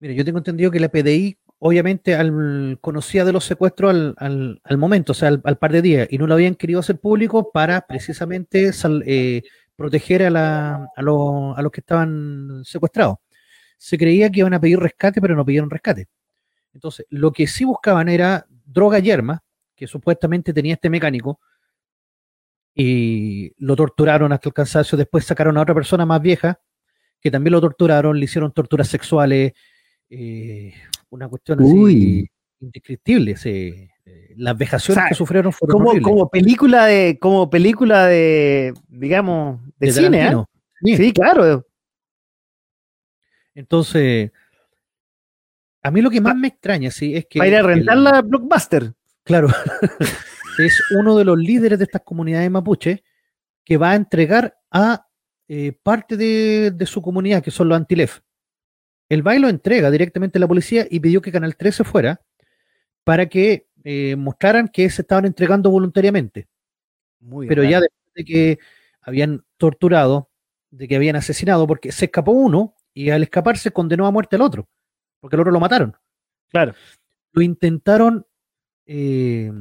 [0.00, 4.60] Mira, yo tengo entendido que la PDI, obviamente, al, conocía de los secuestros al, al-
[4.64, 7.50] al momento, o sea, al, par de días, y no lo habían querido hacer público
[7.52, 8.70] para precisamente
[9.06, 9.42] eh,
[9.76, 13.16] proteger a, la- a, los- a los que estaban secuestrados.
[13.78, 16.08] Se creía que iban a pedir rescate, pero no pidieron rescate.
[16.74, 19.42] Entonces, lo que sí buscaban era droga yerma,
[19.76, 21.40] que supuestamente tenía este mecánico,
[22.74, 24.96] y lo torturaron hasta el cansancio.
[24.96, 26.60] Después sacaron a otra persona más vieja,
[27.20, 29.52] que también lo torturaron, le hicieron torturas sexuales,
[30.10, 30.74] eh,
[31.10, 32.28] una cuestión así
[32.60, 33.36] indescriptible.
[33.36, 33.88] sí.
[34.06, 36.08] Eh, las vejaciones O sea, que sufrieron fueron Como, horribles.
[36.10, 40.44] como película de, como película de, digamos, de, De cine, ¿eh?
[40.82, 40.96] Sí.
[40.96, 41.64] Sí, claro.
[43.54, 44.30] Entonces,
[45.82, 47.38] a mí lo que más me extraña, sí, es que.
[47.38, 48.92] Para ir a el- rentar la Blockbuster.
[49.22, 49.48] Claro,
[50.58, 53.04] es uno de los líderes de estas comunidades mapuche
[53.64, 55.06] que va a entregar a
[55.48, 58.20] eh, parte de, de su comunidad, que son los antilef.
[59.10, 62.22] El y lo entrega directamente a la policía y pidió que Canal 13 fuera
[63.04, 66.48] para que eh, mostraran que se estaban entregando voluntariamente.
[67.18, 68.58] Muy Pero ya después de que
[69.02, 70.30] habían torturado,
[70.70, 74.42] de que habían asesinado, porque se escapó uno y al escaparse condenó a muerte al
[74.42, 74.68] otro,
[75.20, 75.96] porque el otro lo mataron.
[76.48, 76.74] Claro.
[77.32, 78.26] Lo intentaron
[78.86, 79.52] eh,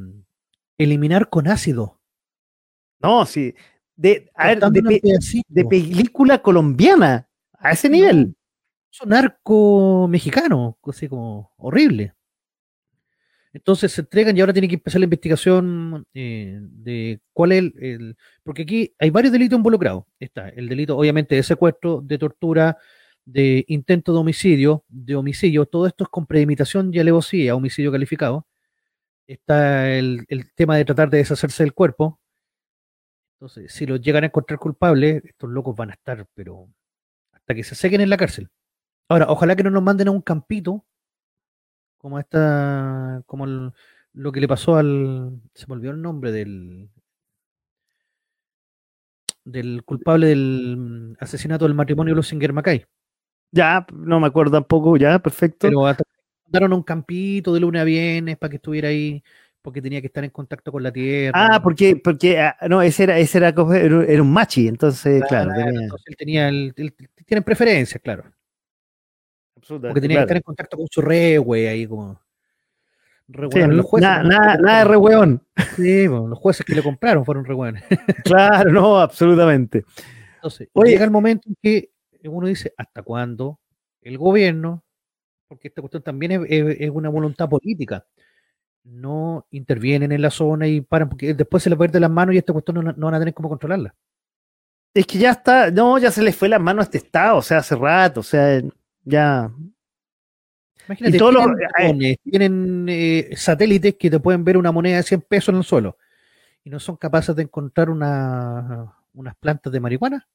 [0.78, 2.00] eliminar con ácido.
[3.02, 3.56] No, sí.
[3.96, 5.02] De, a ver, pe-
[5.48, 7.28] de película colombiana.
[7.58, 8.36] A ese nivel.
[8.92, 12.14] Es un narco mexicano, así como horrible.
[13.54, 17.74] Entonces se entregan y ahora tiene que empezar la investigación eh, de cuál es el,
[17.84, 20.04] el- Porque aquí hay varios delitos involucrados.
[20.20, 22.78] Está el delito, obviamente, de secuestro, de tortura,
[23.26, 25.66] de intento de homicidio, de homicidio.
[25.66, 28.48] Todo esto es con premeditación y alevosía, homicidio calificado.
[29.28, 32.20] Está el, el tema de tratar de deshacerse del cuerpo.
[33.36, 36.68] Entonces, si los llegan a encontrar culpables, estos locos van a estar, pero
[37.32, 38.50] hasta que se sequen en la cárcel.
[39.10, 40.86] Ahora, ojalá que no nos manden a un campito,
[41.98, 43.72] como esta, como el-
[44.14, 46.90] lo que le pasó al, se me olvidó el nombre del,
[49.44, 52.86] del culpable del mm, asesinato del matrimonio Lusinger Macay.
[53.52, 55.68] Ya, no me acuerdo tampoco, ya, perfecto.
[55.68, 55.82] Pero
[56.46, 59.24] mandaron a un campito de lunes a viernes para que estuviera ahí,
[59.62, 61.48] porque tenía que estar en contacto con la tierra.
[61.56, 65.82] ah, porque, porque ah, no, ese era, ese era, era un machi, entonces, claro, tenía-
[65.84, 66.94] entonces él tenía el, él-
[67.26, 68.24] tienen preferencias, claro.
[69.80, 72.20] Porque tenía que estar en contacto con su re, güey, ahí como.
[73.28, 74.30] Re Sí, los jueces, nada, ¿no?
[74.30, 75.44] nada, nada de re hueón.
[75.76, 77.84] Sí, bueno, los jueces que le compraron fueron re hueones.
[78.24, 79.86] Claro, no, absolutamente.
[80.36, 80.92] Entonces, Oye.
[80.92, 81.92] llega el momento en que
[82.24, 83.60] uno dice, ¿hasta cuándo
[84.02, 84.84] el gobierno,
[85.48, 88.06] porque esta cuestión también es, es- es una voluntad política,
[88.84, 92.40] no intervienen en la zona y paran, porque después se les pierde las manos y
[92.40, 93.94] esta cuestión no, no van a tener cómo controlarla?
[94.94, 97.42] Es que ya está, no, ya se le fue la mano a este estado, o
[97.44, 98.60] sea, hace rato, o sea,
[99.04, 99.52] ya.
[100.88, 104.72] Imagínate, Y todos los- tienen, eh, drones, tienen, eh, satélites que te pueden ver una
[104.72, 105.98] moneda de 100 pesos en el suelo
[106.64, 110.28] y no son capaces de encontrar una, unas plantas de marihuana.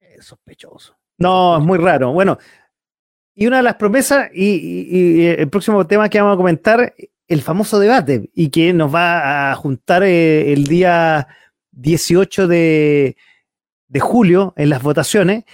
[0.00, 0.96] Es sospechoso.
[1.18, 2.12] No, es muy raro.
[2.12, 2.36] Bueno,
[3.34, 6.94] y una de las promesas, y, y- y el próximo tema que vamos a comentar,
[7.28, 11.28] el famoso debate, y que nos va a juntar eh, el día
[11.72, 13.16] 18 de,
[13.88, 15.48] de julio en las votaciones, eh,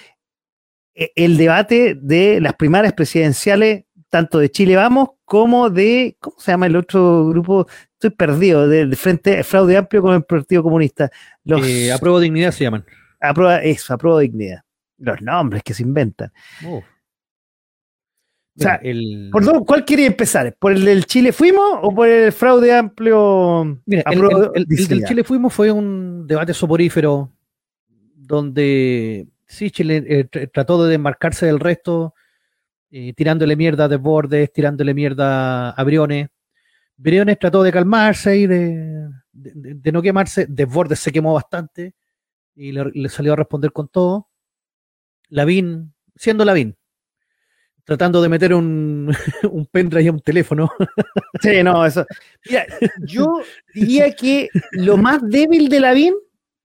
[0.95, 6.67] el debate de las primarias presidenciales, tanto de Chile Vamos como de, ¿cómo se llama
[6.67, 7.67] el otro grupo?
[7.95, 11.11] Estoy perdido, del Frente Fraude Amplio con el Partido Comunista.
[11.45, 12.85] Los, Eh, apruebo dignidad se llaman.
[13.21, 14.61] aprueba, eso, aprueba dignidad.
[14.99, 16.31] Los nombres que se inventan.
[16.65, 16.85] Uf.
[18.55, 20.55] O sea, Mira, el, ¿Por dónde- cuál quería empezar?
[20.59, 23.81] ¿Por el del Chile Fuimos o por el fraude amplio?
[23.87, 25.05] Mira, el, Apruebo el- el- el del?
[25.07, 27.33] Chile Fuimos fue un debate soporífero
[28.15, 32.15] donde sí, Chile eh, tr- trató de desmarcarse del resto,
[32.91, 36.29] eh, tirándole mierda a Desbordes, tirándole mierda a Briones,
[36.97, 40.47] Briones trató de calmarse y de, de, no quemarse.
[40.49, 41.95] Desbordes se quemó bastante
[42.55, 44.29] y le, salió a responder con todo.
[45.29, 46.77] Lavín, siendo Lavín,
[47.85, 49.13] tratando de meter un,
[49.51, 50.71] un pendrive a un teléfono.
[51.41, 52.07] Sí, no, eso.
[53.01, 53.43] Yo
[53.75, 56.15] diría que lo más débil de Lavín,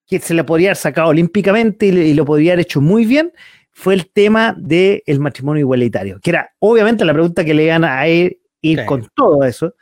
[0.08, 3.34] que se le podría haber sacado olímpicamente y, lo podría haber hecho muy bien,
[3.72, 8.08] fue el tema del matrimonio igualitario, que era obviamente la pregunta que le iban a
[8.08, 8.86] ir, ir Sí.
[8.86, 9.76] con todo eso.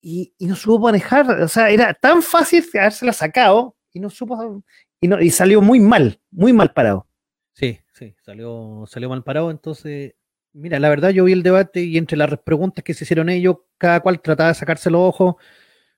[0.00, 4.62] Y, y no supo manejar, o sea, era tan fácil habérsela sacado y no supo,
[5.00, 7.06] y, no, y salió muy mal, muy mal parado.
[7.52, 9.50] Sí, sí, salió, salió mal parado.
[9.50, 10.14] Entonces,
[10.52, 13.56] mira, la verdad yo vi el debate y entre las preguntas que se hicieron ellos,
[13.78, 15.36] cada cual trataba de sacarse los ojos,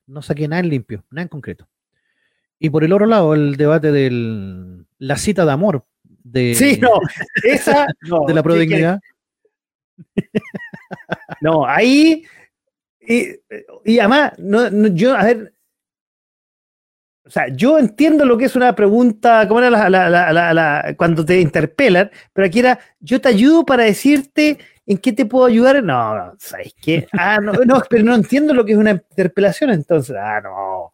[0.05, 1.67] no saqué nada en limpio, nada en concreto.
[2.59, 5.85] Y por el otro lado, el debate de la cita de amor
[6.23, 6.91] de, Sí, no,
[7.43, 8.99] esa no, de la ¿qué prodignidad.
[11.41, 12.23] No, ahí.
[13.01, 13.27] Y,
[13.85, 15.53] y además, no, no, yo, a ver.
[17.25, 22.09] O sea, yo entiendo lo que es una pregunta, ¿cómo era la- cuando te interpelan?
[22.33, 24.57] Pero aquí era, yo te ayudo para decirte
[24.87, 25.83] en qué te puedo ayudar.
[25.83, 27.07] No, no, ¿sabes qué?
[27.13, 30.91] Ah, no, no, pero no entiendo lo que es una interpelación, entonces, ah, no.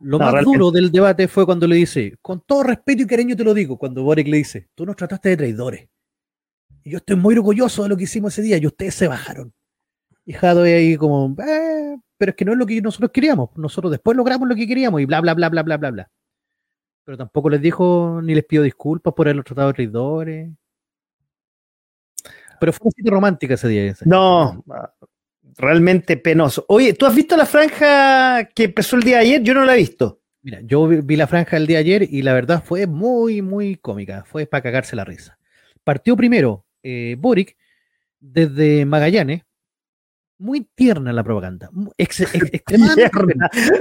[0.00, 3.06] Lo No, más realmente- duro del debate fue cuando le dice, con todo respeto y
[3.06, 5.88] cariño te lo digo, cuando Boric le dice, tú nos trataste de traidores.
[6.82, 9.52] Y yo estoy muy orgulloso de lo que hicimos ese día y ustedes se bajaron.
[10.26, 13.50] Y Jadwe ahí como, "Eh, pero es que no es lo que nosotros queríamos.
[13.56, 16.10] Nosotros después logramos lo que queríamos y bla, bla, bla, bla, bla, bla, bla.
[17.04, 20.50] Pero tampoco les dijo ni les pidió disculpas por haberlos tratado de traidores.
[22.60, 23.84] Pero fue una cita romántica ese día.
[23.84, 24.08] ese.
[24.08, 24.62] No,
[25.56, 26.64] realmente penoso.
[26.68, 29.42] Oye, ¿tú has visto la franja que empezó el día de ayer?
[29.42, 30.20] Yo no la he visto.
[30.42, 33.76] Mira, yo vi, la franja el día de ayer y la verdad fue muy, muy
[33.76, 34.24] cómica.
[34.26, 35.38] Fue para cagarse la risa.
[35.82, 37.56] Partió primero eh, Boric
[38.20, 39.42] desde Magallanes.
[40.38, 41.70] Muy tierna la propaganda.
[41.96, 43.48] ex- ex- extremadamente Tierna.
[43.48, 43.80] tierna.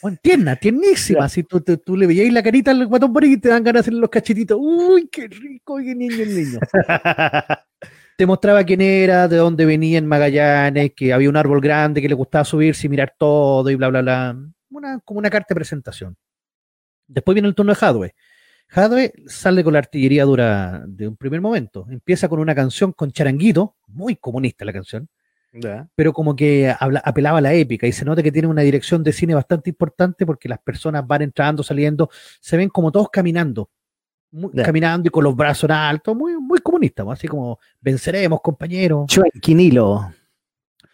[0.00, 1.28] Bueno, tierna, tiernísima.
[1.28, 3.80] Si tú, tú, tú le veías la carita al guatón Boric y te dan ganas
[3.80, 4.58] de hacerle los cachetitos.
[4.60, 6.58] Uy, qué rico, qué niño el niño.
[8.22, 12.08] Te mostraba quién era, de dónde venía en Magallanes, que había un árbol grande que
[12.08, 14.38] le gustaba subirse y mirar todo y bla, bla, bla.
[14.70, 16.16] Una, como una carta de presentación.
[17.08, 18.14] Después viene el turno de Hadwe.
[18.70, 21.84] Hadwe sale con la artillería dura de un primer momento.
[21.90, 25.08] Empieza con una canción con charanguito, muy comunista la canción,
[25.96, 29.02] pero como que habla- apelaba a la épica y se nota que tiene una dirección
[29.02, 32.08] de cine bastante importante porque las personas van entrando, saliendo,
[32.40, 33.68] se ven como todos caminando.
[34.32, 39.06] Muy- caminando y con los brazos en alto, muy, muy comunista, así como venceremos, compañeros
[39.06, 40.12] Chuenquinilo.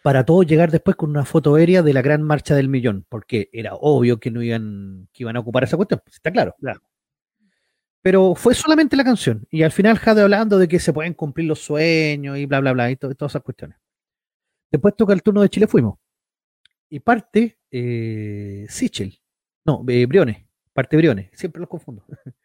[0.03, 3.49] para todos llegar después con una foto aérea de la gran marcha del millón, porque
[3.51, 6.53] era obvio que no iban, que iban a ocupar esa cuestión, pues, está claro.
[6.59, 6.81] Claro.
[8.01, 11.47] Pero fue solamente la canción, y al final Jade hablando de que se pueden cumplir
[11.47, 13.77] los sueños y bla, bla, bla, y to- todas esas cuestiones.
[14.71, 15.97] Después toca el turno de Chile Fuimos,
[16.89, 19.19] y parte eh, Sichel,
[19.65, 20.37] no, eh, Briones,
[20.73, 22.05] parte Briones, siempre los confundo.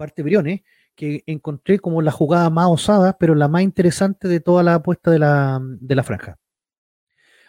[0.00, 0.62] parte Briones,
[0.96, 5.10] que encontré como la jugada más osada, pero la más interesante de toda la apuesta
[5.10, 6.38] de la, de la franja.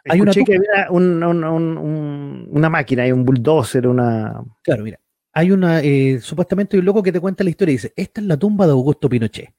[0.09, 4.43] Hay una Escuché que había un- un- un- un- una máquina, hay un bulldozer, una.
[4.63, 4.99] Claro, mira.
[5.33, 8.19] Hay una, eh, supuestamente hay un loco que te cuenta la historia y dice, esta
[8.19, 9.53] es la tumba de Augusto Pinochet.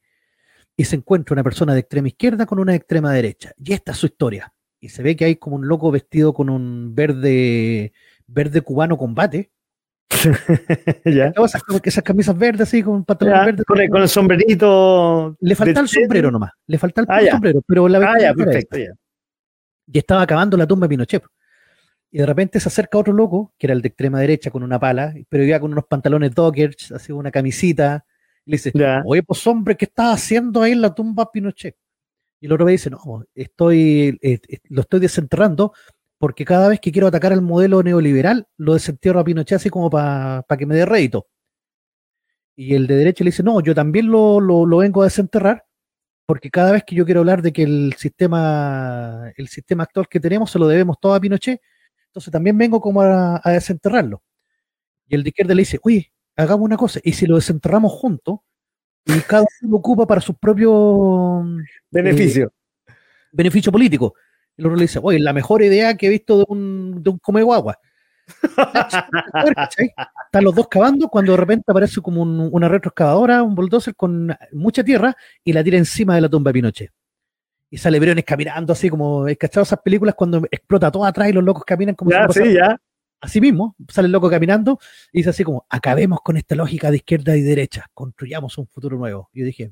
[0.77, 3.53] Y se encuentra una persona de extrema izquierda con una de extrema derecha.
[3.57, 4.53] Y esta es su historia.
[4.81, 7.93] Y se ve que hay como un loco vestido con un verde,
[8.27, 9.51] verde cubano combate.
[11.05, 11.33] Ya.
[11.37, 13.65] Esas, esas camisas verdes así, con pantalones verdes.
[13.65, 15.37] con, el, con el sombrerito.
[15.41, 16.51] Le falta el sombrero nomás.
[16.67, 18.79] Le falta el Ah, sombrero, pero la Ah, ya, perfecto.
[18.79, 18.93] Ya.
[19.87, 21.23] y estaba acabando la tumba de Pinochet.
[22.11, 24.79] Y de repente se acerca otro loco, que era el de extrema derecha, con una
[24.79, 28.05] pala, pero iba con unos pantalones dockers, así una camisita.
[28.45, 29.03] Y le dice, Ya.
[29.07, 31.77] oye, pues hombre, ¿qué estás haciendo ahí en la tumba de Pinochet?
[32.41, 35.73] Y el otro me dice, no, estoy, eh, eh, lo estoy desenterrando
[36.23, 39.91] porque cada vez que quiero atacar al modelo neoliberal, lo desentierro a Pinochet así como
[39.91, 41.27] para que me dé rédito.
[42.55, 45.67] Y el de derecha le dice, no, yo también lo, lo, lo vengo a desenterrar
[46.25, 50.21] porque cada vez que yo quiero hablar de que el sistema, el sistema actual que
[50.21, 51.61] tenemos se lo debemos todo a Pinochet,
[52.07, 54.23] entonces también vengo como a, a desenterrarlo.
[55.09, 58.39] Y el de izquierda le dice, oye, hagamos una cosa, y si lo desenterramos juntos,
[59.07, 61.45] y cada uno lo ocupa para sus propios
[61.91, 62.53] Beneficio.
[63.33, 64.15] beneficio político.
[64.57, 67.19] El otro le dice, oye, la mejor idea que he visto de un, de un
[67.19, 67.79] come guagua.
[70.27, 74.35] Están los dos cavando cuando de repente aparece como un- una retroexcavadora, un bulldozer con
[74.53, 75.15] mucha tierra
[75.45, 76.91] y la tira encima de la tumba de Pinochet.
[77.71, 81.33] Y sale Briones caminando así como, ¿has ¿cachado esas películas cuando explota todo atrás y
[81.33, 82.81] los locos caminan como si ya, pasara sí, ya.
[83.21, 84.79] Así mismo, sale el loco caminando
[85.13, 88.97] y dice así como, acabemos con esta lógica de izquierda y derecha, construyamos un futuro
[88.99, 89.31] nuevo.
[89.33, 89.71] Y yo dije, "Eh,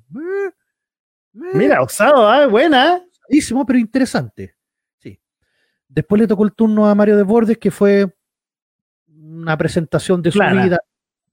[1.34, 2.46] eh, Mira, osado, ¿ah?
[2.46, 3.02] buena.
[3.28, 4.54] Buenísimo, pero interesante.
[5.92, 8.06] Después le tocó el turno a Mario Desbordes, que fue
[9.08, 10.78] una presentación de su vida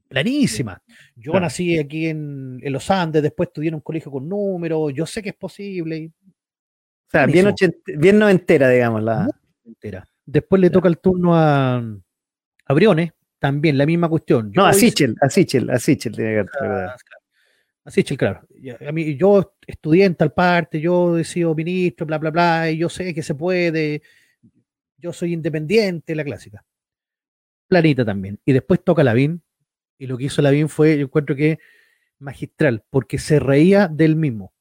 [0.07, 0.81] planísima.
[1.15, 1.45] Yo Claro.
[1.45, 5.21] nací aquí en, en los Andes, después estudié en un colegio con números, yo sé
[5.21, 5.97] que es posible.
[5.97, 6.11] y O
[7.11, 7.53] sea, bien,
[7.97, 9.03] bien noventera, digamos.
[9.03, 9.23] La...
[9.23, 9.33] Muy
[9.73, 10.07] entera.
[10.25, 14.51] Después le toca el turno a, a Briones, también la misma cuestión.
[14.51, 16.39] Yo No, a hice- Sichel, a Sichel, a Sichel tiene que.
[16.61, 16.97] Ah, claro.
[17.85, 18.41] Así es, claro.
[18.85, 22.79] A mí, yo estudié en tal parte, yo he sido ministro, bla, bla, bla, y
[22.79, 24.01] yo sé que se puede,
[24.97, 26.65] yo soy independiente, la clásica.
[27.67, 28.39] Planita también.
[28.45, 29.41] Y después toca Lavín,
[29.97, 31.59] y lo que hizo Lavín fue, yo encuentro que
[32.19, 34.53] magistral, porque se reía del mismo.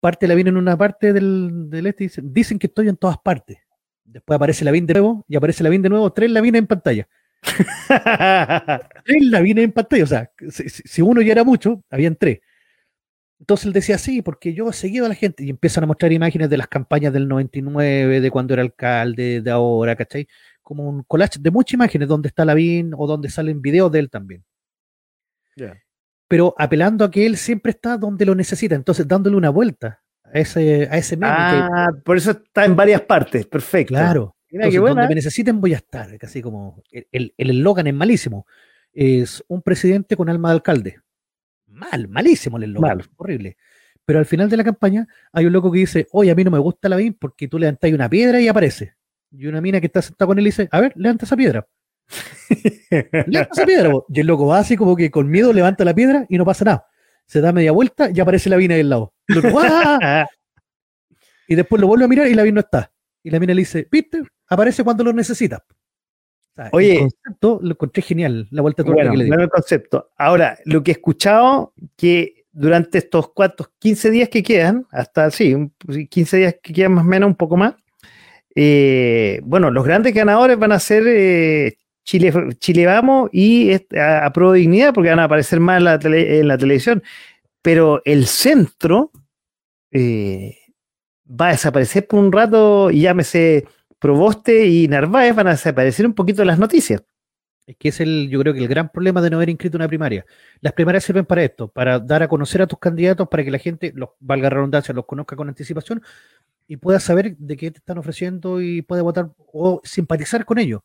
[0.00, 3.18] Parte Lavín en una parte del, del este, y dicen, dicen que estoy en todas
[3.18, 3.58] partes.
[4.04, 7.08] Después aparece Lavín de nuevo, y aparece Lavín de nuevo, tres Lavín en pantalla
[9.04, 10.04] tres Lavines en pantalla.
[10.04, 12.40] O sea, si, si- si uno ya era mucho, habían tres.
[13.44, 16.10] Entonces él decía, sí, porque yo he seguido a la gente y empiezan a mostrar
[16.12, 20.26] imágenes de las campañas del 99, de cuando era alcalde, de ahora, ¿cachai?
[20.62, 24.08] Como un collage de muchas imágenes donde está Lavín o donde salen videos de él
[24.08, 24.42] también.
[25.56, 25.76] Ya.
[26.26, 30.38] Pero apelando a que él siempre está donde lo necesita, entonces dándole una vuelta a
[30.38, 31.40] ese, a ese meme que-
[31.70, 33.44] Ah, por eso está en varias partes.
[33.46, 33.92] Perfecto.
[33.92, 34.34] claro.
[34.50, 37.94] Mira Entonces, donde me necesiten voy a estar, casi como el, el, el eslogan es
[37.94, 38.46] malísimo.
[38.90, 41.00] Es un presidente con alma de alcalde.
[41.74, 43.04] Mal, malísimo el Mal.
[43.16, 43.56] horrible.
[44.04, 46.50] Pero al final de la campaña hay un loco que dice, oye, a mí no
[46.50, 48.94] me gusta la BIM porque tú levantas una piedra y aparece.
[49.30, 51.66] Y una mina que está sentada con él dice, a ver, levanta esa piedra.
[52.90, 53.90] Levanta esa piedra.
[53.90, 54.06] po.
[54.08, 56.64] Y el loco va así como que con miedo levanta la piedra y no pasa
[56.64, 56.86] nada.
[57.26, 59.14] Se da media vuelta y aparece la mina ahí al lado.
[59.26, 60.26] Y loco, ¡ah!
[61.46, 62.90] Y después lo vuelve a mirar y la mina no está.
[63.22, 64.22] Y la mina le dice, ¿viste?
[64.48, 65.60] Aparece cuando lo necesitas.
[66.54, 66.92] O sea, Oye.
[66.94, 70.10] el concepto lo encontré genial, la vuelta Bueno, que le bueno el concepto.
[70.16, 75.52] Ahora, lo que he escuchado, que durante estos cuantos 15 días que quedan, hasta sí,
[75.54, 75.72] un-
[76.08, 77.74] 15 días que quedan más o menos, un poco más,
[78.54, 84.32] eh, bueno, los grandes ganadores van a ser eh, Chile, Chile Vamos y a, a
[84.32, 87.02] Pro Dignidad, porque van a aparecer más en la, tele- en la televisión.
[87.62, 89.10] Pero el centro
[89.90, 90.56] eh,
[91.28, 93.66] va a desaparecer por un rato y llámese
[94.04, 97.02] Proboste y Narváez van a desaparecer un poquito de las noticias.
[97.66, 99.88] Es que es el, yo creo que el gran problema de no haber inscrito una
[99.88, 100.26] primaria.
[100.60, 103.56] Las primarias sirven para esto, para dar a conocer a tus candidatos, para que la
[103.56, 106.02] gente, los, valga la redundancia, los conozca con anticipación
[106.68, 110.82] y pueda saber de qué te están ofreciendo y puede votar o simpatizar con ellos.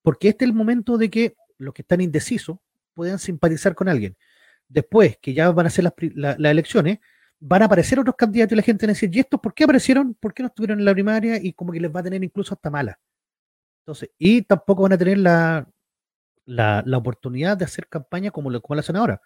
[0.00, 2.56] Porque este es el momento de que los que están indecisos
[2.94, 4.16] puedan simpatizar con alguien.
[4.66, 7.00] Después que ya van a ser las, la- las elecciones,
[7.44, 9.64] van a aparecer otros candidatos y la gente va a decir, ¿y estos por qué
[9.64, 10.14] aparecieron?
[10.14, 11.36] ¿Por qué no estuvieron en la primaria?
[11.42, 12.98] Y como que les va a tener incluso hasta mala.
[13.82, 15.68] Entonces, y tampoco van a tener la,
[16.44, 19.20] la, la oportunidad de hacer campaña como lo, como lo hacen ahora.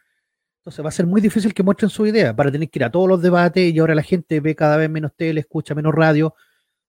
[0.60, 2.34] Entonces va a ser muy difícil que muestren su idea.
[2.34, 4.88] Para tener que ir a todos los debates y ahora la gente ve cada vez
[4.88, 6.34] menos tele, escucha menos radio.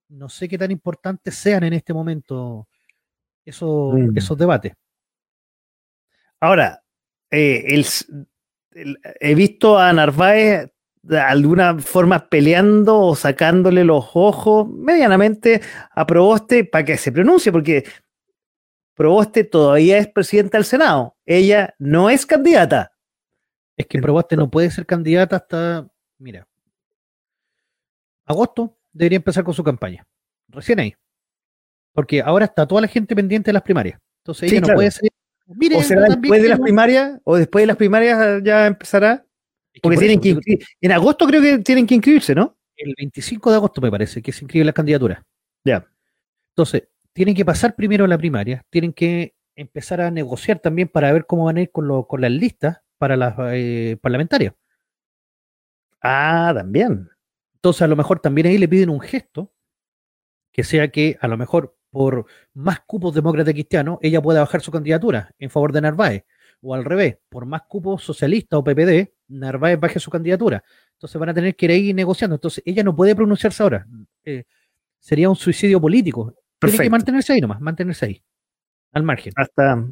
[0.07, 2.69] No sé qué tan importantes sean en este momento
[3.45, 4.17] esos, Mm.
[4.17, 4.73] esos debates.
[6.39, 6.81] Ahora,
[7.31, 7.65] eh,
[8.71, 10.71] el- he visto a Narváez
[11.07, 15.61] de alguna forma peleando o sacándole los ojos medianamente
[15.91, 17.85] a Proboste para que se pronuncie, porque
[18.93, 21.15] Proboste todavía es presidenta del Senado.
[21.25, 22.91] Ella no es candidata.
[23.77, 26.45] Es que Proboste no puede ser candidata hasta, mira,
[28.25, 30.05] agosto debería empezar con su campaña.
[30.49, 30.93] Recién ahí.
[31.93, 33.99] Porque ahora está toda la gente pendiente de las primarias.
[34.23, 34.77] Entonces Sí, ella no claro.
[34.77, 35.09] puede ser.
[35.45, 37.21] Mire, ¿O será después de las primarias?
[37.23, 39.26] ¿O después de las primarias ya empezará?
[39.81, 42.55] Porque por tienen eso, que En agosto creo que tienen que inscribirse, ¿no?
[42.79, 45.23] el 25 de agosto me parece que se inscriben las candidaturas.
[45.65, 45.87] Ya.
[46.51, 51.25] Entonces, tienen que pasar primero la primaria, tienen que empezar a negociar también para ver
[51.25, 54.53] cómo van a ir con, lo- con las listas para las eh, parlamentarias.
[56.01, 57.09] Ah, también.
[57.55, 59.51] Entonces, a lo mejor también ahí le piden un gesto
[60.51, 64.71] que sea que a lo mejor por más cupos demócratas cristianos, ella pueda bajar su
[64.71, 66.25] candidatura en favor de Narváez.
[66.61, 70.63] O al revés, por más cupos socialistas o PPD, Narváez baje su candidatura.
[70.93, 72.35] Entonces van a tener que ir ahí negociando.
[72.35, 73.85] Entonces ella no puede pronunciarse ahora.
[74.23, 74.43] Eh,
[74.99, 76.25] sería un suicidio político.
[76.31, 76.91] Tiene que Perfecto.
[76.91, 78.23] mantenerse ahí nomás, mantenerse ahí.
[78.93, 79.33] Al margen.
[79.35, 79.85] Hasta.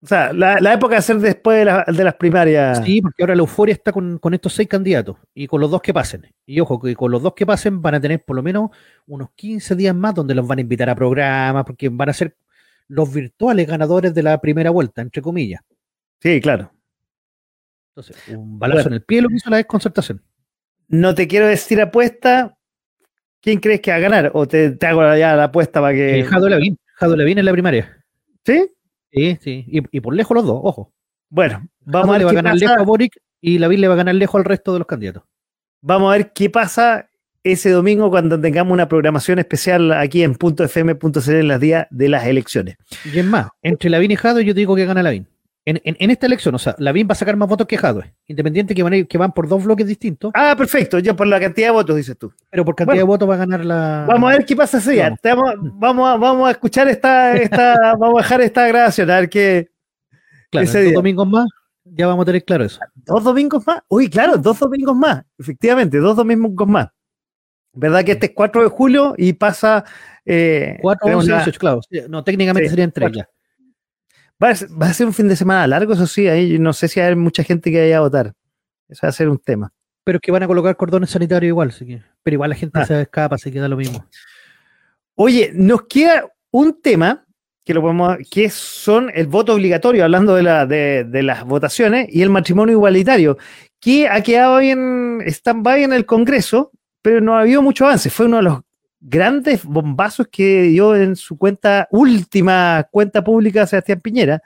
[0.00, 2.80] O sea, la, la época de ser después de, la- de las primarias.
[2.84, 5.82] Sí, porque ahora la euforia está con, con estos seis candidatos y con los dos
[5.82, 6.22] que pasen.
[6.46, 8.70] Y ojo, que con los dos que pasen van a tener por lo menos
[9.08, 12.36] unos 15 días más donde los van a invitar a programas, porque van a ser
[12.86, 15.62] los virtuales ganadores de la primera vuelta, entre comillas.
[16.22, 16.70] Sí, claro.
[17.98, 18.88] Entonces, un balazo Bueno.
[18.88, 20.22] en el pie lo que hizo la desconcertación.
[20.88, 22.56] No te quiero decir apuesta.
[23.40, 24.30] ¿Quién crees que va a ganar?
[24.34, 26.20] ¿O te, te hago ya la apuesta para que.
[26.20, 28.04] Eh, Jado Lavín, Jado Lavín en la primaria.
[28.44, 28.70] ¿Sí?
[29.12, 29.64] Sí, sí.
[29.68, 30.92] Y, y por lejos los dos, ojo.
[31.28, 32.64] Bueno, Vamos a le ver va a ganar pasa.
[32.64, 35.22] lejos a Boric y Lavín le va a ganar lejos al resto de los candidatos.
[35.80, 37.08] Vamos a ver qué pasa
[37.44, 42.26] ese domingo cuando tengamos una programación especial aquí en .fm.cl en los días de las
[42.26, 42.76] elecciones.
[43.12, 45.26] Y es más, entre Lavín y Jado yo digo que gana Lavín.
[45.68, 48.74] En, en, esta elección, o sea, Lavín va a sacar más votos que Jado, independiente
[48.74, 50.30] que van, que van por dos bloques distintos.
[50.34, 52.32] Ah, perfecto, ya por la cantidad de votos, dices tú.
[52.48, 54.06] Pero por cantidad de votos va a ganar la.
[54.08, 55.14] Vamos a ver qué pasa ese día.
[55.22, 55.54] Vamos.
[55.74, 59.70] Vamos, a, vamos a escuchar esta, esta vamos a dejar esta grabación, a ver qué.
[60.50, 61.46] Claro, ese dos domingos más,
[61.84, 62.80] ya vamos a tener claro eso.
[62.94, 63.82] ¿Dos domingos más?
[63.88, 66.88] Uy, claro, dos domingos más, efectivamente, dos domingos más.
[67.74, 69.84] ¿Verdad que este es 4 de julio y pasa.
[70.24, 71.80] Eh, 4, 11, 18, claro.
[72.08, 73.28] No, técnicamente serían tres ya.
[74.42, 77.16] Va a, ser un fin de semana largo, eso sí, ahí no sé si hay
[77.16, 78.34] mucha gente que vaya a votar.
[78.88, 79.72] Eso va a ser un tema.
[80.04, 81.74] Pero es que van a colocar cordones sanitarios igual,
[82.22, 82.86] pero igual la gente ah.
[82.86, 84.06] se escapa, se queda lo mismo.
[85.16, 87.26] Oye, nos queda un tema
[87.64, 92.08] que lo podemos, que son el voto obligatorio, hablando de, la, de, de las votaciones,
[92.08, 93.36] y el matrimonio igualitario,
[93.80, 96.70] que ha quedado ahí en stand-by en el Congreso,
[97.02, 98.08] pero no ha habido mucho avance.
[98.08, 98.60] Fue uno de los
[99.00, 104.42] grandes bombazos que dio en su cuenta, última cuenta pública, Sebastián Piñera,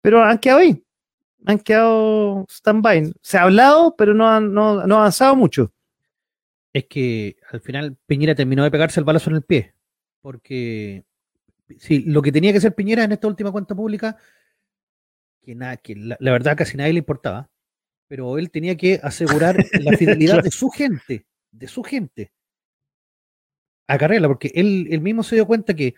[0.00, 0.84] pero han quedado ahí,
[1.46, 3.12] han quedado stand-by.
[3.20, 5.72] Se ha hablado, pero no, han, no, ha avanzado mucho.
[6.72, 9.74] Es que al final Piñera terminó de pegarse el balazo en el pie,
[10.20, 11.04] porque
[11.78, 14.16] si lo que tenía que ser Piñera en esta última cuenta pública,
[15.42, 17.50] que, nada, que la, la verdad casi nadie le importaba,
[18.08, 22.32] pero él tenía que asegurar la fidelidad de su gente, de su gente
[23.88, 25.94] a Carrera, porque él, él mismo se dio cuenta que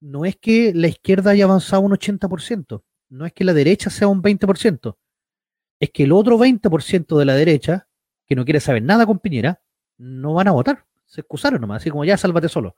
[0.00, 4.08] no es que la izquierda haya avanzado un 80%, no es que la derecha sea
[4.08, 4.96] un 20%,
[5.80, 7.88] es que el otro 20% de la derecha,
[8.26, 9.62] que no quiere saber nada con Piñera,
[9.98, 10.86] no van a votar.
[11.06, 12.76] Se excusaron nomás, así como ya sálvate solo.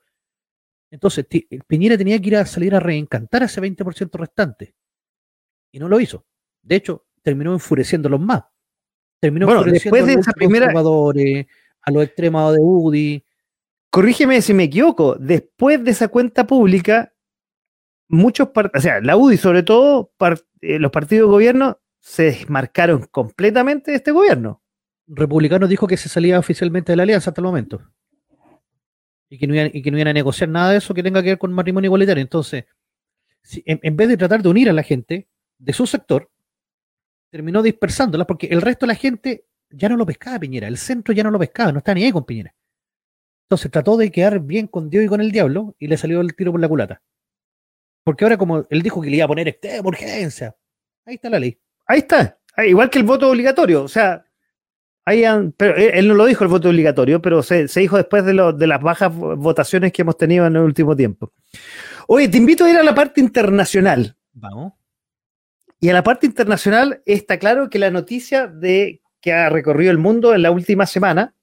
[0.90, 1.26] Entonces,
[1.66, 4.74] Piñera tenía que ir a salir a reencantar a ese 20% restante.
[5.72, 6.26] Y no lo hizo.
[6.62, 8.44] De hecho, terminó enfureciéndolos más.
[9.20, 10.70] Terminó enfureciendo después de esa primera...
[10.70, 13.24] a los extremos de UDI,
[13.90, 17.12] corrígeme si me equivoco, después de esa cuenta pública,
[18.08, 20.12] muchos partidos, o sea, la UDI sobre todo,
[20.60, 24.62] eh, los partidos de gobierno se desmarcaron completamente de este gobierno.
[25.06, 27.82] Republicanos dijo que se salía oficialmente de la alianza hasta el momento.
[29.30, 29.70] Y que, no iban,
[30.04, 32.22] no a negociar nada de eso que tenga que ver con matrimonio igualitario.
[32.22, 32.64] Entonces,
[33.64, 35.28] en, vez de tratar de unir a la gente
[35.58, 36.30] de su sector,
[37.30, 41.12] terminó dispersándola porque el resto de la gente ya no lo pescaba Piñera, el centro
[41.12, 42.54] ya no lo pescaba, no está ni ahí con Piñera.
[43.48, 46.36] Entonces trató de quedar bien con Dios y con el diablo y le salió el
[46.36, 47.00] tiro por la culata.
[48.04, 50.54] Porque ahora, como él dijo que le iba a poner extrema urgencia,
[51.06, 51.58] ahí está la ley.
[51.86, 52.38] Ahí está.
[52.54, 53.84] Ah, igual que el voto obligatorio.
[53.84, 54.22] O sea,
[55.06, 55.24] ahí
[55.56, 58.82] pero él no lo dijo el voto obligatorio, pero se, dijo después de, de las
[58.82, 61.32] bajas votaciones que hemos tenido en el último tiempo.
[62.06, 64.14] Oye, te invito a ir a la parte internacional.
[64.34, 64.74] Vamos.
[65.80, 69.98] Y a la parte internacional está claro que la noticia de que ha recorrido el
[69.98, 71.34] mundo en la última semana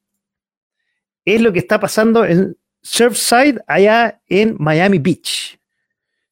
[1.26, 5.58] es lo que está pasando en Surfside, allá en Miami Beach.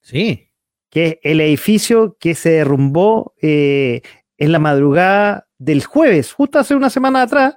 [0.01, 0.49] Sí.
[0.89, 4.03] Que es el edificio que se derrumbó eh,
[4.39, 7.57] en la madrugada del jueves, justo hace una semana atrás,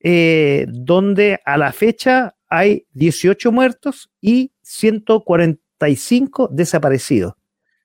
[0.00, 7.34] eh, donde a la fecha hay 18 muertos y 145 desaparecidos.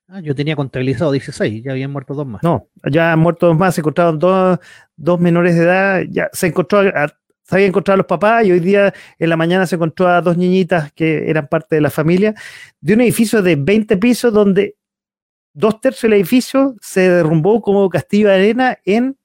[0.08, 2.44] Ah, yo tenía contabilizado 16, ya habían muerto dos más.
[2.44, 4.60] No, ya han muerto dos más, se encontraron dos,
[4.96, 6.84] dos menores de edad, ya se encontró
[7.46, 10.22] se había encontrado a los papás y hoy día en la mañana se encontró a
[10.22, 12.34] dos niñitas que eran parte de la familia,
[12.82, 14.76] de un edificio de 20 pisos donde
[15.54, 19.18] dos tercios del edificio se derrumbó como castillo de arena en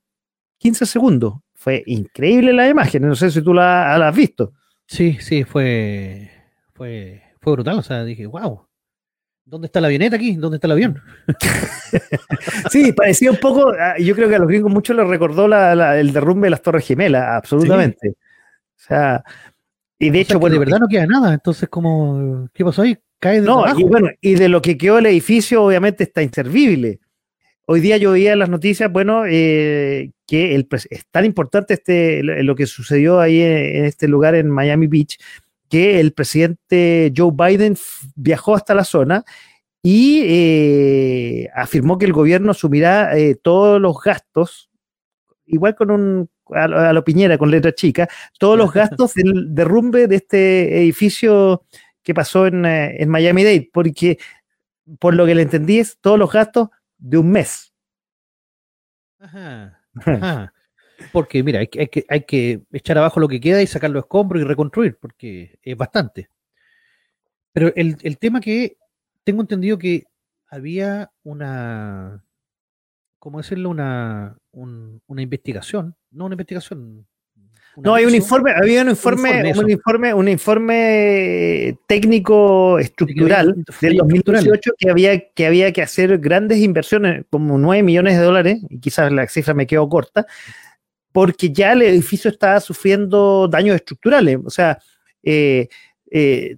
[0.58, 1.34] 15 segundos.
[1.54, 4.52] Fue increíble la imagen, no sé si tú la, has visto.
[4.86, 6.30] Sí, sí, fue,
[6.74, 8.66] fue, fue brutal, o sea, dije, wow.
[9.50, 10.36] ¿Dónde está la avioneta aquí?
[10.36, 11.02] ¿Dónde está el avión?
[12.70, 16.12] sí, parecía un poco, ah, yo creo que a los gringos mucho les recordó el
[16.12, 18.10] derrumbe de las Torres Gemelas, absolutamente.
[18.10, 18.14] O
[18.76, 19.24] sea,
[19.98, 22.96] y de hecho, bueno, de verdad no queda nada, entonces como, ¿qué pasó ahí?
[23.18, 27.00] Cae de No, y bueno, y de lo que quedó el edificio obviamente está inservible.
[27.66, 32.22] Hoy día yo veía en las noticias, bueno, eh, que el, es tan importante este,
[32.22, 35.18] lo que sucedió ahí en este lugar en Miami Beach,
[35.70, 37.76] que el presidente Joe Biden
[38.16, 39.24] viajó hasta la zona
[39.82, 44.68] y eh, afirmó que el gobierno asumirá eh, todos los gastos,
[45.46, 50.16] igual con un, a, lo Piñera con letra chica, todos los gastos del derrumbe de
[50.16, 51.64] este edificio
[52.02, 54.18] que pasó en, eh, en Miami-Dade, porque
[54.98, 56.68] por lo que le entendí es todos los gastos
[56.98, 57.72] de un mes.
[59.20, 59.80] Ajá.
[60.04, 60.52] Ajá.
[61.12, 64.42] Porque, mira, hay, que, hay que echar abajo lo que queda y sacar los escombros
[64.42, 66.28] y reconstruir, porque es bastante.
[67.52, 68.76] Pero el, el tema que
[69.24, 70.04] tengo entendido que
[70.50, 72.24] había una,
[73.18, 73.70] ¿cómo decirlo?
[73.70, 77.06] Una, una investigación, no una investigación.
[77.76, 84.72] no, hay un informe, había un informe, un informe, un informe, técnico estructural del 2018
[84.76, 89.12] que había, que había que hacer grandes inversiones, como 9 millones de dólares, y quizás
[89.12, 90.26] la cifra me quedó corta,
[91.12, 94.38] porque ya el edificio estaba sufriendo daños estructurales.
[94.44, 94.78] O sea,
[95.22, 95.68] eh,
[96.10, 96.56] eh,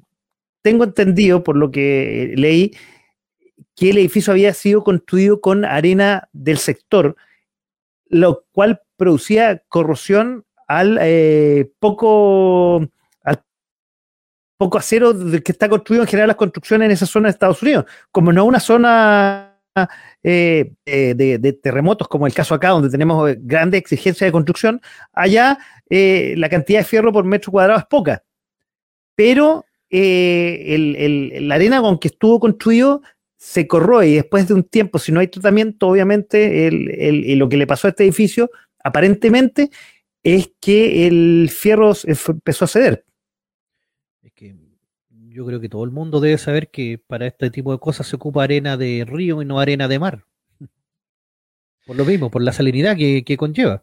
[0.63, 2.73] tengo entendido, por lo que leí,
[3.75, 7.17] que el edificio había sido construido con arena del sector,
[8.07, 12.89] lo cual producía corrosión al eh, poco
[13.23, 13.43] al
[14.57, 17.87] poco acero que está construido en general las construcciones en esa zona de Estados Unidos.
[18.11, 19.52] Como no una zona
[20.23, 24.81] eh, de, terremotos, como el caso acá, donde tenemos eh, grandes exigencias de construcción,
[25.13, 25.59] allá
[25.89, 28.25] la cantidad de fierro por metro cuadrado es poca.
[29.15, 33.03] Pero la arena con que estuvo construido
[33.37, 37.67] se corroe y después de un tiempo, si no hay tratamiento, obviamente lo que le
[37.67, 38.51] pasó a este edificio,
[38.83, 39.71] aparentemente,
[40.23, 43.05] es que el fierro empezó a ceder.
[45.33, 48.07] Que yo creo que todo el mundo debe saber que para este tipo de cosas
[48.07, 50.25] se ocupa arena de río y no arena de mar.
[51.87, 53.83] Por lo mismo, por la salinidad que, conlleva.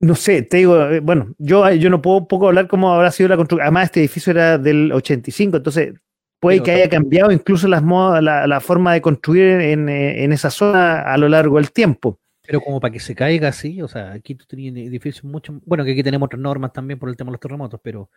[0.00, 3.28] No sé, te digo, eh, bueno, yo, yo no puedo poco hablar cómo habrá sido
[3.28, 3.62] la construcción.
[3.62, 5.94] Además, este edificio era del 85, entonces
[6.40, 10.50] puede que haya cambiado incluso las la, la, forma de construir en, eh, en, esa
[10.50, 12.18] zona a lo largo del tiempo.
[12.44, 15.84] Pero como para que se caiga así, o sea, aquí tú tenías edificios mucho, bueno,
[15.84, 18.10] que aquí tenemos otras normas también por el tema de los terremotos, pero,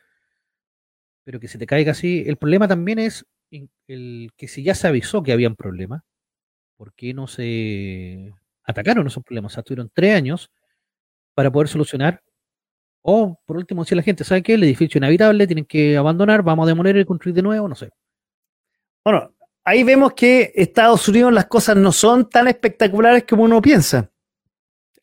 [1.25, 3.25] pero que se te caiga así, el problema también es
[3.87, 6.03] el que si ya se avisó que habían problemas,
[6.77, 8.33] ¿por qué no se
[8.63, 9.51] atacaron esos problemas?
[9.51, 10.49] O sea, tuvieron tres años
[11.33, 12.21] para poder solucionar.
[13.01, 14.53] O, por último, decir la gente, ¿sabe qué?
[14.53, 17.89] El edificio inhabitable, tienen que abandonar, vamos a demoler y construir de nuevo, no sé.
[19.03, 24.09] Bueno, ahí vemos que Estados Unidos las cosas no son tan espectaculares como uno piensa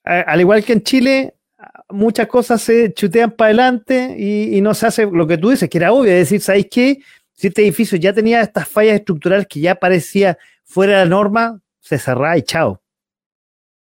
[0.04, 1.34] al igual que en Chile,
[1.92, 5.78] muchas cosas se chutean para adelante y, no se hace lo que tú dices, que
[5.78, 6.98] era obvio, es decir, ¿sabéis qué?
[7.32, 11.60] Si este edificio ya tenía estas fallas estructurales que ya parecía fuera de la norma,
[11.80, 12.80] se cerraba y chao.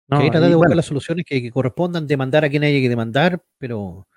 [0.08, 4.08] No, que de buscar las soluciones que, correspondan, demandar a quien haya que demandar, pero...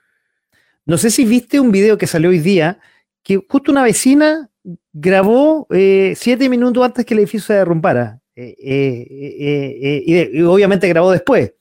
[0.85, 2.79] No sé si viste un video que salió hoy día,
[3.25, 4.49] que justo una vecina
[4.93, 8.21] grabó eh, siete minutos antes que el edificio se derrumbara.
[8.37, 11.53] Eh, eh, y, obviamente grabó después.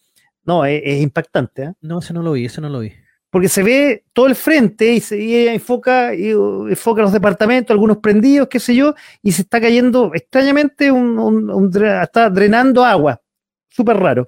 [0.46, 1.64] No, es, impactante.
[1.64, 1.74] ¿eh?
[1.82, 2.94] No, ese no lo vi, ese no lo vi.
[3.30, 8.48] Porque se ve todo el frente y se enfoca, y enfoca los departamentos, algunos prendidos,
[8.48, 13.22] qué sé yo, y se está cayendo extrañamente, un, está drenando agua.
[13.70, 14.28] Súper raro.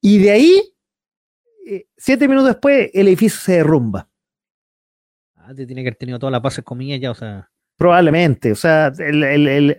[0.00, 0.62] Y de ahí,
[1.66, 4.08] eh, siete minutos después, el edificio se derrumba.
[5.34, 7.49] Ah, tiene que haber tenido toda la paz comida ya, o sea.
[7.80, 9.78] Probablemente, o sea, el,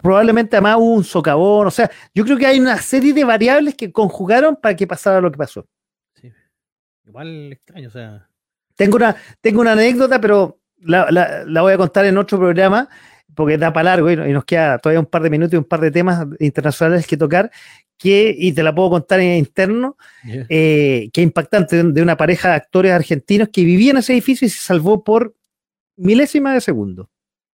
[0.00, 3.74] probablemente además hubo un socavón, o sea, yo creo que hay una serie de variables
[3.74, 5.66] que conjugaron para que pasara lo que pasó.
[6.14, 6.32] Sí.
[7.06, 8.26] Igual extraño, o sea.
[8.76, 12.88] Tengo una, tengo una anécdota, pero la, voy a contar en otro programa,
[13.34, 15.80] porque da para largo y, nos queda todavía un par de minutos y un par
[15.80, 17.50] de temas internacionales que tocar,
[17.98, 19.98] que, y te la puedo contar en interno,
[20.48, 24.48] eh, que impactante, de una pareja de actores argentinos que vivían en ese edificio y
[24.48, 25.34] se salvó por
[26.00, 27.10] milésima de segundo.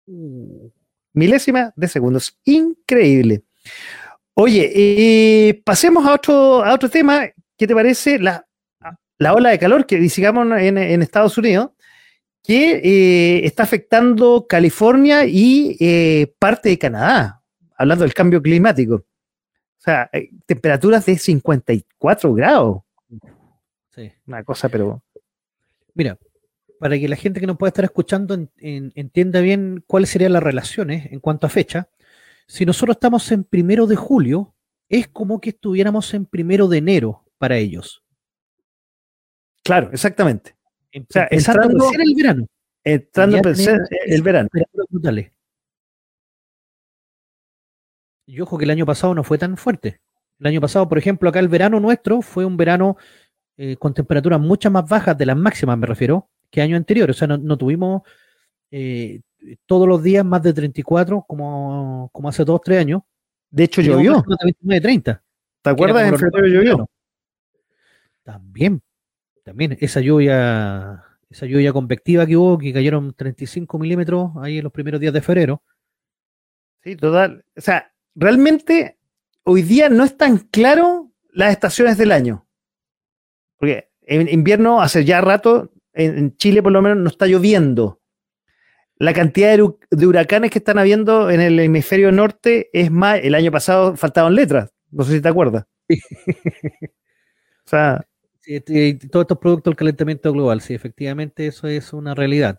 [0.06, 0.70] Uh.
[1.12, 2.18] Milésima de segundo.
[2.18, 3.42] Es increíble.
[4.34, 7.26] Oye, eh, pasemos a otro, a otro tema.
[7.56, 8.18] ¿Qué te parece?
[8.18, 8.46] La,
[9.18, 11.70] la ola de calor que digamos en, en Estados Unidos,
[12.42, 17.42] que eh, está afectando California y eh, parte de Canadá,
[17.76, 18.94] hablando del cambio climático.
[18.94, 20.10] O sea,
[20.46, 22.82] temperaturas de 54 grados.
[23.94, 24.12] Sí.
[24.26, 25.02] Una cosa, pero.
[25.94, 26.18] Mira,
[26.80, 31.12] para que la gente que nos pueda estar escuchando entienda bien cuáles serían las relaciones
[31.12, 31.90] en cuanto a fecha,
[32.46, 34.54] si nosotros estamos en primero de julio,
[34.88, 38.02] es como que estuviéramos en primero de enero para ellos.
[39.62, 40.56] Claro, exactamente.
[40.94, 42.46] o sea, entrando, el verano.
[42.82, 43.52] Entrando a
[44.06, 44.48] el verano.
[48.24, 50.00] Y ojo que el año pasado no fue tan fuerte.
[50.38, 52.96] El año pasado, por ejemplo, acá el verano nuestro fue un verano
[53.58, 57.10] eh, con temperaturas mucho más bajas de las máximas, me refiero, que año anterior.
[57.10, 58.02] O sea, no, tuvimos
[58.70, 59.20] eh,
[59.66, 63.02] todos los días más de 34 como, como hace dos, tres años.
[63.50, 64.22] De hecho, llovió.
[64.42, 65.22] 29, 30.
[65.62, 66.08] ¿Te acuerdas?
[66.08, 66.90] En febrero llovió.
[68.22, 68.82] También,
[69.44, 74.72] también esa lluvia, esa lluvia convectiva que hubo, que cayeron 35 milímetros ahí en los
[74.72, 75.62] primeros días de febrero.
[76.82, 77.44] Sí, total.
[77.56, 78.98] O sea, realmente
[79.44, 82.46] hoy día no es tan claro las estaciones del año.
[83.56, 88.00] Porque en invierno hace ya rato en, Chile por lo menos no está lloviendo.
[88.96, 93.20] La cantidad de, huracanes que están habiendo en el hemisferio norte es más.
[93.22, 94.70] El año pasado faltaban letras.
[94.90, 95.64] No sé si te acuerdas.
[95.88, 95.94] o
[97.64, 98.06] sea.
[98.40, 102.58] Sí, este, todos estos productos del calentamiento global, sí, efectivamente eso es una realidad.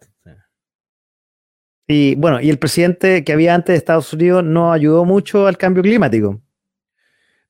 [1.88, 5.58] Y bueno, y el presidente que había antes de Estados Unidos no ayudó mucho al
[5.58, 6.41] cambio climático.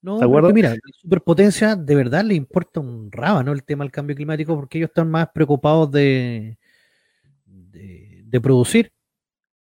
[0.02, 3.52] No, porque mira, la superpotencia de verdad le importa un raba, ¿no?
[3.52, 6.58] El tema del cambio climático, porque ellos están más preocupados de,
[7.46, 8.92] de, producir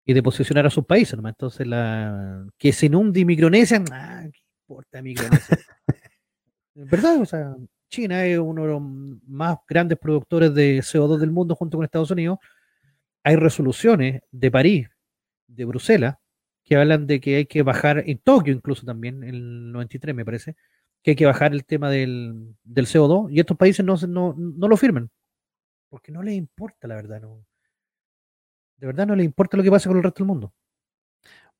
[0.04, 1.26] y de posicionar a sus países, ¿no?
[1.26, 5.58] Entonces, la, que se inunde Micronesia, ah, ¿qué importa Micronesia?
[6.74, 7.22] ¿Verdad?
[7.22, 7.56] O sea,
[7.88, 8.82] China es uno de los
[9.26, 12.38] más grandes productores de CO2 del mundo junto con Estados Unidos.
[13.24, 14.88] Hay resoluciones de París,
[15.46, 16.16] de Bruselas,
[16.66, 20.24] que hablan de que hay que bajar, en Tokio incluso también, en el 93 me
[20.24, 20.56] parece,
[21.02, 24.76] que hay que bajar el tema del, CO2 y estos países no, no, no, lo
[24.76, 25.08] firman,
[25.88, 27.46] porque no les importa, la verdad, no.
[28.78, 30.52] De verdad no les importa lo que pasa con el resto del mundo.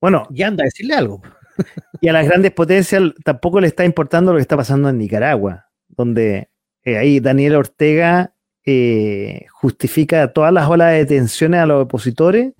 [0.00, 1.22] Bueno, y anda a decirle algo.
[2.02, 5.70] Y a las grandes potencias tampoco le está importando lo que está pasando en Nicaragua,
[5.88, 6.50] donde
[6.84, 8.34] eh, ahí Daniel Ortega
[8.66, 12.52] eh, justifica todas las olas de detenciones a los opositores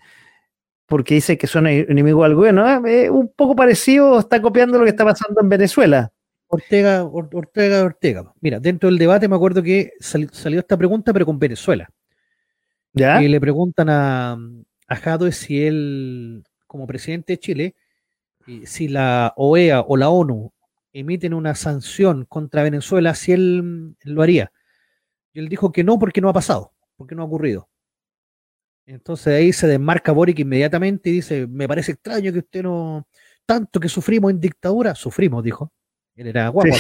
[0.87, 2.87] porque dice que son enemigos del gobierno.
[2.87, 3.11] ¿eh?
[3.11, 6.13] un poco parecido, está copiando lo que está pasando en Venezuela.
[6.49, 8.33] Ortega, Ortega, Ortega.
[8.41, 11.89] Mira, dentro del debate me acuerdo que salió esta pregunta, pero con Venezuela.
[12.93, 13.21] ¿Ya?
[13.23, 14.39] Y le preguntan a,
[14.87, 17.75] a Jadwe si él, como presidente de Chile,
[18.65, 20.53] si la OEA o la ONU
[20.93, 24.53] emiten una sanción contra Venezuela, si él lo haría.
[25.33, 27.69] Y él dijo que no porque no ha pasado, porque no ha ocurrido.
[28.87, 33.07] Entonces ahí se desmarca Boric inmediatamente y dice, me parece extraño que usted no,
[33.45, 35.73] tanto que sufrimos en dictadura, sufrimos, dijo.
[36.15, 36.71] Él era guapo,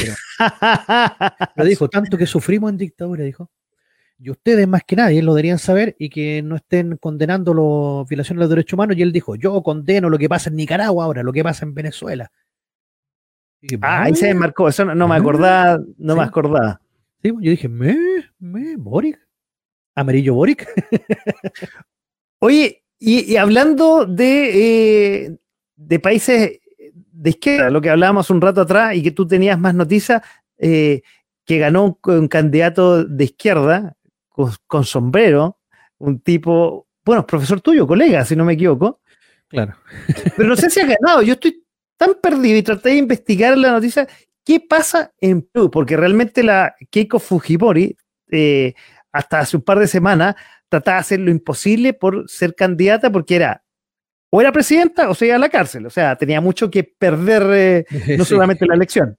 [1.54, 3.50] pero, dijo, tanto que sufrimos en dictadura, dijo.
[4.18, 8.38] Y ustedes más que nadie lo deberían saber y que no estén condenando las violaciones
[8.38, 8.96] de los derechos humanos.
[8.96, 11.74] Y él dijo, yo condeno lo que pasa en Nicaragua ahora, lo que pasa en
[11.74, 12.32] Venezuela.
[13.82, 16.80] ah, ahí se desmarcó, eso no, me acordaba, no me acordaba.
[17.22, 17.94] Sí, yo dije, ¿me?
[18.38, 18.76] ¿me?
[18.76, 19.20] ¿Boric?
[19.94, 20.66] ¿Amarillo Boric?
[22.46, 25.36] Oye, y, hablando de, eh,
[25.74, 26.60] de, países
[27.10, 30.22] de izquierda, lo que hablábamos un rato atrás y que tú tenías más noticias,
[30.56, 31.02] eh,
[31.44, 33.96] que ganó un, candidato de izquierda
[34.28, 35.58] con, sombrero,
[35.98, 39.00] un tipo, bueno, profesor tuyo, colega, si no me equivoco.
[39.48, 39.76] Claro.
[40.36, 41.64] Pero no sé si ha ganado, yo estoy
[41.96, 44.06] tan perdido y traté de investigar la noticia,
[44.44, 45.68] ¿qué pasa en Perú?
[45.68, 47.96] Porque realmente la Keiko Fujimori,
[48.30, 48.74] eh,
[49.10, 50.36] hasta hace un par de semanas,
[50.68, 53.62] trataba de hacer lo imposible por ser candidata porque era
[54.30, 55.86] o era presidenta o se iba a la cárcel.
[55.86, 57.84] O sea, tenía mucho que perder eh,
[58.18, 59.16] no solamente la elección.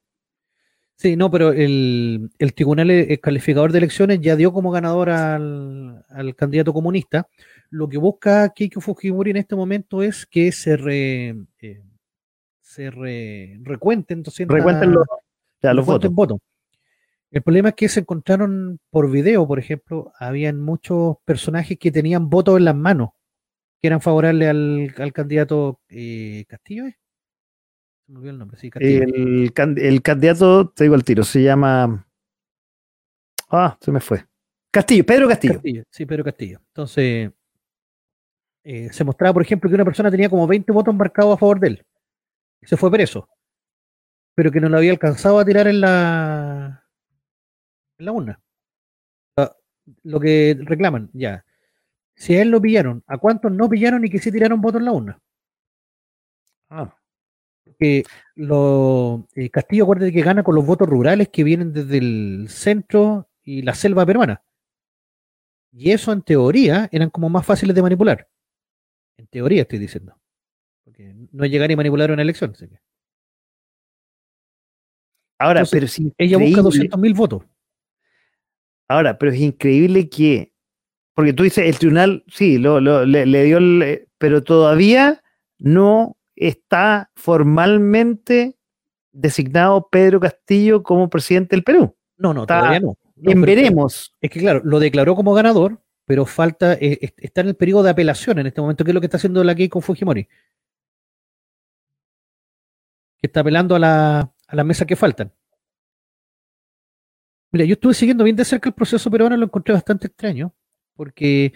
[0.95, 6.03] Sí, no, pero el, tribunal el calificador de elecciones ya dio como ganador al,
[6.36, 7.28] candidato comunista.
[7.69, 11.84] Lo que busca Keiko Fujimori en este momento es que se re, eh,
[12.61, 15.06] se recuenten, recuenten los,
[15.61, 16.40] los votos.
[17.31, 22.29] El problema es que se encontraron por video, por ejemplo, habían muchos personajes que tenían
[22.29, 23.09] votos en las manos,
[23.81, 26.85] que eran favorables al, candidato eh, Castillo.
[26.85, 26.97] ¿eh?
[28.05, 29.03] Se me olvidó el nombre, sí, Castillo.
[29.03, 32.07] El, candidato, te digo el tiro, se llama.
[33.49, 34.25] Ah, se me fue.
[34.71, 35.61] Castillo, Pedro Castillo.
[35.89, 36.61] sí, Pedro Castillo.
[36.67, 37.31] Entonces,
[38.63, 41.59] eh, se mostraba, por ejemplo, que una persona tenía como 20 votos marcados a favor
[41.59, 41.85] de él.
[42.61, 43.27] Se fue preso.
[44.33, 46.86] Pero que no lo había alcanzado a tirar en la
[47.98, 48.40] en la urna.
[49.38, 49.56] Ah,
[50.03, 51.45] lo que reclaman, ya.
[52.15, 54.86] Si a él lo pillaron, ¿a cuántos no pillaron y que sí tiraron votos en
[54.86, 55.19] la urna?
[56.69, 56.94] Ah.
[57.80, 58.03] Que
[58.36, 63.30] lo, eh, Castillo, acuérdate que gana con los votos rurales que vienen desde el centro
[63.44, 64.41] y la selva peruana.
[65.72, 68.28] Y eso en teoría eran como más fáciles de manipular.
[69.18, 70.18] En teoría estoy diciendo.
[70.84, 72.53] Porque no es llegar y manipular una elección.
[75.38, 77.44] Ahora, pero si ella busca 200.000 votos.
[78.88, 80.53] Ahora, pero es increíble que,
[81.14, 85.22] porque tú dices, el tribunal, sí, lo, le, dio, el, pero todavía
[85.59, 88.57] no está formalmente
[89.11, 91.95] designado Pedro Castillo como presidente del Perú.
[92.18, 92.97] No, no, todavía no.
[93.15, 94.15] veremos.
[94.22, 97.89] Es que claro, lo declaró como ganador, pero falta, eh, está en el periodo de
[97.89, 100.26] apelación en este momento, que es lo que está haciendo la con Fujimori.
[103.19, 105.34] Que está apelando a la, a las mesas que faltan.
[107.52, 110.53] Mira, yo estuve siguiendo bien de cerca el proceso peruano, lo encontré bastante extraño,
[110.95, 111.53] porque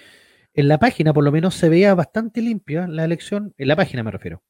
[0.54, 4.04] en la página por lo menos se veía bastante limpia la elección, en la página
[4.04, 4.42] me refiero.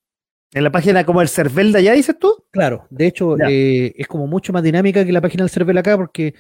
[0.53, 2.45] ¿En la página como el CERVEL de allá, dices tú?
[2.51, 5.97] Claro, de hecho eh, es como mucho más dinámica que la página del CERVEL acá,
[5.97, 6.35] porque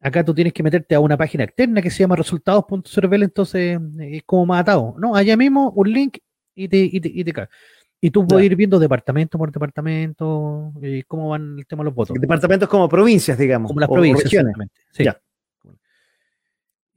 [0.00, 4.22] acá tú tienes que meterte a una página externa que se llama resultados.cervel, entonces es
[4.24, 4.94] como más atado.
[4.98, 6.18] No, allá mismo un link
[6.54, 7.48] y te, y te, y te cae.
[8.04, 10.72] Y tú puedes ir viendo departamento por departamento,
[11.06, 12.16] cómo van el tema de los votos.
[12.20, 13.68] Departamentos como provincias, digamos.
[13.68, 14.44] Como las provincias,
[14.90, 15.04] Sí.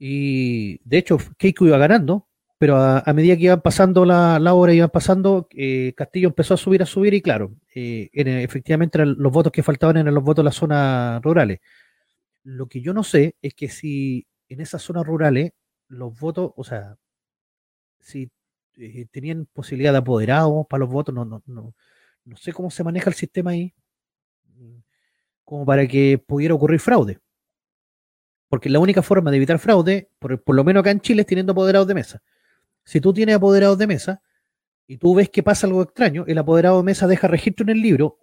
[0.00, 2.26] Y de hecho, Keiko iba ganando,
[2.58, 6.56] pero a, medida que iban pasando la, la hora, iban pasando, eh, Castillo empezó a
[6.56, 10.46] subir, a subir, y claro, eh, efectivamente los votos que faltaban eran los votos de
[10.46, 11.60] las zonas rurales.
[12.42, 15.52] Lo que yo no sé es que si en esas zonas rurales
[15.86, 16.96] los votos, o sea,
[18.00, 18.28] si
[18.76, 21.74] eh, tenían posibilidad de apoderados para los votos, no, no, no,
[22.24, 23.74] no sé cómo se maneja el sistema ahí,
[25.44, 27.18] como para que pudiera ocurrir fraude.
[28.48, 31.26] Porque la única forma de evitar fraude, por, por lo menos acá en Chile, es
[31.26, 32.22] teniendo apoderados de mesa.
[32.84, 34.22] Si tú tienes apoderados de mesa
[34.86, 37.82] y tú ves que pasa algo extraño, el apoderado de mesa deja registro en el
[37.82, 38.18] libro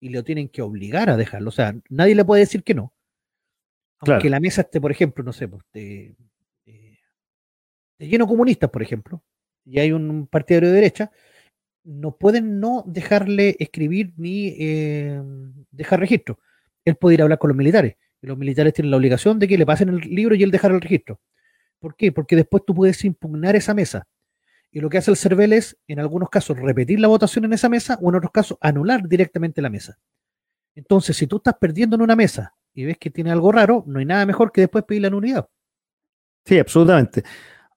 [0.00, 1.48] y lo tienen que obligar a dejarlo.
[1.48, 2.92] O sea, nadie le puede decir que no.
[4.00, 6.14] Aunque la mesa esté, por ejemplo, no sé, pues, de,
[7.98, 9.22] lleno comunistas, por ejemplo,
[9.64, 11.10] y hay un partidario de derecha,
[11.84, 15.22] no pueden no dejarle escribir ni eh,
[15.70, 16.38] dejar registro.
[16.84, 17.96] Él puede ir a hablar con los militares.
[18.22, 20.72] Y los militares tienen la obligación de que le pasen el libro y él dejar
[20.72, 21.20] el registro.
[21.78, 22.10] ¿Por qué?
[22.10, 24.06] Porque después tú puedes impugnar esa mesa.
[24.70, 27.68] Y lo que hace el CERVEL es, en algunos casos, repetir la votación en esa
[27.68, 29.98] mesa o en otros casos, anular directamente la mesa.
[30.74, 33.98] Entonces, si tú estás perdiendo en una mesa y ves que tiene algo raro, no
[33.98, 35.48] hay nada mejor que después pedir la nulidad.
[36.44, 37.22] Sí, absolutamente.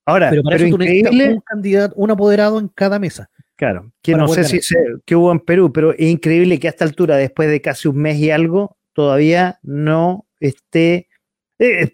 [0.08, 3.30] Ahora, pero para eso tú necesitas un candidato, un apoderado en cada mesa.
[3.56, 6.72] Claro, que no sé si sé, que hubo en Perú, pero es increíble que a
[6.72, 11.08] esta altura, después de casi un mes y algo, todavía no esté
[11.60, 11.92] eh,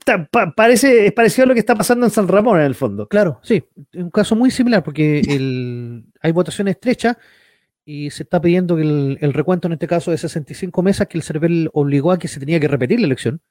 [0.55, 3.07] parece, es parecido a lo que está pasando en San Ramón en el fondo.
[3.07, 3.63] Claro, sí,
[3.93, 5.21] un caso muy similar porque
[6.21, 7.17] hay votaciones estrechas
[7.85, 11.23] y se está pidiendo que el, recuento en este caso de 65 mesas que el
[11.23, 13.41] CERVEL obligó a que se tenía que repetir la elección.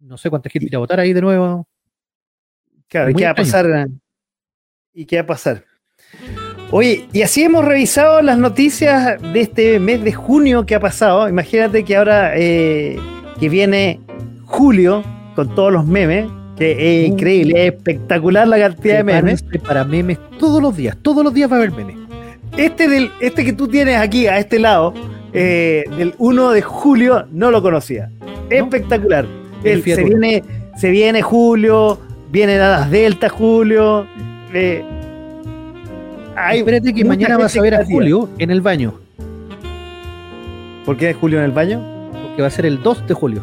[0.00, 1.67] No sé cuánta gente irá a votar ahí de nuevo.
[2.88, 3.88] Claro, ¿y qué va a pasar?
[4.94, 5.64] ¿Y qué va a pasar?
[6.70, 11.28] Oye, y así hemos revisado las noticias de este mes de junio que ha pasado.
[11.28, 12.98] Imagínate que ahora eh,
[13.40, 14.00] que viene
[14.44, 15.02] julio
[15.34, 19.44] con todos los memes, que es increíble, es espectacular la cantidad de memes.
[19.66, 21.96] Para memes todos los días, todos los días va a haber memes.
[22.56, 24.92] Este, del, este que tú tienes aquí, a este lado,
[25.32, 28.10] eh, del 1 de julio, no lo conocía.
[28.50, 29.26] Espectacular.
[29.62, 30.42] se, viene,
[30.76, 31.98] se viene julio,
[32.30, 34.06] vienen las Delta julio.
[34.52, 34.84] Eh,
[36.52, 38.94] Espérate que mañana vas a ver a Julio en el baño.
[40.84, 41.82] ¿Por qué es Julio en el baño?
[42.12, 43.42] Porque va a ser el 2 de julio.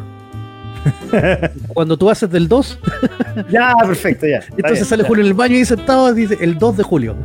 [1.74, 2.80] Cuando tú haces del 2.
[3.52, 4.40] ya, perfecto, ya.
[4.56, 7.16] Entonces sale Julio en el baño y sentado dice el 2 de julio.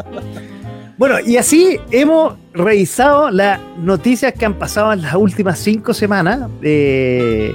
[0.98, 6.50] bueno, y así hemos revisado las noticias que han pasado en las últimas cinco semanas
[6.62, 7.54] eh,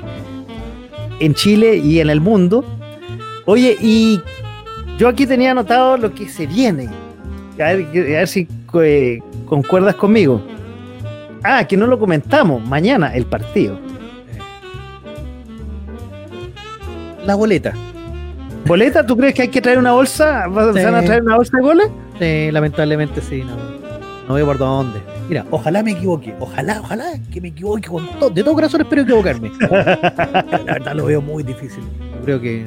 [1.20, 2.75] en Chile y en el mundo.
[3.46, 4.22] Oye, y
[4.98, 6.90] yo aquí tenía anotado lo que se viene.
[7.56, 8.48] A ver, a ver si
[8.82, 10.42] eh, concuerdas conmigo.
[11.44, 12.66] Ah, que no lo comentamos.
[12.68, 13.80] Mañana el partido.
[17.26, 17.74] la boleta.
[18.66, 19.06] ¿Boleta?
[19.06, 20.48] ¿Tú crees que hay que traer una bolsa?
[20.48, 21.88] ¿Van a traer una bolsa de goles?
[22.20, 23.56] Sí, lamentablemente sí, no,
[24.28, 25.00] no veo por dónde.
[25.28, 29.02] Mira, ojalá me equivoque, ojalá, ojalá que me equivoque con todo, de todo corazón espero
[29.02, 29.52] equivocarme.
[29.60, 31.84] la verdad lo veo muy difícil.
[32.00, 32.66] Yo creo que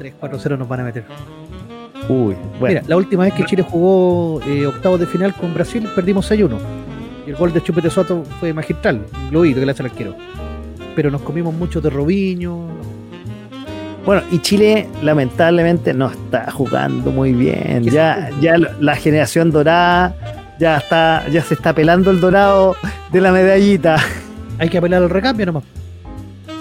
[0.00, 1.04] unos 3-4-0 nos van a meter.
[2.08, 2.68] Uy, bueno.
[2.68, 6.58] Mira, la última vez que Chile jugó eh, octavos de final con Brasil, perdimos 6-1.
[7.26, 10.16] Y el gol de Chupete Soto fue magistral, globito que le hace el arquero.
[10.96, 12.68] Pero nos comimos mucho de Robinho,
[14.04, 17.84] bueno, y Chile lamentablemente no está jugando muy bien.
[17.84, 20.14] Ya, ya la generación dorada
[20.58, 22.76] ya está, ya se está pelando el dorado
[23.12, 23.96] de la medallita.
[24.58, 25.64] Hay que apelar al recambio nomás.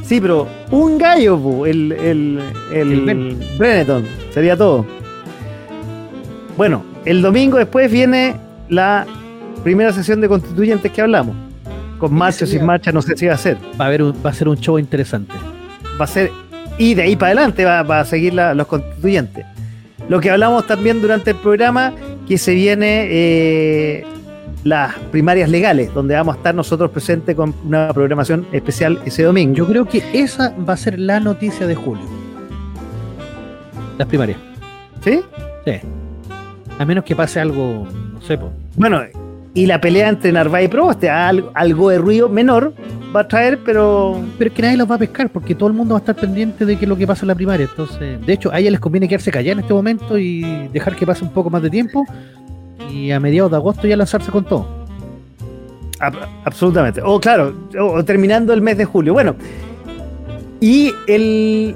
[0.10, 2.40] Sí, pero un gallo, el, el,
[2.73, 4.03] el, Breneton,
[4.34, 4.84] sería todo.
[6.57, 8.36] Bueno, el domingo después viene
[8.69, 9.06] la
[9.64, 11.36] primera sesión de constituyentes que hablamos.
[11.99, 13.57] Con marcha o sin marcha, no sé si va a ser.
[13.80, 15.36] Va a, haber va a ser un show interesante.
[16.02, 16.31] Va a ser
[16.80, 19.45] y de ahí para adelante va, a seguir los constituyentes.
[20.07, 21.94] Lo que hablamos también durante el programa,
[22.27, 24.07] que se viene eh,
[24.64, 29.56] las primarias legales, donde vamos a estar nosotros presentes con una programación especial ese domingo.
[29.56, 32.03] Yo creo que esa va a ser la noticia de julio.
[33.98, 34.38] Las primarias.
[35.03, 35.22] ¿Sí?
[35.65, 35.73] Sí.
[36.77, 38.40] A menos que pase algo, no sé.
[38.76, 39.02] Bueno,
[39.53, 42.73] y la pelea entre Narváez y Proboste, algo, algo de ruido menor,
[43.15, 44.22] va a traer, pero.
[44.38, 46.15] Pero es que nadie los va a pescar, porque todo el mundo va a estar
[46.15, 47.68] pendiente de qué es lo que pasa en la primaria.
[47.69, 51.06] Entonces, de hecho, a ella les conviene quedarse callados en este momento y dejar que
[51.06, 52.06] pase un poco más de tiempo
[52.89, 54.68] y a mediados de agosto ya lanzarse con todo.
[56.45, 57.01] absolutamente.
[57.03, 59.14] O claro, o terminando el mes de julio.
[59.14, 59.35] Bueno,
[60.61, 61.76] y el,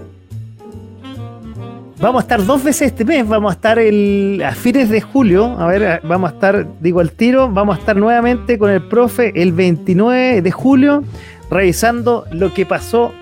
[2.03, 5.57] Vamos a estar dos veces este mes, vamos a estar el, a fines de julio,
[5.57, 9.31] a ver, vamos a estar, digo al tiro, vamos a estar nuevamente con el profe
[9.41, 11.01] el 29 de julio,
[11.49, 13.13] revisando lo que pasó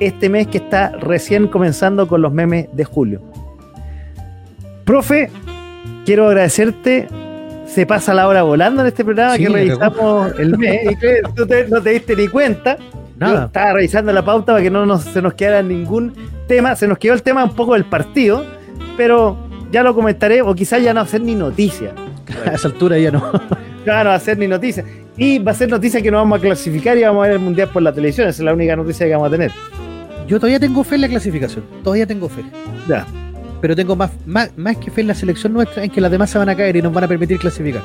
[0.00, 3.20] este mes que está recién comenzando con los memes de julio.
[4.86, 5.28] Profe,
[6.06, 7.08] quiero agradecerte.
[7.74, 11.20] Se pasa la hora volando en este programa Sí, que revisamos el mes y que
[11.36, 12.76] tú te- no te diste ni cuenta.
[12.78, 12.86] Yo
[13.16, 13.44] Nada.
[13.46, 16.12] estaba revisando la pauta para que no nos- se nos quedara ningún
[16.48, 16.74] tema.
[16.74, 18.44] Se nos quedó el tema un poco del partido,
[18.96, 19.36] pero
[19.70, 21.92] ya lo comentaré, o quizás ya no va a ser ni noticia.
[22.46, 23.22] A esa altura ya no.
[23.86, 24.84] Ya no va a ser ni noticia.
[25.16, 27.42] Y va a ser noticia que nos vamos a clasificar y vamos a ver el
[27.42, 28.26] mundial por la televisión.
[28.28, 29.50] Esa es la única noticia que vamos a tener.
[30.26, 31.64] Yo todavía tengo fe en la clasificación.
[31.84, 32.42] Todavía tengo fe.
[32.88, 33.04] Ya.
[33.60, 36.30] Pero tengo más, más, más que fe en la selección nuestra en que las demás
[36.30, 37.82] se van a caer y nos van a permitir clasificar.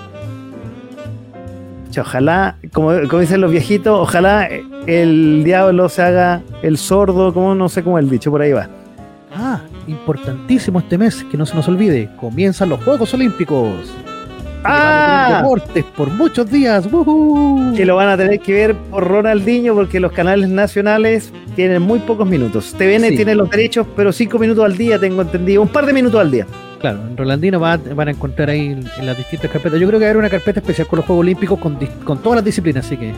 [1.98, 4.50] Ojalá, como, como dicen los viejitos, ojalá
[4.86, 8.68] el diablo se haga el sordo, como no sé cómo el dicho, por ahí va.
[9.34, 12.10] Ah, importantísimo este mes, que no se nos olvide.
[12.18, 13.94] Comienzan los Juegos Olímpicos.
[14.66, 15.38] ¡Ah!
[15.42, 16.86] Deportes por muchos días.
[16.92, 17.74] ¡Woohoo!
[17.76, 22.00] Que lo van a tener que ver por Ronaldinho porque los canales nacionales tienen muy
[22.00, 22.74] pocos minutos.
[22.78, 23.16] TVN Sí.
[23.16, 25.62] tiene los derechos, pero cinco minutos al día, tengo entendido.
[25.62, 26.46] Un par de minutos al día.
[26.80, 29.80] Claro, en Rolandino va- van a encontrar ahí en, las distintas carpetas.
[29.80, 31.78] Yo creo que va a haber una carpeta especial con los Juegos Olímpicos con,
[32.22, 33.14] todas las disciplinas, así que.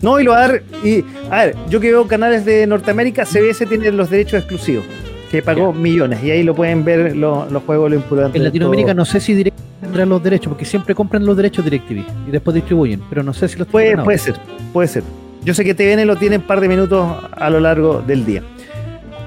[0.00, 0.62] No, y lo va a dar.
[0.84, 4.84] Y, a ver, yo que veo canales de Norteamérica, CBS tiene los derechos exclusivos,
[5.30, 8.16] que pagó millones, y ahí lo pueden ver lo- los Juegos Olímpicos.
[8.18, 11.64] durante En Latinoamérica no sé si DirecTV tendrá los derechos, porque siempre compran los derechos
[11.64, 14.36] DirecTV y después distribuyen, pero no sé si los Puede, puede ser,
[14.72, 15.02] puede ser.
[15.44, 18.42] Yo sé que TVN lo tiene un par de minutos a lo largo del día.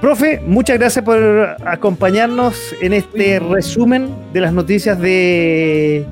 [0.00, 6.04] Profe, muchas gracias por acompañarnos en este resumen de las noticias de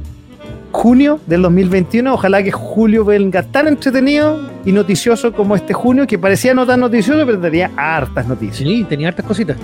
[0.72, 2.14] junio del 2021.
[2.14, 6.80] Ojalá que julio venga tan entretenido y noticioso como este junio, que parecía no tan
[6.80, 8.68] noticioso, pero tenía hartas noticias.
[8.68, 9.56] Sí, tenía hartas cositas.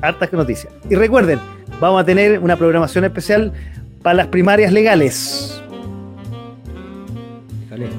[0.00, 0.72] Hartas noticias.
[0.90, 1.38] Y recuerden,
[1.80, 3.52] vamos a tener una programación especial
[4.02, 5.60] para las primarias legales.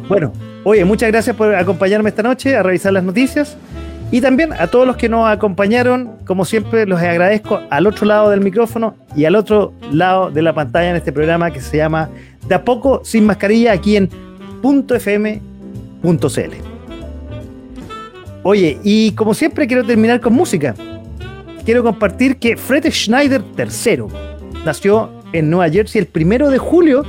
[0.07, 0.31] Bueno,
[0.64, 3.57] oye, muchas gracias por acompañarme esta noche a revisar las noticias.
[4.11, 8.30] Y también a todos los que nos acompañaron, como siempre, los agradezco al otro lado
[8.30, 12.10] del micrófono y al otro lado de la pantalla en este programa que se llama
[12.48, 14.10] De a poco sin mascarilla aquí en
[14.61, 15.32] .fm.cl.
[18.44, 20.76] Oye, y como siempre quiero terminar con música.
[21.65, 24.03] Quiero compartir que Fred Schneider III
[24.64, 27.03] nació en Nueva Jersey el primero de julio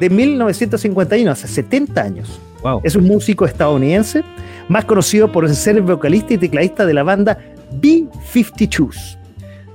[0.00, 2.40] de 1951, hace 70 años.
[2.62, 2.80] Wow.
[2.82, 4.24] Es un músico estadounidense,
[4.68, 7.38] más conocido por ser el vocalista y tecladista de la banda
[7.80, 9.18] B-52s.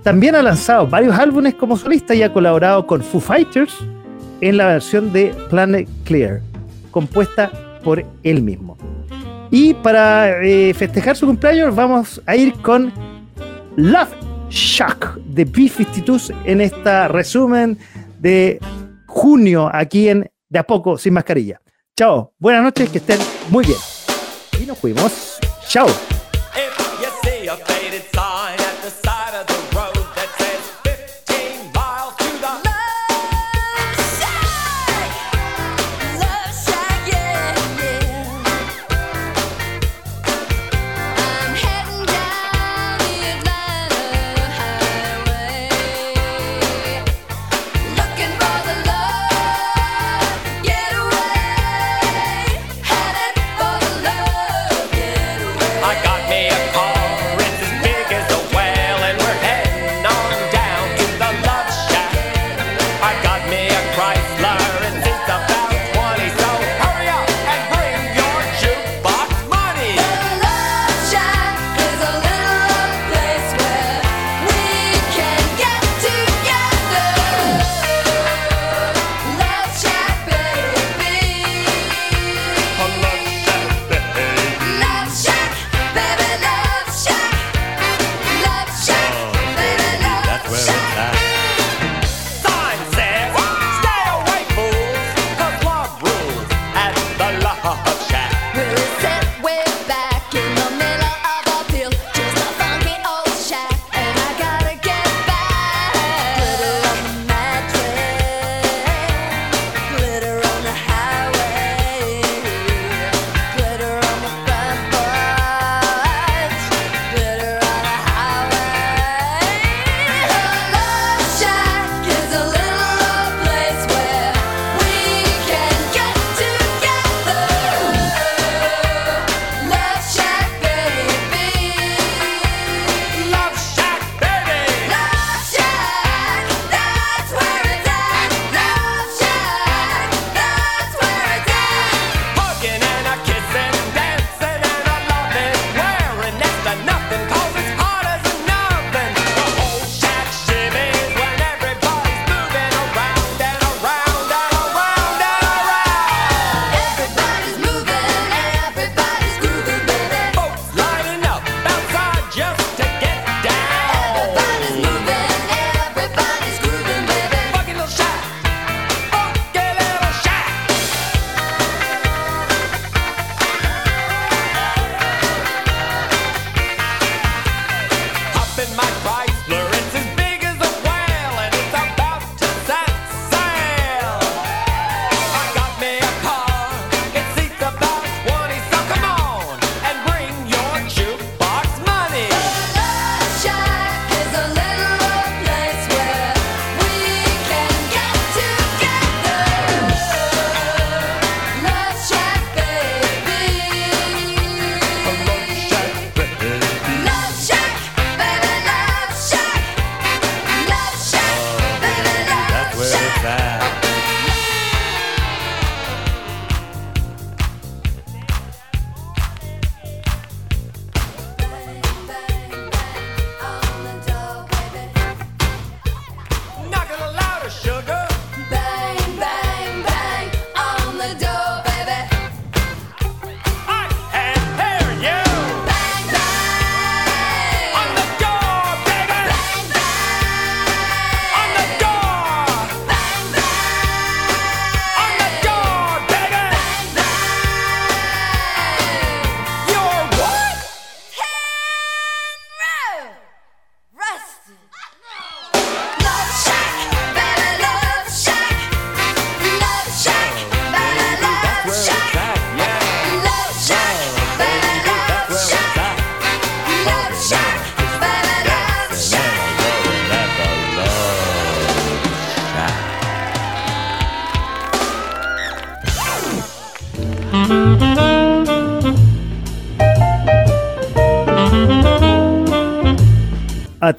[0.04, 3.76] También ha lanzado varios álbumes como solista y ha colaborado con Foo Fighters
[4.42, 6.42] en la versión de Planet Clear,
[6.92, 7.52] compuesta
[7.84, 8.78] por él mismo.
[9.50, 12.92] Y para eh, festejar su cumpleaños vamos a ir con
[13.76, 14.14] Love
[14.50, 17.78] Shack de B-52s en esta resumen
[18.20, 18.60] de
[19.06, 21.60] junio aquí en De a poco sin mascarilla.
[21.96, 23.20] Chao, buenas noches, que estén
[23.50, 23.97] muy bien.
[24.60, 25.38] Y nos fuimos.
[25.68, 25.88] Chao.